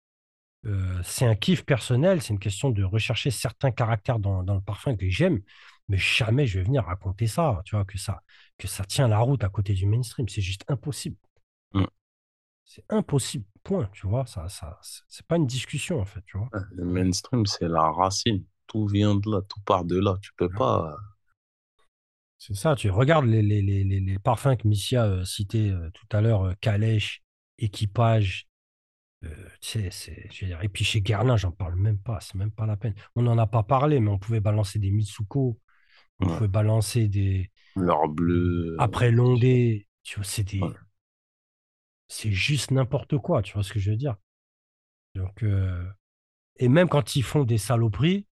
euh, 0.67 1.01
c'est 1.03 1.27
un 1.27 1.35
kiff 1.35 1.65
personnel, 1.65 2.23
c'est 2.23 2.33
une 2.33 2.39
question 2.39 2.71
de 2.71 2.83
rechercher 2.83 3.31
certains 3.31 3.71
caractères 3.71 4.19
dans, 4.19 4.43
dans 4.43 4.55
le 4.55 4.61
parfum 4.61 4.97
que 4.97 5.09
j'aime, 5.09 5.41
mais 5.89 5.99
jamais 5.99 6.47
je 6.47 6.59
vais 6.59 6.65
venir 6.65 6.85
raconter 6.85 7.27
ça, 7.27 7.61
tu 7.65 7.77
vois, 7.77 7.85
que 7.85 7.99
ça, 7.99 8.23
que 8.59 8.67
ça 8.67 8.85
tient 8.85 9.09
la 9.09 9.19
route 9.19 9.45
à 9.45 9.49
côté 9.49 9.75
du 9.75 9.87
mainstream. 9.87 10.29
C'est 10.29 10.41
juste 10.41 10.65
impossible. 10.69 11.17
Mm. 11.75 11.85
C'est 12.65 12.85
impossible, 12.89 13.45
point, 13.63 13.89
tu 13.93 14.07
vois. 14.07 14.25
Ça, 14.27 14.49
ça, 14.49 14.79
c'est 15.09 15.27
pas 15.27 15.37
une 15.37 15.47
discussion, 15.47 16.01
en 16.01 16.07
fait, 16.07 16.23
tu 16.25 16.39
vois. 16.39 16.49
Le 16.73 16.85
mainstream, 16.85 17.45
c'est 17.45 17.69
la 17.69 17.91
racine. 17.91 18.45
Tout 18.67 18.87
vient 18.87 19.15
de 19.15 19.31
là, 19.31 19.43
tout 19.43 19.61
part 19.61 19.85
de 19.85 19.99
là. 19.99 20.17
Tu 20.23 20.31
peux 20.37 20.49
pas. 20.49 20.97
C'est 22.39 22.55
ça, 22.55 22.75
tu 22.75 22.91
regardes 22.91 23.27
les, 23.27 23.43
les, 23.43 23.63
les, 23.63 23.85
les, 23.85 24.19
parfums 24.19 24.57
que 24.57 24.69
Missia 24.69 25.05
euh, 25.05 25.25
citait 25.25 25.71
euh, 25.71 25.91
tout 25.95 26.07
à 26.15 26.21
l'heure, 26.21 26.55
Calèche, 26.61 27.23
Équipage, 27.59 28.49
euh, 29.25 29.49
tu 29.61 29.81
sais, 29.81 29.91
c'est, 29.91 30.29
je 30.33 30.45
veux 30.45 30.49
dire, 30.51 30.63
et 30.63 30.69
puis 30.69 30.85
chez 30.85 31.01
Guerlain, 31.03 31.37
j'en 31.37 31.51
parle 31.53 31.77
même 31.77 31.99
pas, 31.99 32.21
c'est 32.21 32.35
même 32.37 32.51
pas 32.53 32.67
la 32.67 32.77
peine. 32.77 32.95
On 33.17 33.23
n'en 33.23 33.39
a 33.39 33.47
pas 33.47 33.63
parlé, 33.63 34.01
mais 34.01 34.11
on 34.11 34.19
pouvait 34.19 34.41
balancer 34.41 34.79
des 34.79 34.91
Mitsuko, 34.91 35.59
on 36.21 36.27
Ouais. 36.27 36.29
pouvait 36.29 36.49
balancer 36.49 37.09
des 37.09 37.51
L'or 37.77 38.09
bleu. 38.09 38.75
après 38.79 39.11
Londé, 39.11 39.89
tu 40.05 40.17
vois, 40.17 40.25
c'est 40.25 40.45
des, 40.45 40.61
Ouais. 40.61 40.75
c'est 42.09 42.33
juste 42.33 42.71
n'importe 42.71 43.19
quoi, 43.19 43.43
tu 43.43 43.53
vois 43.55 43.63
ce 43.63 43.73
que 43.73 43.79
je 43.79 43.91
veux 43.91 43.97
dire? 43.97 44.17
Donc, 45.15 45.43
euh, 45.43 45.85
et 46.59 46.69
même 46.69 46.89
quand 46.89 47.17
ils 47.17 47.23
font 47.25 47.45
des 47.45 47.59
saloperies, 47.59 48.27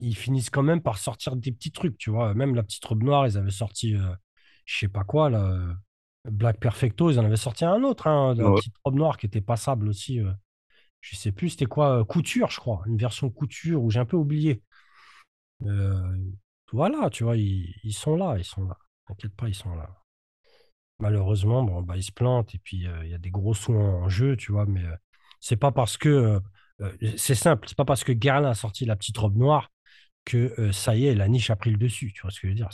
ils 0.00 0.16
finissent 0.16 0.50
quand 0.50 0.62
même 0.62 0.82
par 0.82 0.98
sortir 0.98 1.36
des 1.36 1.52
petits 1.52 1.72
trucs, 1.72 1.96
tu 1.98 2.10
vois. 2.10 2.34
Même 2.34 2.54
la 2.54 2.62
petite 2.62 2.84
robe 2.84 3.02
noire, 3.02 3.26
ils 3.26 3.36
avaient 3.38 3.50
sorti, 3.50 3.94
euh, 3.96 4.14
je 4.66 4.78
sais 4.78 4.88
pas 4.88 5.04
quoi, 5.04 5.30
là, 5.30 5.42
euh, 5.44 5.72
Black 6.24 6.58
Perfecto, 6.58 7.10
ils 7.10 7.18
en 7.18 7.24
avaient 7.24 7.36
sorti 7.36 7.64
un 7.64 7.82
autre, 7.82 8.06
hein, 8.06 8.34
la 8.34 8.44
Ouais. 8.48 8.54
petite 8.56 8.74
robe 8.84 8.94
noire 8.96 9.18
qui 9.18 9.26
était 9.26 9.40
passable 9.40 9.88
aussi. 9.88 10.20
euh, 10.20 10.32
je 11.00 11.16
sais 11.16 11.32
plus, 11.32 11.50
c'était 11.50 11.66
quoi, 11.66 12.00
euh, 12.00 12.04
couture, 12.04 12.50
je 12.50 12.58
crois, 12.58 12.82
une 12.86 12.96
version 12.96 13.28
couture 13.30 13.82
où 13.82 13.90
j'ai 13.90 14.00
un 14.00 14.06
peu 14.06 14.16
oublié. 14.16 14.62
Euh, 15.66 16.16
voilà, 16.72 17.10
tu 17.10 17.24
vois, 17.24 17.36
ils, 17.36 17.74
ils 17.84 17.92
sont 17.92 18.16
là, 18.16 18.36
ils 18.38 18.44
sont 18.44 18.64
là. 18.64 18.78
T'inquiète 19.06 19.34
pas, 19.34 19.48
ils 19.48 19.54
sont 19.54 19.74
là. 19.74 19.90
Malheureusement, 20.98 21.62
bon, 21.62 21.82
bah, 21.82 21.96
ils 21.96 22.02
se 22.02 22.12
plantent 22.12 22.54
et 22.54 22.58
puis 22.58 22.86
euh, 22.86 23.04
il 23.04 23.10
y 23.10 23.14
a 23.14 23.18
des 23.18 23.30
gros 23.30 23.52
sous 23.52 23.74
en, 23.74 24.08
jeu, 24.08 24.36
tu 24.36 24.52
vois, 24.52 24.64
mais 24.64 24.82
c'est 25.40 25.56
pas 25.56 25.72
parce 25.72 25.96
que. 25.98 26.40
c'est 27.16 27.34
simple, 27.34 27.68
c'est 27.68 27.76
pas 27.76 27.84
parce 27.84 28.04
que 28.04 28.12
Guerlain 28.12 28.50
a 28.50 28.54
sorti 28.54 28.86
la 28.86 28.96
petite 28.96 29.18
robe 29.18 29.36
noire 29.36 29.70
que 30.24 30.72
ça 30.72 30.96
y 30.96 31.06
est, 31.06 31.14
la 31.14 31.28
niche 31.28 31.50
a 31.50 31.56
pris 31.56 31.70
le 31.70 31.76
dessus. 31.76 32.12
Tu 32.14 32.22
vois 32.22 32.30
ce 32.30 32.40
que 32.40 32.46
je 32.46 32.52
veux 32.52 32.56
dire? 32.56 32.70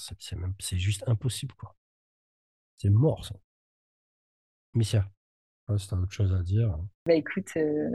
C'est 0.61 0.79
juste 0.79 1.03
impossible, 1.09 1.55
quoi. 1.55 1.75
C'est 2.81 2.91
mort, 2.91 3.25
ça. 3.25 3.37
Missia, 4.75 5.09
ouais, 5.69 5.79
si 5.79 5.95
autre 5.95 6.13
chose 6.13 6.35
à 6.35 6.43
dire. 6.43 6.71
hein. 6.73 6.89
Bah 7.07 7.15
écoute, 7.15 7.49
euh, 7.57 7.89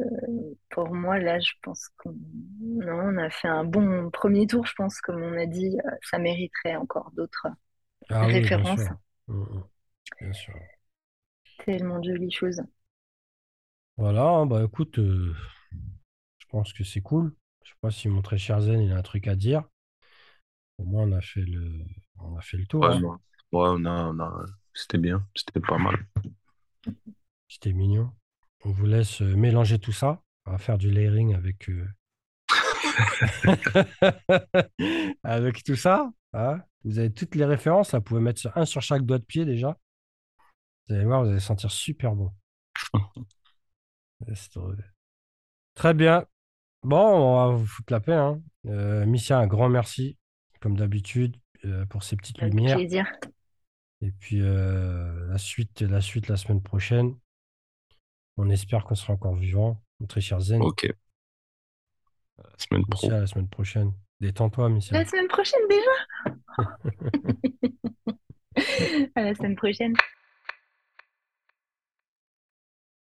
pour 0.69 0.93
moi, 0.93 1.19
là, 1.19 1.39
je 1.39 1.51
pense 1.61 1.89
qu'on 1.97 2.15
non, 2.61 2.93
on 3.13 3.17
a 3.17 3.29
fait 3.29 3.47
un 3.47 3.63
bon 3.63 4.09
premier 4.11 4.47
tour, 4.47 4.65
je 4.65 4.73
pense, 4.75 4.99
comme 5.01 5.21
on 5.21 5.37
a 5.37 5.45
dit, 5.45 5.77
euh, 5.85 5.91
ça 6.09 6.17
mériterait 6.17 6.75
encore 6.75 7.11
d'autres 7.11 7.47
Ah 8.09 8.29
oui, 8.29 8.47
bien 8.47 8.65
sûr. 8.65 8.97
Mm, 9.27 9.33
mm, 9.43 9.63
bien 10.21 10.33
sûr. 10.33 10.55
Tellement 11.65 11.99
de 11.99 12.11
jolies 12.13 12.31
choses. 12.31 12.61
Voilà, 13.97 14.23
hein, 14.23 14.45
bah 14.45 14.63
écoute, 14.63 14.99
euh, 14.99 15.35
je 16.37 16.45
pense 16.47 16.71
que 16.71 16.85
c'est 16.85 17.01
cool. 17.01 17.35
Je 17.63 17.71
sais 17.71 17.77
pas 17.81 17.91
si 17.91 18.07
mon 18.07 18.21
très 18.21 18.37
cher 18.37 18.61
Zen, 18.61 18.79
il 18.79 18.93
a 18.93 18.97
un 18.97 19.01
truc 19.01 19.27
à 19.27 19.35
dire. 19.35 19.65
Au 20.77 20.85
moins, 20.85 21.03
on 21.03 21.11
a 21.11 21.19
fait 21.19 21.41
le, 21.41 21.83
on 22.19 22.37
a 22.37 22.41
fait 22.41 22.55
le 22.55 22.65
tour, 22.65 22.87
Ouais, 22.87 22.95
hein. 22.95 23.01
Ouais, 23.51 23.67
on 23.69 23.85
a, 23.85 24.05
on 24.05 24.19
a... 24.19 24.45
C'était 24.75 24.97
bien, 24.97 25.25
c'était 25.35 25.59
pas 25.61 25.77
mal. 25.77 26.05
C'était 27.47 27.73
mignon. 27.73 28.11
On 28.63 28.71
vous 28.71 28.85
laisse 28.85 29.21
euh, 29.21 29.35
mélanger 29.35 29.79
tout 29.79 29.91
ça. 29.93 30.21
On 30.45 30.51
va 30.51 30.57
faire 30.57 30.77
du 30.77 30.91
layering 30.91 31.33
avec, 31.33 31.69
euh, 31.69 31.87
avec 35.23 35.63
tout 35.63 35.75
ça. 35.75 36.11
hein. 36.33 36.61
Vous 36.83 36.99
avez 36.99 37.11
toutes 37.11 37.35
les 37.35 37.45
références. 37.45 37.95
Vous 37.95 38.01
pouvez 38.01 38.21
mettre 38.21 38.39
sur- 38.41 38.55
un 38.57 38.65
sur 38.65 38.81
chaque 38.81 39.03
doigt 39.03 39.17
de 39.17 39.23
pied 39.23 39.45
déjà. 39.45 39.77
Vous 40.87 40.95
allez 40.95 41.05
voir, 41.05 41.23
vous 41.23 41.29
allez 41.31 41.39
sentir 41.39 41.71
super 41.71 42.15
bon. 42.15 42.31
Très 45.73 45.93
bien. 45.93 46.25
Bon, 46.83 46.97
on 46.99 47.35
va 47.49 47.55
vous 47.55 47.65
foutre 47.65 47.91
la 47.93 47.99
paix. 47.99 48.13
Hein. 48.13 48.41
Euh, 48.67 49.05
Missia, 49.05 49.39
un 49.39 49.47
grand 49.47 49.69
merci, 49.69 50.17
comme 50.59 50.77
d'habitude, 50.77 51.35
euh, 51.65 51.85
pour 51.87 52.03
ces 52.03 52.15
petites 52.15 52.39
Avec 52.41 52.53
lumières. 52.53 52.77
plaisir. 52.77 53.05
Et 54.05 54.11
puis 54.11 54.39
euh, 54.39 55.27
la 55.29 55.39
suite, 55.39 55.81
la 55.81 55.99
suite 55.99 56.27
la 56.27 56.37
semaine 56.37 56.61
prochaine. 56.61 57.15
On 58.37 58.51
espère 58.51 58.83
qu'on 58.83 58.93
sera 58.93 59.13
encore 59.13 59.33
vivant. 59.33 59.81
Très 60.07 60.21
cher 60.21 60.39
Zen. 60.39 60.61
Ok. 60.61 60.87
La 62.37 62.43
semaine 62.57 62.85
pro. 62.85 63.07
Missia, 63.07 63.19
la 63.19 63.25
semaine 63.25 63.47
prochaine. 63.47 63.93
Détends-toi, 64.19 64.69
Missia. 64.69 64.95
La 64.95 65.05
semaine 65.05 65.27
prochaine 65.27 65.67
déjà. 65.67 65.89
À 69.15 69.23
la 69.23 69.33
semaine 69.33 69.55
prochaine. 69.55 69.95